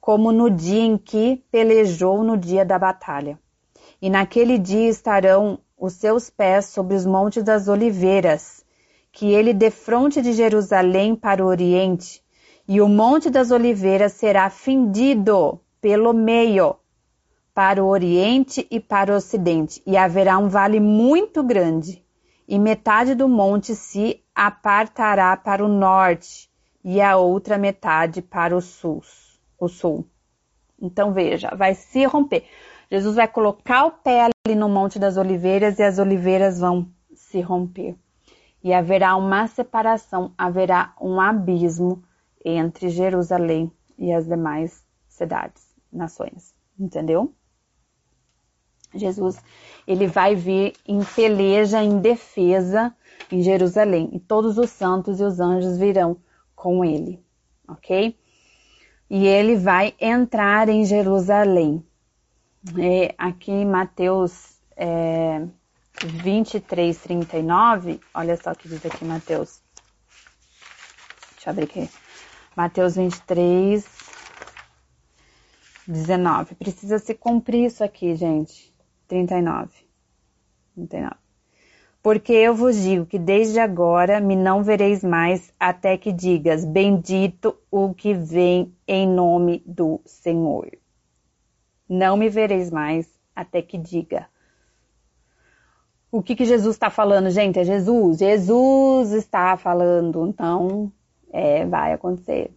como 0.00 0.30
no 0.30 0.48
dia 0.48 0.82
em 0.82 0.96
que 0.96 1.44
pelejou 1.50 2.22
no 2.22 2.36
dia 2.36 2.64
da 2.64 2.78
batalha. 2.78 3.36
E 4.00 4.08
naquele 4.08 4.58
dia 4.58 4.88
estarão 4.88 5.58
os 5.76 5.94
seus 5.94 6.30
pés 6.30 6.66
sobre 6.66 6.94
os 6.94 7.04
montes 7.04 7.42
das 7.42 7.68
oliveiras, 7.68 8.64
que 9.12 9.32
ele 9.32 9.52
defronte 9.52 10.22
de 10.22 10.32
Jerusalém 10.32 11.16
para 11.16 11.44
o 11.44 11.48
oriente, 11.48 12.22
e 12.66 12.80
o 12.80 12.88
monte 12.88 13.30
das 13.30 13.50
oliveiras 13.50 14.12
será 14.12 14.50
fendido 14.50 15.60
pelo 15.80 16.12
meio, 16.12 16.76
para 17.54 17.82
o 17.82 17.88
oriente 17.88 18.66
e 18.70 18.78
para 18.78 19.12
o 19.12 19.16
ocidente, 19.16 19.82
e 19.86 19.96
haverá 19.96 20.38
um 20.38 20.48
vale 20.48 20.78
muito 20.78 21.42
grande, 21.42 22.04
e 22.46 22.58
metade 22.58 23.14
do 23.14 23.28
monte 23.28 23.74
se 23.74 24.22
apartará 24.34 25.36
para 25.36 25.64
o 25.64 25.68
norte, 25.68 26.48
e 26.84 27.00
a 27.00 27.16
outra 27.16 27.58
metade 27.58 28.22
para 28.22 28.56
o 28.56 28.60
sul. 28.60 29.02
O 29.58 29.68
sul. 29.68 30.06
Então 30.80 31.12
veja, 31.12 31.52
vai 31.56 31.74
se 31.74 32.04
romper. 32.04 32.44
Jesus 32.90 33.16
vai 33.16 33.28
colocar 33.28 33.84
o 33.84 33.90
pé 33.90 34.22
ali 34.22 34.54
no 34.54 34.68
Monte 34.68 34.98
das 34.98 35.16
Oliveiras 35.16 35.78
e 35.78 35.82
as 35.82 35.98
oliveiras 35.98 36.58
vão 36.58 36.88
se 37.14 37.40
romper. 37.40 37.96
E 38.62 38.72
haverá 38.72 39.14
uma 39.16 39.46
separação, 39.46 40.32
haverá 40.36 40.94
um 41.00 41.20
abismo 41.20 42.02
entre 42.44 42.88
Jerusalém 42.88 43.70
e 43.98 44.12
as 44.12 44.26
demais 44.26 44.84
cidades, 45.08 45.62
nações. 45.92 46.54
Entendeu? 46.78 47.32
Jesus, 48.94 49.42
ele 49.86 50.06
vai 50.06 50.34
vir 50.34 50.72
em 50.86 51.04
peleja, 51.04 51.82
em 51.82 51.98
defesa 51.98 52.94
em 53.30 53.42
Jerusalém, 53.42 54.08
e 54.12 54.18
todos 54.18 54.56
os 54.56 54.70
santos 54.70 55.20
e 55.20 55.24
os 55.24 55.40
anjos 55.40 55.76
virão 55.76 56.16
com 56.54 56.84
ele, 56.84 57.22
ok? 57.68 58.16
E 59.10 59.26
ele 59.26 59.56
vai 59.56 59.94
entrar 60.00 60.68
em 60.68 60.84
Jerusalém. 60.84 61.84
É, 62.76 63.14
aqui 63.16 63.52
em 63.52 63.64
Mateus 63.64 64.58
é, 64.76 65.46
23, 66.04 66.96
39, 66.98 68.00
olha 68.12 68.36
só 68.36 68.52
o 68.52 68.56
que 68.56 68.68
diz 68.68 68.84
aqui 68.84 69.04
Mateus. 69.04 69.60
Deixa 71.34 71.48
eu 71.48 71.52
abrir 71.52 71.64
aqui. 71.64 71.90
Mateus 72.56 72.96
23, 72.96 73.86
19. 75.86 76.54
Precisa 76.56 76.98
se 76.98 77.14
cumprir 77.14 77.66
isso 77.66 77.84
aqui, 77.84 78.14
gente. 78.16 78.74
39. 79.06 79.70
39. 80.74 81.14
Porque 82.02 82.32
eu 82.32 82.54
vos 82.54 82.76
digo 82.76 83.06
que 83.06 83.18
desde 83.18 83.58
agora 83.58 84.20
me 84.20 84.36
não 84.36 84.62
vereis 84.62 85.02
mais 85.02 85.52
até 85.58 85.96
que 85.96 86.12
digas: 86.12 86.64
Bendito 86.64 87.56
o 87.70 87.94
que 87.94 88.14
vem 88.14 88.74
em 88.86 89.06
nome 89.06 89.62
do 89.66 90.00
Senhor. 90.04 90.68
Não 91.88 92.16
me 92.16 92.28
vereis 92.28 92.70
mais 92.70 93.08
até 93.34 93.62
que 93.62 93.78
diga. 93.78 94.28
O 96.10 96.22
que, 96.22 96.34
que 96.34 96.44
Jesus 96.44 96.74
está 96.74 96.90
falando, 96.90 97.30
gente? 97.30 97.58
É 97.58 97.64
Jesus. 97.64 98.18
Jesus 98.18 99.12
está 99.12 99.56
falando. 99.56 100.26
Então, 100.26 100.92
é, 101.30 101.64
vai 101.66 101.92
acontecer. 101.92 102.50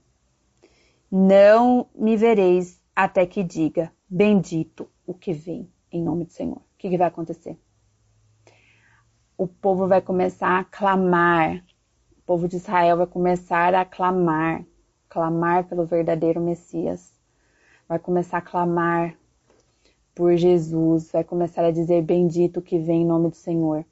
Não 1.11 1.87
me 1.93 2.15
vereis 2.15 2.81
até 2.95 3.25
que 3.25 3.43
diga: 3.43 3.91
Bendito 4.09 4.89
o 5.05 5.13
que 5.13 5.33
vem 5.33 5.69
em 5.91 6.01
nome 6.01 6.25
do 6.25 6.31
Senhor. 6.31 6.57
O 6.57 6.63
que, 6.77 6.89
que 6.89 6.97
vai 6.97 7.07
acontecer? 7.07 7.57
O 9.37 9.47
povo 9.47 9.87
vai 9.87 10.01
começar 10.01 10.59
a 10.59 10.63
clamar, 10.63 11.63
o 12.17 12.21
povo 12.25 12.47
de 12.47 12.57
Israel 12.57 12.97
vai 12.97 13.07
começar 13.07 13.73
a 13.73 13.83
clamar, 13.83 14.63
clamar 15.09 15.65
pelo 15.65 15.85
verdadeiro 15.85 16.39
Messias, 16.39 17.11
vai 17.87 17.99
começar 17.99 18.37
a 18.37 18.41
clamar 18.41 19.17
por 20.13 20.35
Jesus, 20.35 21.11
vai 21.11 21.23
começar 21.23 21.63
a 21.65 21.71
dizer 21.71 22.03
bendito 22.03 22.61
que 22.61 22.77
vem 22.77 23.01
em 23.01 23.05
nome 23.05 23.29
do 23.29 23.35
Senhor. 23.35 23.85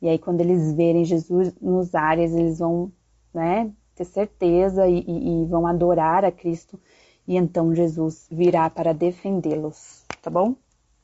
E 0.00 0.08
aí, 0.08 0.18
quando 0.18 0.40
eles 0.40 0.72
verem 0.72 1.04
Jesus 1.04 1.54
nos 1.60 1.94
ares, 1.94 2.32
eles 2.34 2.58
vão 2.58 2.92
né, 3.32 3.70
ter 3.94 4.04
certeza 4.04 4.86
e, 4.86 5.00
e, 5.00 5.42
e 5.42 5.44
vão 5.46 5.66
adorar 5.66 6.24
a 6.24 6.32
Cristo. 6.32 6.78
E 7.26 7.36
então 7.36 7.74
Jesus 7.74 8.26
virá 8.30 8.70
para 8.70 8.92
defendê-los, 8.94 10.04
tá 10.22 10.30
bom? 10.30 10.54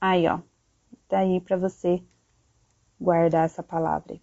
Aí, 0.01 0.27
ó. 0.29 0.39
Tá 1.09 1.19
aí 1.19 1.41
para 1.41 1.57
você 1.57 2.03
guardar 3.01 3.45
essa 3.45 3.63
palavra. 3.63 4.19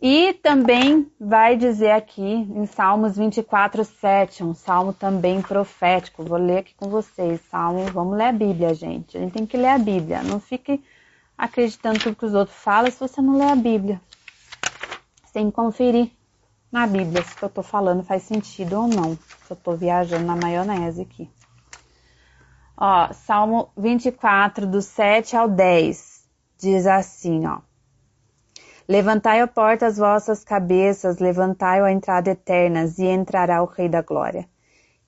E 0.00 0.34
também 0.34 1.10
vai 1.18 1.56
dizer 1.56 1.92
aqui 1.92 2.22
em 2.22 2.66
Salmos 2.66 3.16
24, 3.16 3.82
7, 3.82 4.44
um 4.44 4.54
salmo 4.54 4.92
também 4.92 5.40
profético. 5.40 6.22
Vou 6.22 6.36
ler 6.36 6.58
aqui 6.58 6.74
com 6.74 6.90
vocês. 6.90 7.40
Salmo, 7.50 7.86
vamos 7.86 8.16
ler 8.16 8.26
a 8.26 8.32
Bíblia, 8.32 8.74
gente. 8.74 9.16
A 9.16 9.20
gente 9.20 9.32
tem 9.32 9.46
que 9.46 9.56
ler 9.56 9.70
a 9.70 9.78
Bíblia. 9.78 10.22
Não 10.22 10.38
fique 10.38 10.84
acreditando 11.36 11.98
tudo 11.98 12.16
que 12.16 12.26
os 12.26 12.34
outros 12.34 12.58
falam 12.58 12.90
se 12.90 13.00
você 13.00 13.22
não 13.22 13.38
ler 13.38 13.50
a 13.50 13.56
Bíblia. 13.56 13.98
Sem 15.32 15.50
conferir 15.50 16.10
na 16.70 16.86
Bíblia 16.86 17.22
se 17.22 17.32
o 17.34 17.36
que 17.38 17.44
eu 17.44 17.48
tô 17.48 17.62
falando 17.62 18.02
faz 18.02 18.22
sentido 18.24 18.74
ou 18.74 18.88
não. 18.88 19.16
Se 19.46 19.52
eu 19.52 19.56
tô 19.56 19.74
viajando 19.74 20.26
na 20.26 20.36
maionese 20.36 21.00
aqui. 21.00 21.30
Ó, 22.76 23.10
Salmo 23.14 23.70
24, 23.74 24.66
do 24.66 24.82
7 24.82 25.34
ao 25.34 25.48
10, 25.48 26.22
diz 26.58 26.86
assim, 26.86 27.46
ó. 27.46 27.60
Levantai 28.88 29.40
a 29.40 29.48
porta 29.48 29.84
as 29.86 29.96
vossas 29.96 30.44
cabeças, 30.44 31.18
levantai 31.18 31.80
a 31.80 31.90
entrada 31.90 32.30
eternas, 32.30 33.00
e 33.00 33.06
entrará 33.06 33.60
o 33.60 33.66
Rei 33.66 33.88
da 33.88 34.00
Glória. 34.00 34.48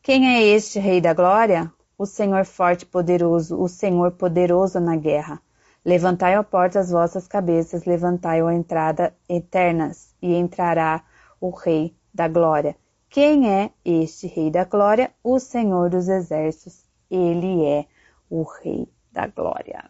Quem 0.03 0.35
é 0.35 0.43
este 0.43 0.81
Rei 0.81 1.01
da 1.01 1.15
Glória? 1.15 1.73
O 1.97 2.05
Senhor 2.05 2.45
forte 2.45 2.83
e 2.83 2.87
poderoso, 2.87 3.57
o 3.57 3.69
Senhor 3.69 4.11
poderoso 4.11 4.81
na 4.81 4.97
guerra. 4.97 5.41
Levantai 5.85 6.35
a 6.35 6.43
porta 6.43 6.81
as 6.81 6.91
vossas 6.91 7.29
cabeças, 7.29 7.85
levantai 7.85 8.41
a 8.41 8.53
entrada 8.53 9.15
eternas, 9.29 10.13
e 10.21 10.35
entrará 10.35 11.05
o 11.41 11.51
Rei 11.51 11.95
da 12.13 12.27
Glória. 12.27 12.75
Quem 13.09 13.49
é 13.49 13.71
este 13.85 14.27
Rei 14.27 14.51
da 14.51 14.65
Glória? 14.65 15.13
O 15.23 15.39
Senhor 15.39 15.89
dos 15.89 16.09
Exércitos 16.09 16.85
ele 17.09 17.65
é 17.65 17.87
o 18.29 18.43
Rei 18.43 18.89
da 19.13 19.29
Glória. 19.29 19.85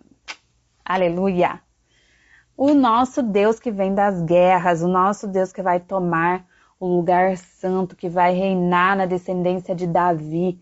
Aleluia! 0.84 1.67
O 2.58 2.74
nosso 2.74 3.22
Deus 3.22 3.60
que 3.60 3.70
vem 3.70 3.94
das 3.94 4.20
guerras, 4.20 4.82
o 4.82 4.88
nosso 4.88 5.28
Deus 5.28 5.52
que 5.52 5.62
vai 5.62 5.78
tomar 5.78 6.44
o 6.80 6.88
lugar 6.88 7.36
santo, 7.36 7.94
que 7.94 8.08
vai 8.08 8.34
reinar 8.34 8.96
na 8.96 9.06
descendência 9.06 9.76
de 9.76 9.86
Davi, 9.86 10.60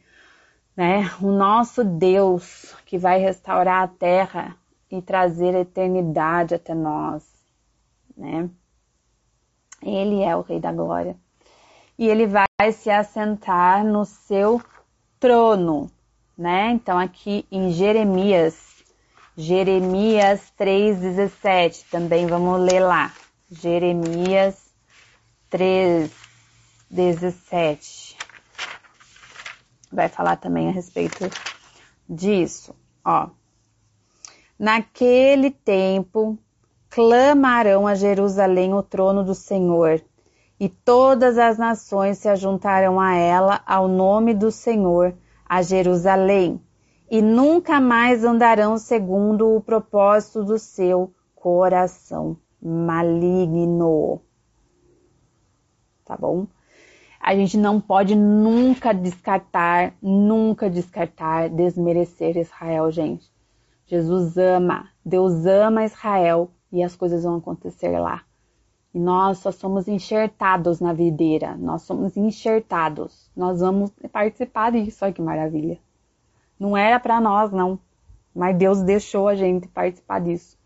né? 0.76 1.10
O 1.22 1.32
nosso 1.32 1.82
Deus 1.82 2.76
que 2.84 2.98
vai 2.98 3.18
restaurar 3.18 3.82
a 3.82 3.88
terra 3.88 4.54
e 4.90 5.00
trazer 5.00 5.56
a 5.56 5.60
eternidade 5.60 6.54
até 6.54 6.74
nós, 6.74 7.24
né? 8.14 8.50
Ele 9.82 10.22
é 10.22 10.36
o 10.36 10.42
Rei 10.42 10.60
da 10.60 10.72
Glória. 10.72 11.16
E 11.98 12.06
ele 12.06 12.26
vai 12.26 12.72
se 12.72 12.90
assentar 12.90 13.82
no 13.82 14.04
seu 14.04 14.60
trono 15.18 15.90
né? 16.36 16.70
Então 16.72 16.98
aqui 16.98 17.46
em 17.50 17.70
Jeremias, 17.70 18.75
Jeremias 19.38 20.50
3:17, 20.56 21.84
também 21.90 22.26
vamos 22.26 22.58
ler 22.58 22.80
lá. 22.80 23.12
Jeremias 23.50 24.56
3:17. 25.50 28.16
Vai 29.92 30.08
falar 30.08 30.36
também 30.36 30.68
a 30.68 30.72
respeito 30.72 31.28
disso, 32.08 32.74
ó. 33.04 33.28
Naquele 34.58 35.50
tempo 35.50 36.38
clamarão 36.88 37.86
a 37.86 37.94
Jerusalém 37.94 38.72
o 38.72 38.82
trono 38.82 39.22
do 39.22 39.34
Senhor, 39.34 40.02
e 40.58 40.66
todas 40.66 41.36
as 41.36 41.58
nações 41.58 42.16
se 42.16 42.30
ajuntarão 42.30 42.98
a 42.98 43.14
ela 43.14 43.60
ao 43.66 43.86
nome 43.86 44.32
do 44.32 44.50
Senhor 44.50 45.14
a 45.44 45.60
Jerusalém, 45.60 46.58
e 47.10 47.22
nunca 47.22 47.80
mais 47.80 48.24
andarão 48.24 48.76
segundo 48.78 49.56
o 49.56 49.60
propósito 49.60 50.44
do 50.44 50.58
seu 50.58 51.12
coração 51.34 52.36
maligno. 52.60 54.20
Tá 56.04 56.16
bom? 56.16 56.46
A 57.20 57.34
gente 57.34 57.56
não 57.56 57.80
pode 57.80 58.14
nunca 58.14 58.92
descartar, 58.92 59.94
nunca 60.00 60.70
descartar, 60.70 61.48
desmerecer 61.48 62.36
Israel, 62.36 62.90
gente. 62.90 63.30
Jesus 63.86 64.36
ama, 64.36 64.88
Deus 65.04 65.46
ama 65.46 65.84
Israel 65.84 66.50
e 66.72 66.82
as 66.82 66.96
coisas 66.96 67.24
vão 67.24 67.36
acontecer 67.36 67.98
lá. 67.98 68.22
E 68.92 68.98
nós 68.98 69.38
só 69.38 69.52
somos 69.52 69.86
enxertados 69.88 70.80
na 70.80 70.92
videira, 70.92 71.56
nós 71.56 71.82
somos 71.82 72.16
enxertados. 72.16 73.30
Nós 73.36 73.60
vamos 73.60 73.92
participar 74.10 74.72
disso, 74.72 75.04
olha 75.04 75.12
que 75.12 75.22
maravilha. 75.22 75.78
Não 76.58 76.76
era 76.76 76.98
para 76.98 77.20
nós, 77.20 77.52
não, 77.52 77.78
mas 78.34 78.56
Deus 78.56 78.82
deixou 78.82 79.28
a 79.28 79.34
gente 79.34 79.68
participar 79.68 80.20
disso. 80.20 80.56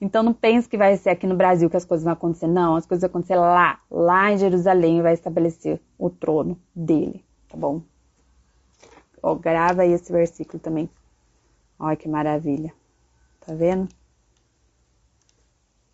Então 0.00 0.22
não 0.22 0.32
pense 0.32 0.68
que 0.68 0.78
vai 0.78 0.96
ser 0.96 1.10
aqui 1.10 1.26
no 1.26 1.36
Brasil 1.36 1.68
que 1.68 1.76
as 1.76 1.84
coisas 1.84 2.04
vão 2.04 2.12
acontecer. 2.12 2.46
Não, 2.46 2.76
as 2.76 2.86
coisas 2.86 3.02
vão 3.02 3.08
acontecer 3.08 3.36
lá, 3.36 3.80
lá 3.90 4.30
em 4.30 4.38
Jerusalém 4.38 5.02
vai 5.02 5.14
estabelecer 5.14 5.80
o 5.98 6.08
trono 6.08 6.58
dele, 6.74 7.24
tá 7.48 7.56
bom? 7.56 7.82
Ó, 9.22 9.34
grava 9.34 9.82
aí 9.82 9.92
esse 9.92 10.12
versículo 10.12 10.58
também. 10.58 10.88
Olha 11.78 11.96
que 11.96 12.08
maravilha. 12.08 12.72
Tá 13.40 13.54
vendo? 13.54 13.88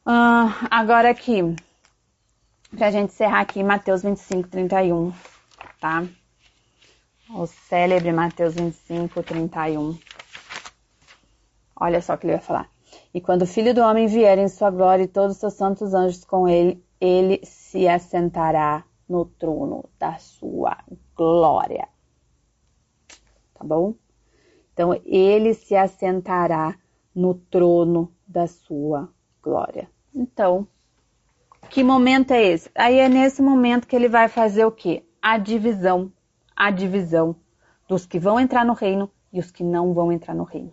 Ah, 0.05 0.67
agora 0.71 1.09
aqui, 1.09 1.41
pra 2.77 2.91
gente 2.91 3.13
encerrar 3.13 3.41
aqui, 3.41 3.63
Mateus 3.63 4.03
25, 4.03 4.49
31, 4.49 5.13
tá? 5.81 6.05
O 7.37 7.47
célebre 7.49 8.13
Mateus 8.13 8.55
25, 8.55 9.21
31. 9.21 9.99
Olha 11.75 12.01
só 12.01 12.15
o 12.15 12.19
que 12.19 12.27
ele 12.27 12.35
vai 12.35 12.41
falar. 12.41 12.71
E 13.13 13.21
quando 13.21 13.43
o 13.43 13.47
Filho 13.47 13.75
do 13.75 13.81
Homem 13.81 14.07
vier 14.07 14.39
em 14.39 14.47
sua 14.47 14.71
glória 14.71 15.03
e 15.03 15.09
todos 15.09 15.33
os 15.33 15.41
seus 15.41 15.55
santos 15.55 15.95
anjos 15.95 16.25
com 16.25 16.49
ele, 16.49 16.81
ele 17.01 17.41
se 17.43 17.89
assentará 17.89 18.85
no 19.09 19.25
trono 19.25 19.85
da 19.99 20.17
sua 20.19 20.79
glória. 21.17 21.89
Tá 23.53 23.65
bom? 23.65 23.95
Então, 24.73 24.95
ele 25.05 25.55
se 25.55 25.75
assentará 25.75 26.79
no 27.13 27.35
trono 27.35 28.13
da 28.25 28.47
sua 28.47 29.09
glória. 29.43 29.91
Então, 30.15 30.69
que 31.69 31.83
momento 31.83 32.31
é 32.31 32.45
esse? 32.45 32.71
Aí 32.77 32.97
é 32.97 33.09
nesse 33.09 33.43
momento 33.43 33.89
que 33.89 33.97
ele 33.97 34.09
vai 34.09 34.29
fazer 34.29 34.65
o 34.65 34.71
quê? 34.71 35.05
A 35.21 35.37
divisão, 35.37 36.13
a 36.57 36.71
divisão 36.71 37.37
dos 37.89 38.07
que 38.07 38.19
vão 38.19 38.41
entrar 38.41 38.65
no 38.65 38.73
reino 38.73 39.11
e 39.33 39.41
os 39.41 39.51
que 39.51 39.65
não 39.65 39.93
vão 39.93 40.13
entrar 40.13 40.35
no 40.35 40.45
reino. 40.45 40.73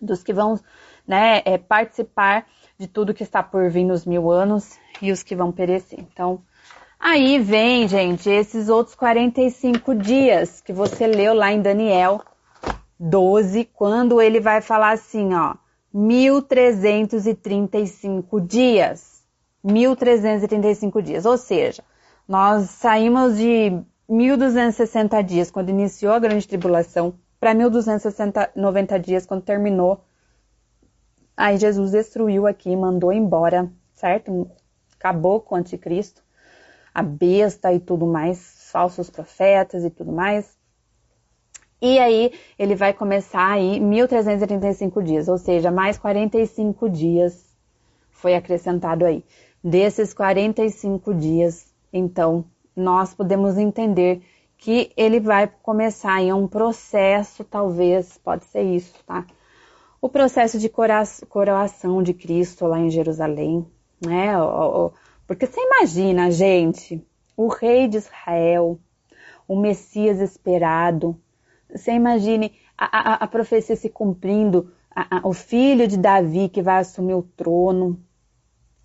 Dos 0.00 0.22
que 0.22 0.32
vão 0.32 0.58
né, 1.06 1.42
é, 1.44 1.58
participar 1.58 2.46
de 2.78 2.86
tudo 2.86 3.14
que 3.14 3.22
está 3.22 3.42
por 3.42 3.70
vir 3.70 3.84
nos 3.84 4.04
mil 4.04 4.30
anos 4.30 4.78
e 5.00 5.10
os 5.10 5.22
que 5.22 5.34
vão 5.34 5.50
perecer. 5.52 6.00
Então, 6.00 6.42
aí 6.98 7.38
vem, 7.38 7.88
gente, 7.88 8.28
esses 8.28 8.68
outros 8.68 8.94
45 8.94 9.94
dias 9.94 10.60
que 10.60 10.72
você 10.72 11.06
leu 11.06 11.32
lá 11.34 11.52
em 11.52 11.62
Daniel 11.62 12.20
12, 12.98 13.66
quando 13.74 14.20
ele 14.20 14.40
vai 14.40 14.60
falar 14.60 14.90
assim, 14.92 15.32
ó, 15.34 15.54
1335 15.92 18.40
dias. 18.40 19.14
1335 19.64 21.02
dias, 21.02 21.26
ou 21.26 21.36
seja, 21.36 21.82
nós 22.28 22.70
saímos 22.70 23.36
de 23.36 23.82
1260 24.08 25.22
dias 25.22 25.50
quando 25.50 25.70
iniciou 25.70 26.12
a 26.12 26.18
grande 26.18 26.46
tribulação 26.46 27.14
para 27.40 27.54
1290 27.54 28.98
dias 28.98 29.26
quando 29.26 29.42
terminou 29.42 30.04
Aí 31.36 31.58
Jesus 31.58 31.90
destruiu 31.90 32.46
aqui, 32.46 32.74
mandou 32.74 33.12
embora, 33.12 33.70
certo? 33.92 34.50
Acabou 34.98 35.38
com 35.38 35.54
o 35.54 35.58
anticristo, 35.58 36.22
a 36.94 37.02
besta 37.02 37.74
e 37.74 37.78
tudo 37.78 38.06
mais, 38.06 38.70
falsos 38.72 39.10
profetas 39.10 39.84
e 39.84 39.90
tudo 39.90 40.10
mais. 40.10 40.56
E 41.82 41.98
aí 41.98 42.32
ele 42.58 42.74
vai 42.74 42.94
começar 42.94 43.52
aí 43.52 43.78
1335 43.78 45.02
dias, 45.02 45.28
ou 45.28 45.36
seja, 45.36 45.70
mais 45.70 45.98
45 45.98 46.88
dias 46.88 47.54
foi 48.10 48.34
acrescentado 48.34 49.04
aí. 49.04 49.22
Desses 49.62 50.14
45 50.14 51.12
dias, 51.12 51.66
então, 51.92 52.46
nós 52.76 53.14
podemos 53.14 53.56
entender 53.56 54.22
que 54.58 54.92
ele 54.96 55.18
vai 55.18 55.50
começar 55.62 56.20
em 56.22 56.32
um 56.32 56.46
processo, 56.46 57.42
talvez, 57.44 58.18
pode 58.18 58.44
ser 58.44 58.62
isso, 58.62 58.94
tá? 59.04 59.26
o 60.00 60.08
processo 60.08 60.58
de 60.58 60.70
coroação 61.28 62.02
de 62.02 62.14
Cristo 62.14 62.66
lá 62.66 62.78
em 62.78 62.90
Jerusalém, 62.90 63.66
né? 64.00 64.34
Porque 65.26 65.46
você 65.46 65.60
imagina, 65.60 66.30
gente, 66.30 67.04
o 67.36 67.48
rei 67.48 67.88
de 67.88 67.96
Israel, 67.96 68.78
o 69.48 69.56
Messias 69.58 70.20
esperado, 70.20 71.20
você 71.68 71.92
imagine 71.92 72.52
a, 72.78 72.84
a, 72.84 73.14
a 73.14 73.26
profecia 73.26 73.74
se 73.74 73.88
cumprindo, 73.88 74.70
a, 74.94 75.26
o 75.26 75.32
filho 75.32 75.88
de 75.88 75.96
Davi 75.96 76.48
que 76.48 76.62
vai 76.62 76.78
assumir 76.78 77.14
o 77.14 77.22
trono. 77.22 78.00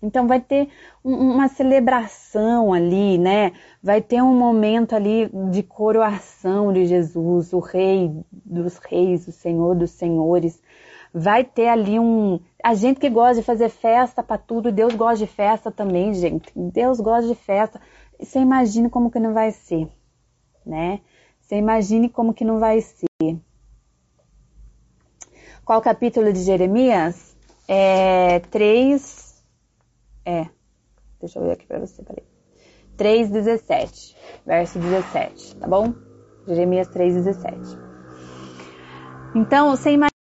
Então 0.02 0.26
vai 0.26 0.40
ter 0.40 0.68
um, 1.04 1.14
uma 1.14 1.48
celebração 1.48 2.72
ali, 2.72 3.18
né? 3.18 3.52
Vai 3.82 4.02
ter 4.02 4.20
um 4.22 4.36
momento 4.36 4.94
ali 4.94 5.30
de 5.50 5.62
coroação 5.62 6.72
de 6.72 6.86
Jesus, 6.86 7.52
o 7.52 7.60
rei 7.60 8.10
dos 8.30 8.78
reis, 8.78 9.28
o 9.28 9.32
senhor 9.32 9.76
dos 9.76 9.90
senhores 9.92 10.60
vai 11.12 11.44
ter 11.44 11.68
ali 11.68 11.98
um. 11.98 12.40
A 12.62 12.74
gente 12.74 12.98
que 12.98 13.10
gosta 13.10 13.36
de 13.36 13.42
fazer 13.42 13.68
festa 13.68 14.22
para 14.22 14.38
tudo, 14.38 14.72
Deus 14.72 14.94
gosta 14.94 15.24
de 15.24 15.30
festa 15.30 15.70
também, 15.70 16.14
gente. 16.14 16.50
Deus 16.54 17.00
gosta 17.00 17.28
de 17.28 17.34
festa. 17.34 17.80
Você 18.18 18.38
imagine 18.38 18.88
como 18.88 19.10
que 19.10 19.18
não 19.18 19.34
vai 19.34 19.50
ser, 19.50 19.88
né? 20.64 21.00
Você 21.40 21.56
imagine 21.56 22.08
como 22.08 22.32
que 22.32 22.44
não 22.44 22.58
vai 22.58 22.80
ser. 22.80 23.06
Qual 25.64 25.80
capítulo 25.80 26.32
de 26.32 26.40
Jeremias? 26.40 27.36
É 27.68 28.40
3. 28.50 29.31
É. 30.24 30.46
Deixa 31.20 31.38
eu 31.38 31.44
ver 31.44 31.52
aqui 31.52 31.66
para 31.66 31.78
você, 31.78 32.02
peraí. 32.02 32.24
3,17. 32.96 34.16
Verso 34.46 34.78
17, 34.78 35.56
tá 35.56 35.66
bom? 35.66 35.94
Jeremias 36.46 36.88
3,17. 36.88 37.78
Então, 39.34 39.70
você 39.70 39.90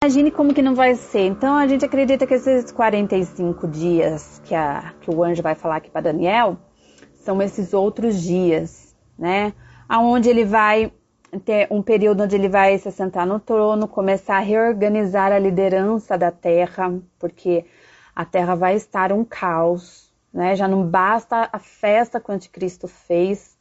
Imagine 0.07 0.31
como 0.31 0.55
que 0.55 0.63
não 0.63 0.75
vai 0.75 0.95
ser. 0.95 1.27
Então 1.27 1.57
a 1.57 1.67
gente 1.67 1.85
acredita 1.85 2.27
que 2.27 2.35
esses 2.35 2.71
45 2.71 3.67
dias 3.67 4.41
que, 4.45 4.55
a, 4.55 4.93
que 5.01 5.11
o 5.11 5.25
anjo 5.25 5.43
vai 5.43 5.55
falar 5.55 5.77
aqui 5.77 5.91
para 5.91 6.03
Daniel 6.03 6.59
são 7.15 7.43
esses 7.43 7.75
outros 7.75 8.23
dias, 8.23 8.95
né? 9.19 9.53
Aonde 9.89 10.29
ele 10.29 10.45
vai 10.45 10.93
ter 11.45 11.67
um 11.71 11.83
período 11.83 12.23
onde 12.23 12.37
ele 12.37 12.49
vai 12.49 12.79
se 12.79 12.93
sentar 12.93 13.27
no 13.27 13.41
trono, 13.41 13.89
começar 13.89 14.37
a 14.37 14.41
reorganizar 14.41 15.33
a 15.33 15.39
liderança 15.39 16.17
da 16.17 16.31
terra, 16.31 16.95
porque 17.19 17.65
a 18.17 18.25
terra 18.25 18.55
vai 18.55 18.75
estar 18.75 19.13
um 19.13 19.23
caos, 19.23 20.11
né? 20.33 20.57
Já 20.57 20.67
não 20.67 20.87
basta 20.87 21.51
a 21.53 21.59
festa 21.59 22.19
que 22.19 22.31
o 22.31 22.35
anticristo 22.35 22.89
fez, 22.89 23.55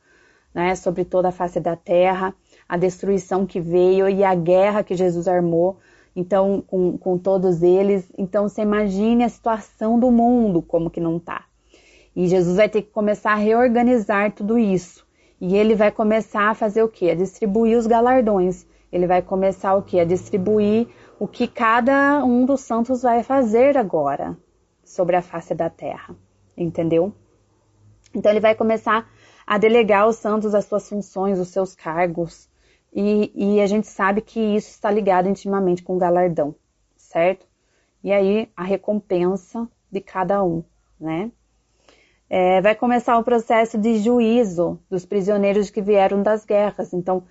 né, 0.53 0.74
sobre 0.76 1.03
toda 1.03 1.28
a 1.28 1.32
face 1.34 1.60
da 1.60 1.76
terra, 1.76 2.34
a 2.68 2.78
destruição 2.78 3.45
que 3.45 3.60
veio 3.60 4.08
e 4.08 4.24
a 4.24 4.34
guerra 4.34 4.82
que 4.82 4.95
Jesus 4.95 5.28
armou 5.28 5.78
então 6.16 6.64
com, 6.66 6.97
com 6.97 7.18
todos 7.18 7.62
eles. 7.62 8.10
Então 8.18 8.47
você 8.47 8.62
imagine 8.62 9.26
a 9.26 9.30
situação 9.30 9.99
do 9.99 10.10
mundo 10.10 10.62
como 10.62 10.89
que 10.89 11.01
não 11.01 11.20
tá. 11.20 11.43
E 12.16 12.26
Jesus 12.30 12.56
vai 12.56 12.70
ter 12.70 12.84
que 12.84 12.91
começar 12.91 13.34
a 13.34 13.36
reorganizar 13.36 14.32
tudo 14.32 14.58
isso. 14.58 15.06
E 15.41 15.58
ele 15.58 15.76
vai 15.76 15.91
começar 15.91 16.49
a 16.49 16.56
fazer 16.56 16.82
o 16.82 16.88
quê? 16.88 17.10
A 17.10 17.16
distribuir 17.16 17.78
os 17.78 17.86
galardões. 17.86 18.66
Ele 18.89 19.06
vai 19.06 19.22
começar 19.22 19.76
o 19.76 19.82
quê? 19.82 19.99
A 19.99 20.06
distribuir 20.06 20.88
o 21.20 21.28
que 21.28 21.45
cada 21.45 22.24
um 22.24 22.45
dos 22.45 22.62
santos 22.62 23.01
vai 23.01 23.22
fazer 23.22 23.76
agora 23.76 24.38
sobre 24.96 25.16
a 25.16 25.22
face 25.22 25.54
da 25.54 25.70
terra. 25.70 26.16
Entendeu? 26.58 27.14
Então 28.14 28.32
ele 28.32 28.39
vai 28.39 28.56
começar 28.56 29.08
a 29.46 29.58
delegar 29.58 30.04
aos 30.04 30.16
santos 30.16 30.56
as 30.56 30.66
suas 30.66 30.88
funções, 30.89 31.39
os 31.39 31.50
seus 31.50 31.76
cargos, 31.76 32.50
e, 32.93 33.32
e 33.36 33.62
a 33.62 33.68
gente 33.68 33.88
sabe 33.88 34.22
que 34.22 34.39
isso 34.39 34.70
está 34.70 34.89
ligado 34.89 35.28
intimamente 35.28 35.84
com 35.84 35.98
o 35.98 36.00
galardão, 36.00 36.56
certo? 36.96 37.46
E 38.02 38.12
aí 38.12 38.50
a 38.56 38.64
recompensa 38.64 39.68
de 39.91 40.00
cada 40.00 40.41
um, 40.41 40.64
né? 41.00 41.30
É, 42.30 42.62
vai 42.62 42.74
começar 42.74 43.18
o 43.20 43.24
processo 43.24 43.78
de 43.78 44.00
juízo 44.00 44.80
dos 44.89 45.06
prisioneiros 45.06 45.70
que 45.70 45.82
vieram 45.82 46.24
das 46.24 46.43
guerras. 46.46 46.93
Então, 46.93 47.24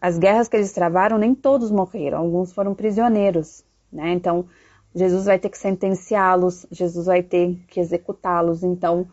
as 0.00 0.16
guerras 0.16 0.48
que 0.48 0.56
eles 0.56 0.72
travaram, 0.72 1.18
nem 1.18 1.34
todos 1.34 1.70
morreram, 1.70 2.18
alguns 2.18 2.52
foram 2.52 2.74
prisioneiros, 2.74 3.64
né? 3.92 4.12
Então, 4.12 4.46
Jesus 4.94 5.24
vai 5.26 5.38
ter 5.38 5.48
que 5.48 5.58
sentenciá-los, 5.58 6.66
Jesus 6.70 7.06
vai 7.06 7.22
ter 7.22 7.58
que 7.68 7.80
executá-los. 7.80 8.62
Então, 8.62 9.08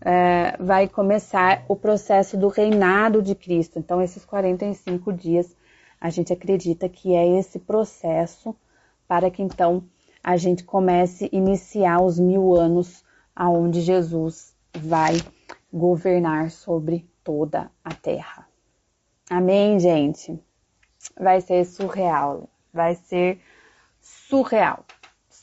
é, 0.00 0.56
vai 0.58 0.88
começar 0.88 1.64
o 1.68 1.76
processo 1.76 2.36
do 2.36 2.48
reinado 2.48 3.22
de 3.22 3.34
Cristo. 3.34 3.78
Então, 3.78 4.02
esses 4.02 4.24
45 4.24 5.12
dias 5.12 5.56
a 6.00 6.10
gente 6.10 6.32
acredita 6.32 6.88
que 6.88 7.14
é 7.14 7.38
esse 7.38 7.60
processo 7.60 8.56
para 9.06 9.30
que 9.30 9.40
então 9.40 9.84
a 10.22 10.36
gente 10.36 10.64
comece 10.64 11.26
a 11.26 11.36
iniciar 11.36 12.02
os 12.02 12.18
mil 12.18 12.56
anos 12.56 13.04
aonde 13.36 13.80
Jesus 13.80 14.52
vai 14.76 15.14
governar 15.72 16.50
sobre 16.50 17.08
toda 17.22 17.70
a 17.84 17.94
terra. 17.94 18.48
Amém, 19.30 19.78
gente? 19.78 20.36
Vai 21.18 21.40
ser 21.40 21.64
surreal, 21.64 22.48
vai 22.72 22.96
ser 22.96 23.40
surreal, 24.00 24.84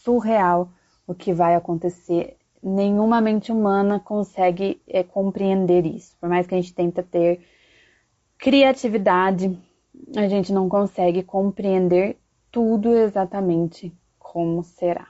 surreal 0.03 0.69
o 1.07 1.13
que 1.13 1.33
vai 1.33 1.55
acontecer. 1.55 2.37
Nenhuma 2.61 3.21
mente 3.21 3.51
humana 3.51 3.99
consegue 3.99 4.81
é, 4.87 5.03
compreender 5.03 5.85
isso. 5.85 6.15
Por 6.19 6.29
mais 6.29 6.45
que 6.45 6.53
a 6.53 6.57
gente 6.57 6.73
tenta 6.73 7.01
ter 7.01 7.41
criatividade, 8.37 9.57
a 10.15 10.27
gente 10.27 10.53
não 10.53 10.69
consegue 10.69 11.23
compreender 11.23 12.17
tudo 12.51 12.93
exatamente 12.95 13.93
como 14.17 14.63
será. 14.63 15.07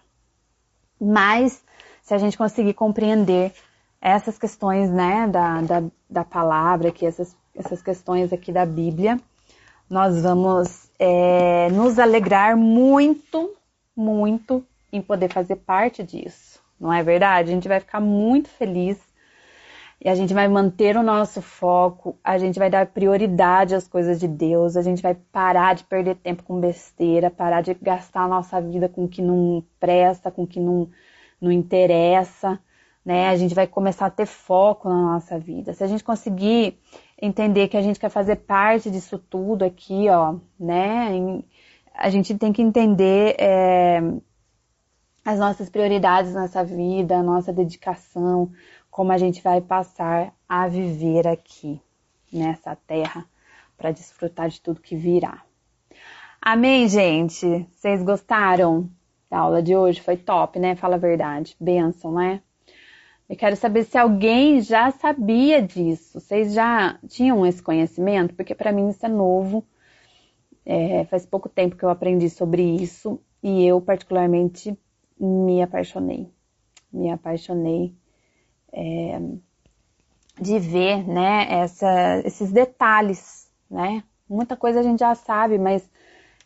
Mas 1.00 1.64
se 2.02 2.14
a 2.14 2.18
gente 2.18 2.38
conseguir 2.38 2.74
compreender 2.74 3.54
essas 4.02 4.38
questões, 4.38 4.90
né, 4.90 5.28
da, 5.28 5.62
da, 5.62 5.84
da 6.10 6.24
palavra, 6.24 6.90
aqui, 6.90 7.06
essas, 7.06 7.36
essas 7.56 7.82
questões 7.82 8.32
aqui 8.32 8.52
da 8.52 8.66
Bíblia, 8.66 9.20
nós 9.90 10.22
vamos 10.22 10.90
é, 10.98 11.70
nos 11.72 12.00
alegrar 12.00 12.56
muito, 12.56 13.54
muito 13.96 14.64
em 14.92 15.02
poder 15.02 15.30
fazer 15.30 15.58
parte 15.58 16.04
disso. 16.04 16.62
Não 16.80 16.92
é 16.92 17.04
verdade? 17.04 17.52
A 17.52 17.54
gente 17.54 17.68
vai 17.68 17.80
ficar 17.80 18.00
muito 18.00 18.50
feliz 18.50 18.98
e 20.02 20.08
a 20.08 20.16
gente 20.16 20.34
vai 20.34 20.48
manter 20.48 20.96
o 20.96 21.04
nosso 21.04 21.42
foco, 21.42 22.18
a 22.24 22.38
gente 22.38 22.58
vai 22.58 22.70
dar 22.70 22.86
prioridade 22.88 23.76
às 23.76 23.86
coisas 23.86 24.18
de 24.18 24.30
Deus, 24.30 24.78
a 24.78 24.82
gente 24.82 25.02
vai 25.02 25.14
parar 25.14 25.76
de 25.76 25.84
perder 25.84 26.16
tempo 26.16 26.42
com 26.44 26.60
besteira, 26.60 27.30
parar 27.30 27.62
de 27.62 27.74
gastar 27.74 28.22
a 28.22 28.28
nossa 28.28 28.62
vida 28.62 28.88
com 28.88 29.04
o 29.04 29.10
que 29.10 29.22
não 29.22 29.62
presta, 29.78 30.32
com 30.32 30.44
o 30.44 30.48
que 30.48 30.60
não, 30.60 30.90
não 31.42 31.52
interessa, 31.52 32.58
né? 33.04 33.28
A 33.28 33.36
gente 33.36 33.54
vai 33.54 33.68
começar 33.68 34.06
a 34.06 34.10
ter 34.10 34.26
foco 34.26 34.88
na 34.88 35.14
nossa 35.14 35.38
vida. 35.38 35.74
Se 35.74 35.84
a 35.84 35.88
gente 35.88 36.04
conseguir 36.04 36.78
entender 37.22 37.68
que 37.68 37.76
a 37.76 37.82
gente 37.82 38.00
quer 38.00 38.10
fazer 38.10 38.38
parte 38.38 38.90
disso 38.90 39.18
tudo 39.18 39.66
aqui, 39.66 40.08
ó, 40.10 40.36
né? 40.58 41.42
A 41.94 42.10
gente 42.10 42.38
tem 42.38 42.54
que 42.54 42.62
entender 42.62 43.36
é, 43.38 44.02
as 45.30 45.38
nossas 45.38 45.70
prioridades 45.70 46.34
nessa 46.34 46.64
vida, 46.64 47.16
a 47.16 47.22
nossa 47.22 47.54
dedicação, 47.54 48.52
como 48.90 49.12
a 49.12 49.18
gente 49.20 49.44
vai 49.44 49.62
passar 49.62 50.34
a 50.48 50.68
viver 50.68 51.28
aqui 51.28 51.80
nessa 52.34 52.76
terra 52.76 53.24
para 53.78 53.92
desfrutar 53.92 54.50
de 54.50 54.60
tudo 54.60 54.82
que 54.82 54.96
virá. 54.96 55.44
Amém, 56.42 56.88
gente? 56.88 57.68
Vocês 57.72 58.02
gostaram 58.02 58.90
da 59.30 59.38
aula 59.38 59.62
de 59.62 59.76
hoje? 59.76 60.02
Foi 60.02 60.18
top, 60.18 60.58
né? 60.58 60.76
Fala 60.76 60.96
a 60.96 61.00
verdade. 61.00 61.56
Benção, 61.60 62.14
né? 62.14 62.42
Eu 63.30 63.36
quero 63.36 63.56
saber 63.56 63.84
se 63.84 64.00
alguém 64.00 64.60
já 64.62 64.90
sabia 64.90 65.62
disso. 65.62 66.20
Vocês 66.20 66.56
já 66.56 66.98
tinham 67.08 67.46
esse 67.46 67.62
conhecimento? 67.62 68.34
Porque 68.34 68.56
para 68.56 68.72
mim 68.72 68.90
isso 68.90 69.06
é 69.06 69.10
novo. 69.10 69.64
É, 70.66 71.06
faz 71.06 71.24
pouco 71.24 71.48
tempo 71.48 71.76
que 71.76 71.86
eu 71.86 71.90
aprendi 71.90 72.32
sobre 72.32 72.64
isso 72.64 73.22
e 73.44 73.64
eu 73.64 73.80
particularmente 73.80 74.76
me 75.20 75.62
apaixonei. 75.62 76.32
Me 76.92 77.12
apaixonei 77.12 77.94
é, 78.72 79.20
de 80.40 80.60
ver, 80.60 81.08
né, 81.08 81.48
essa, 81.50 82.22
esses 82.26 82.52
detalhes, 82.52 83.52
né? 83.70 84.04
Muita 84.30 84.56
coisa 84.56 84.80
a 84.80 84.84
gente 84.84 85.00
já 85.00 85.14
sabe, 85.16 85.58
mas 85.58 85.90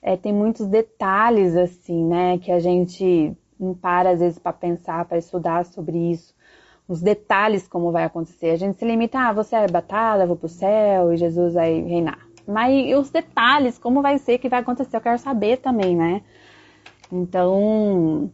é, 0.02 0.18
tem 0.18 0.34
muitos 0.34 0.68
detalhes 0.68 1.56
assim, 1.56 2.06
né, 2.06 2.38
que 2.40 2.52
a 2.52 2.60
gente 2.60 3.36
não 3.60 3.74
para 3.74 4.12
às 4.12 4.20
vezes 4.20 4.40
para 4.40 4.54
pensar, 4.54 5.06
para 5.06 5.18
estudar 5.18 5.66
sobre 5.66 5.98
isso. 6.12 6.34
Os 6.88 7.02
detalhes 7.02 7.68
como 7.68 7.92
vai 7.92 8.04
acontecer. 8.04 8.50
A 8.50 8.58
gente 8.58 8.78
se 8.78 8.86
limita, 8.86 9.18
ah, 9.18 9.32
você 9.32 9.56
é 9.56 9.68
batalha, 9.68 10.28
vou 10.28 10.36
pro 10.36 10.50
céu 10.50 11.14
e 11.14 11.18
Jesus 11.18 11.54
vai 11.54 11.82
reinar. 11.82 12.20
Mas 12.46 12.94
os 12.98 13.10
detalhes, 13.10 13.78
como 13.78 14.02
vai 14.02 14.18
ser 14.18 14.38
que 14.38 14.50
vai 14.50 14.60
acontecer, 14.60 14.98
eu 14.98 15.02
quero 15.02 15.18
saber 15.18 15.58
também, 15.58 15.96
né? 15.96 16.22
Então, 17.10 18.30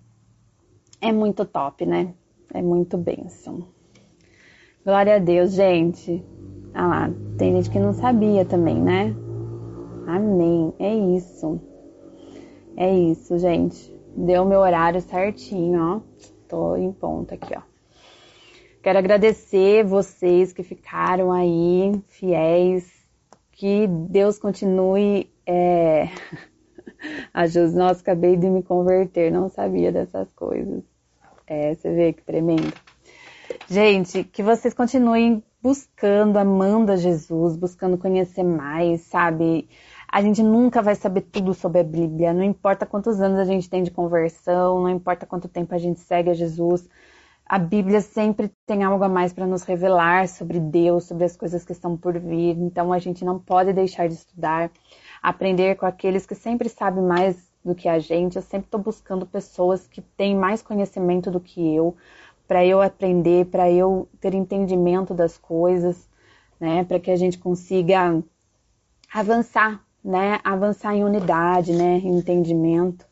é 1.01 1.11
muito 1.11 1.45
top, 1.45 1.85
né? 1.85 2.13
É 2.53 2.61
muito 2.61 2.97
bênção. 2.97 3.67
Glória 4.83 5.15
a 5.15 5.19
Deus, 5.19 5.53
gente. 5.53 6.23
Ah 6.73 6.87
lá, 6.87 7.11
tem 7.37 7.53
gente 7.55 7.69
que 7.69 7.79
não 7.79 7.93
sabia 7.93 8.45
também, 8.45 8.81
né? 8.81 9.15
Amém. 10.07 10.73
É 10.79 10.93
isso. 10.93 11.59
É 12.75 12.93
isso, 12.93 13.37
gente. 13.37 13.93
Deu 14.15 14.45
meu 14.45 14.59
horário 14.59 15.01
certinho, 15.01 15.81
ó. 15.81 16.01
Tô 16.47 16.75
em 16.75 16.91
ponto 16.91 17.33
aqui, 17.33 17.53
ó. 17.55 17.61
Quero 18.81 18.97
agradecer 18.97 19.83
vocês 19.83 20.53
que 20.53 20.63
ficaram 20.63 21.31
aí, 21.31 21.91
fiéis. 22.07 22.89
Que 23.51 23.87
Deus 23.87 24.39
continue. 24.39 25.29
É... 25.45 26.07
A 27.33 27.47
Jus, 27.47 27.73
nossa, 27.73 28.01
acabei 28.01 28.35
de 28.35 28.49
me 28.49 28.63
converter, 28.63 29.31
não 29.31 29.49
sabia 29.49 29.91
dessas 29.91 30.31
coisas. 30.33 30.83
É, 31.47 31.73
você 31.73 31.93
vê 31.93 32.13
que 32.13 32.21
tremendo. 32.21 32.73
Gente, 33.67 34.23
que 34.23 34.43
vocês 34.43 34.73
continuem 34.73 35.43
buscando, 35.61 36.37
amando 36.37 36.91
a 36.91 36.95
Jesus, 36.95 37.55
buscando 37.55 37.97
conhecer 37.97 38.43
mais, 38.43 39.01
sabe? 39.01 39.67
A 40.11 40.21
gente 40.21 40.41
nunca 40.41 40.81
vai 40.81 40.95
saber 40.95 41.21
tudo 41.21 41.53
sobre 41.53 41.81
a 41.81 41.83
Bíblia, 41.83 42.33
não 42.33 42.43
importa 42.43 42.85
quantos 42.85 43.21
anos 43.21 43.39
a 43.39 43.45
gente 43.45 43.69
tem 43.69 43.83
de 43.83 43.91
conversão, 43.91 44.81
não 44.81 44.89
importa 44.89 45.25
quanto 45.25 45.47
tempo 45.47 45.75
a 45.75 45.77
gente 45.77 45.99
segue 45.99 46.29
a 46.29 46.33
Jesus. 46.33 46.87
A 47.45 47.57
Bíblia 47.59 48.01
sempre 48.01 48.51
tem 48.65 48.83
algo 48.83 49.03
a 49.03 49.09
mais 49.09 49.33
para 49.33 49.47
nos 49.47 49.63
revelar 49.63 50.27
sobre 50.27 50.59
Deus, 50.59 51.05
sobre 51.05 51.25
as 51.25 51.35
coisas 51.35 51.65
que 51.65 51.71
estão 51.71 51.97
por 51.97 52.17
vir. 52.17 52.57
Então 52.57 52.93
a 52.93 52.99
gente 52.99 53.25
não 53.25 53.39
pode 53.39 53.73
deixar 53.73 54.07
de 54.07 54.13
estudar, 54.13 54.71
aprender 55.21 55.75
com 55.75 55.85
aqueles 55.85 56.25
que 56.25 56.35
sempre 56.35 56.69
sabem 56.69 57.03
mais 57.03 57.49
do 57.63 57.75
que 57.75 57.87
a 57.87 57.99
gente. 57.99 58.35
Eu 58.35 58.41
sempre 58.41 58.67
estou 58.67 58.79
buscando 58.79 59.25
pessoas 59.25 59.87
que 59.87 60.01
têm 60.01 60.35
mais 60.35 60.61
conhecimento 60.61 61.29
do 61.29 61.39
que 61.39 61.75
eu, 61.75 61.95
para 62.47 62.65
eu 62.65 62.81
aprender, 62.81 63.45
para 63.45 63.69
eu 63.69 64.07
ter 64.19 64.33
entendimento 64.33 65.13
das 65.13 65.37
coisas, 65.37 66.09
né, 66.59 66.83
para 66.83 66.99
que 66.99 67.11
a 67.11 67.15
gente 67.15 67.37
consiga 67.37 68.21
avançar, 69.13 69.83
né, 70.03 70.39
avançar 70.43 70.95
em 70.95 71.03
unidade, 71.03 71.73
né, 71.73 71.97
em 71.97 72.17
entendimento. 72.17 73.05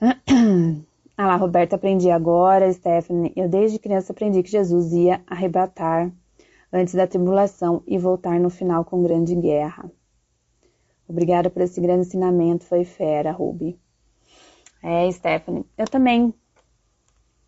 Ah 1.16 1.28
lá, 1.28 1.36
Roberta, 1.36 1.76
aprendi 1.76 2.10
agora, 2.10 2.72
Stephanie, 2.72 3.32
eu 3.36 3.48
desde 3.48 3.78
criança 3.78 4.10
aprendi 4.12 4.42
que 4.42 4.50
Jesus 4.50 4.92
ia 4.92 5.22
arrebatar 5.28 6.10
antes 6.72 6.92
da 6.92 7.06
tribulação 7.06 7.84
e 7.86 7.96
voltar 7.96 8.40
no 8.40 8.50
final 8.50 8.84
com 8.84 9.00
grande 9.00 9.32
guerra. 9.36 9.88
Obrigada 11.08 11.50
por 11.50 11.62
esse 11.62 11.80
grande 11.80 12.06
ensinamento, 12.06 12.64
foi 12.64 12.84
fera, 12.84 13.30
Ruby. 13.32 13.78
É, 14.82 15.10
Stephanie, 15.10 15.64
eu 15.76 15.86
também 15.86 16.34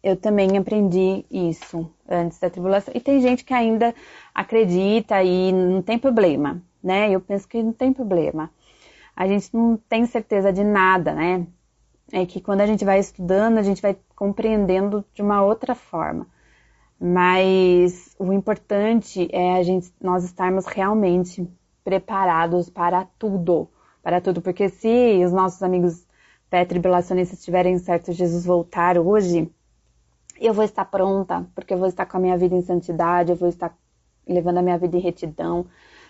eu 0.03 0.17
também 0.17 0.57
aprendi 0.57 1.25
isso 1.29 1.91
antes 2.09 2.39
da 2.39 2.49
tribulação. 2.49 2.95
E 2.95 3.01
tem 3.01 3.21
gente 3.21 3.45
que 3.45 3.53
ainda 3.53 3.93
acredita 4.33 5.21
e 5.23 5.53
não 5.53 5.83
tem 5.83 5.99
problema, 5.99 6.63
né? 6.81 7.11
Eu 7.11 7.21
penso 7.21 7.49
que 7.49 7.61
não 7.61 7.73
tem 7.73 7.93
problema. 7.93 8.49
A 9.17 9.27
gente 9.27 9.53
não 9.53 9.77
tem 9.89 10.07
certeza 10.07 10.53
de 10.53 10.63
nada, 10.63 11.13
né? 11.13 11.45
É 12.13 12.25
que 12.25 12.41
quando 12.41 12.61
a 12.61 12.67
gente 12.67 12.85
vai 12.85 13.01
estudando, 13.01 13.59
a 13.59 13.63
gente 13.63 13.83
vai 13.83 13.97
compreendendo 14.15 15.05
de 15.13 15.23
uma 15.23 15.43
outra 15.43 15.75
forma. 15.75 16.29
Mas 17.01 18.15
o 18.19 18.33
importante 18.33 19.29
é 19.33 19.57
a 19.57 19.63
gente, 19.65 19.93
nós 20.01 20.23
estarmos 20.23 20.67
realmente 20.67 21.47
preparados 21.87 22.69
para 22.69 23.07
tudo, 23.17 23.69
para 24.03 24.21
tudo, 24.21 24.43
porque 24.43 24.69
se 24.69 25.25
os 25.25 25.33
nossos 25.33 25.63
amigos 25.63 26.05
pré-tribulacionistas 26.51 27.39
estiverem 27.39 27.79
certos 27.79 28.17
Jesus 28.17 28.45
voltar 28.45 28.99
hoje, 28.99 29.49
eu 30.41 30.53
vou 30.53 30.65
estar 30.65 30.85
pronta, 30.85 31.47
porque 31.55 31.73
eu 31.73 31.79
vou 31.79 31.87
estar 31.87 32.05
com 32.05 32.17
a 32.17 32.21
minha 32.21 32.37
vida 32.37 32.57
em 32.57 32.61
santidade, 32.61 33.31
eu 33.31 33.37
vou 33.37 33.49
estar 33.49 33.73
levando 34.27 34.59
a 34.59 34.63
minha 34.63 34.77
vida 34.77 34.97
em 34.97 35.01
retidão, 35.01 35.65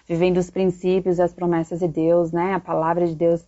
vivendo 0.09 0.39
os 0.39 0.49
princípios 0.49 1.19
e 1.19 1.23
as 1.23 1.35
promessas 1.35 1.81
de 1.81 1.89
Deus, 1.89 2.33
né? 2.33 2.55
A 2.55 2.61
palavra 2.61 3.07
de 3.07 3.15
Deus. 3.15 3.45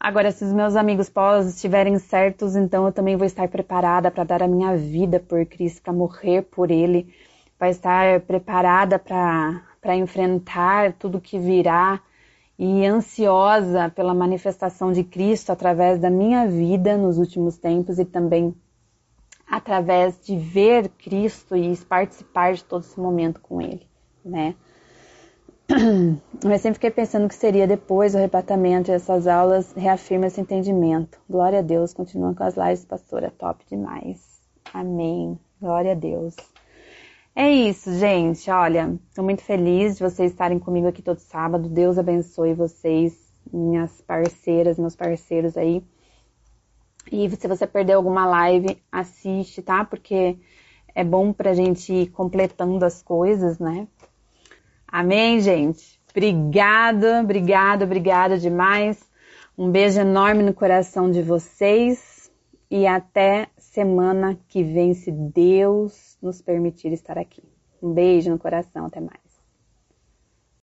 Agora, 0.00 0.32
se 0.32 0.42
os 0.42 0.54
meus 0.54 0.76
amigos 0.76 1.10
pós 1.10 1.46
estiverem 1.46 1.98
certos, 1.98 2.56
então 2.56 2.86
eu 2.86 2.92
também 2.92 3.18
vou 3.18 3.26
estar 3.26 3.46
preparada 3.48 4.10
para 4.10 4.24
dar 4.24 4.42
a 4.42 4.48
minha 4.48 4.74
vida 4.78 5.20
por 5.20 5.44
Cristo, 5.44 5.82
para 5.82 5.92
morrer 5.92 6.40
por 6.40 6.70
Ele, 6.70 7.14
para 7.58 7.68
estar 7.68 8.20
preparada 8.22 8.98
para 8.98 9.69
enfrentar 9.88 10.92
tudo 10.94 11.20
que 11.20 11.38
virá 11.38 12.00
e 12.58 12.84
ansiosa 12.84 13.88
pela 13.88 14.12
manifestação 14.12 14.92
de 14.92 15.02
Cristo 15.02 15.50
através 15.50 15.98
da 15.98 16.10
minha 16.10 16.46
vida 16.46 16.96
nos 16.96 17.16
últimos 17.16 17.56
tempos 17.56 17.98
e 17.98 18.04
também 18.04 18.54
através 19.50 20.20
de 20.24 20.36
ver 20.36 20.88
Cristo 20.90 21.56
e 21.56 21.76
participar 21.78 22.52
de 22.54 22.62
todo 22.62 22.82
esse 22.82 23.00
momento 23.00 23.40
com 23.40 23.60
Ele, 23.60 23.86
né? 24.24 24.54
Eu 26.44 26.58
sempre 26.58 26.74
fiquei 26.74 26.90
pensando 26.90 27.28
que 27.28 27.34
seria 27.34 27.66
depois 27.66 28.12
do 28.12 28.18
arrebatamento 28.18 28.90
e 28.90 28.94
essas 28.94 29.26
aulas 29.26 29.72
reafirmam 29.72 30.26
esse 30.26 30.40
entendimento. 30.40 31.18
Glória 31.28 31.60
a 31.60 31.62
Deus, 31.62 31.94
continua 31.94 32.34
com 32.34 32.42
as 32.42 32.56
lives, 32.56 32.84
pastora, 32.84 33.32
top 33.38 33.64
demais. 33.68 34.20
Amém. 34.74 35.38
Glória 35.60 35.92
a 35.92 35.94
Deus. 35.94 36.34
É 37.42 37.50
isso, 37.50 37.94
gente. 37.94 38.50
Olha, 38.50 39.00
estou 39.08 39.24
muito 39.24 39.42
feliz 39.42 39.96
de 39.96 40.02
vocês 40.02 40.30
estarem 40.30 40.58
comigo 40.58 40.86
aqui 40.86 41.00
todo 41.00 41.20
sábado. 41.20 41.70
Deus 41.70 41.96
abençoe 41.96 42.52
vocês, 42.52 43.16
minhas 43.50 43.98
parceiras, 44.02 44.78
meus 44.78 44.94
parceiros 44.94 45.56
aí. 45.56 45.82
E 47.10 47.30
se 47.30 47.48
você 47.48 47.66
perdeu 47.66 47.96
alguma 47.96 48.26
live, 48.26 48.76
assiste, 48.92 49.62
tá? 49.62 49.86
Porque 49.86 50.36
é 50.94 51.02
bom 51.02 51.32
pra 51.32 51.54
gente 51.54 51.90
ir 51.90 52.10
completando 52.10 52.84
as 52.84 53.02
coisas, 53.02 53.58
né? 53.58 53.88
Amém, 54.86 55.40
gente? 55.40 55.98
Obrigada, 56.10 57.22
obrigada, 57.22 57.86
obrigada 57.86 58.36
demais. 58.36 59.02
Um 59.56 59.70
beijo 59.70 59.98
enorme 59.98 60.42
no 60.42 60.52
coração 60.52 61.10
de 61.10 61.22
vocês 61.22 62.30
e 62.70 62.86
até 62.86 63.48
semana 63.56 64.38
que 64.46 64.62
vem, 64.62 64.92
se 64.92 65.10
Deus 65.10 66.09
nos 66.20 66.42
permitir 66.42 66.92
estar 66.92 67.18
aqui. 67.18 67.42
Um 67.82 67.92
beijo 67.92 68.30
no 68.30 68.38
coração, 68.38 68.86
até 68.86 69.00
mais. 69.00 69.29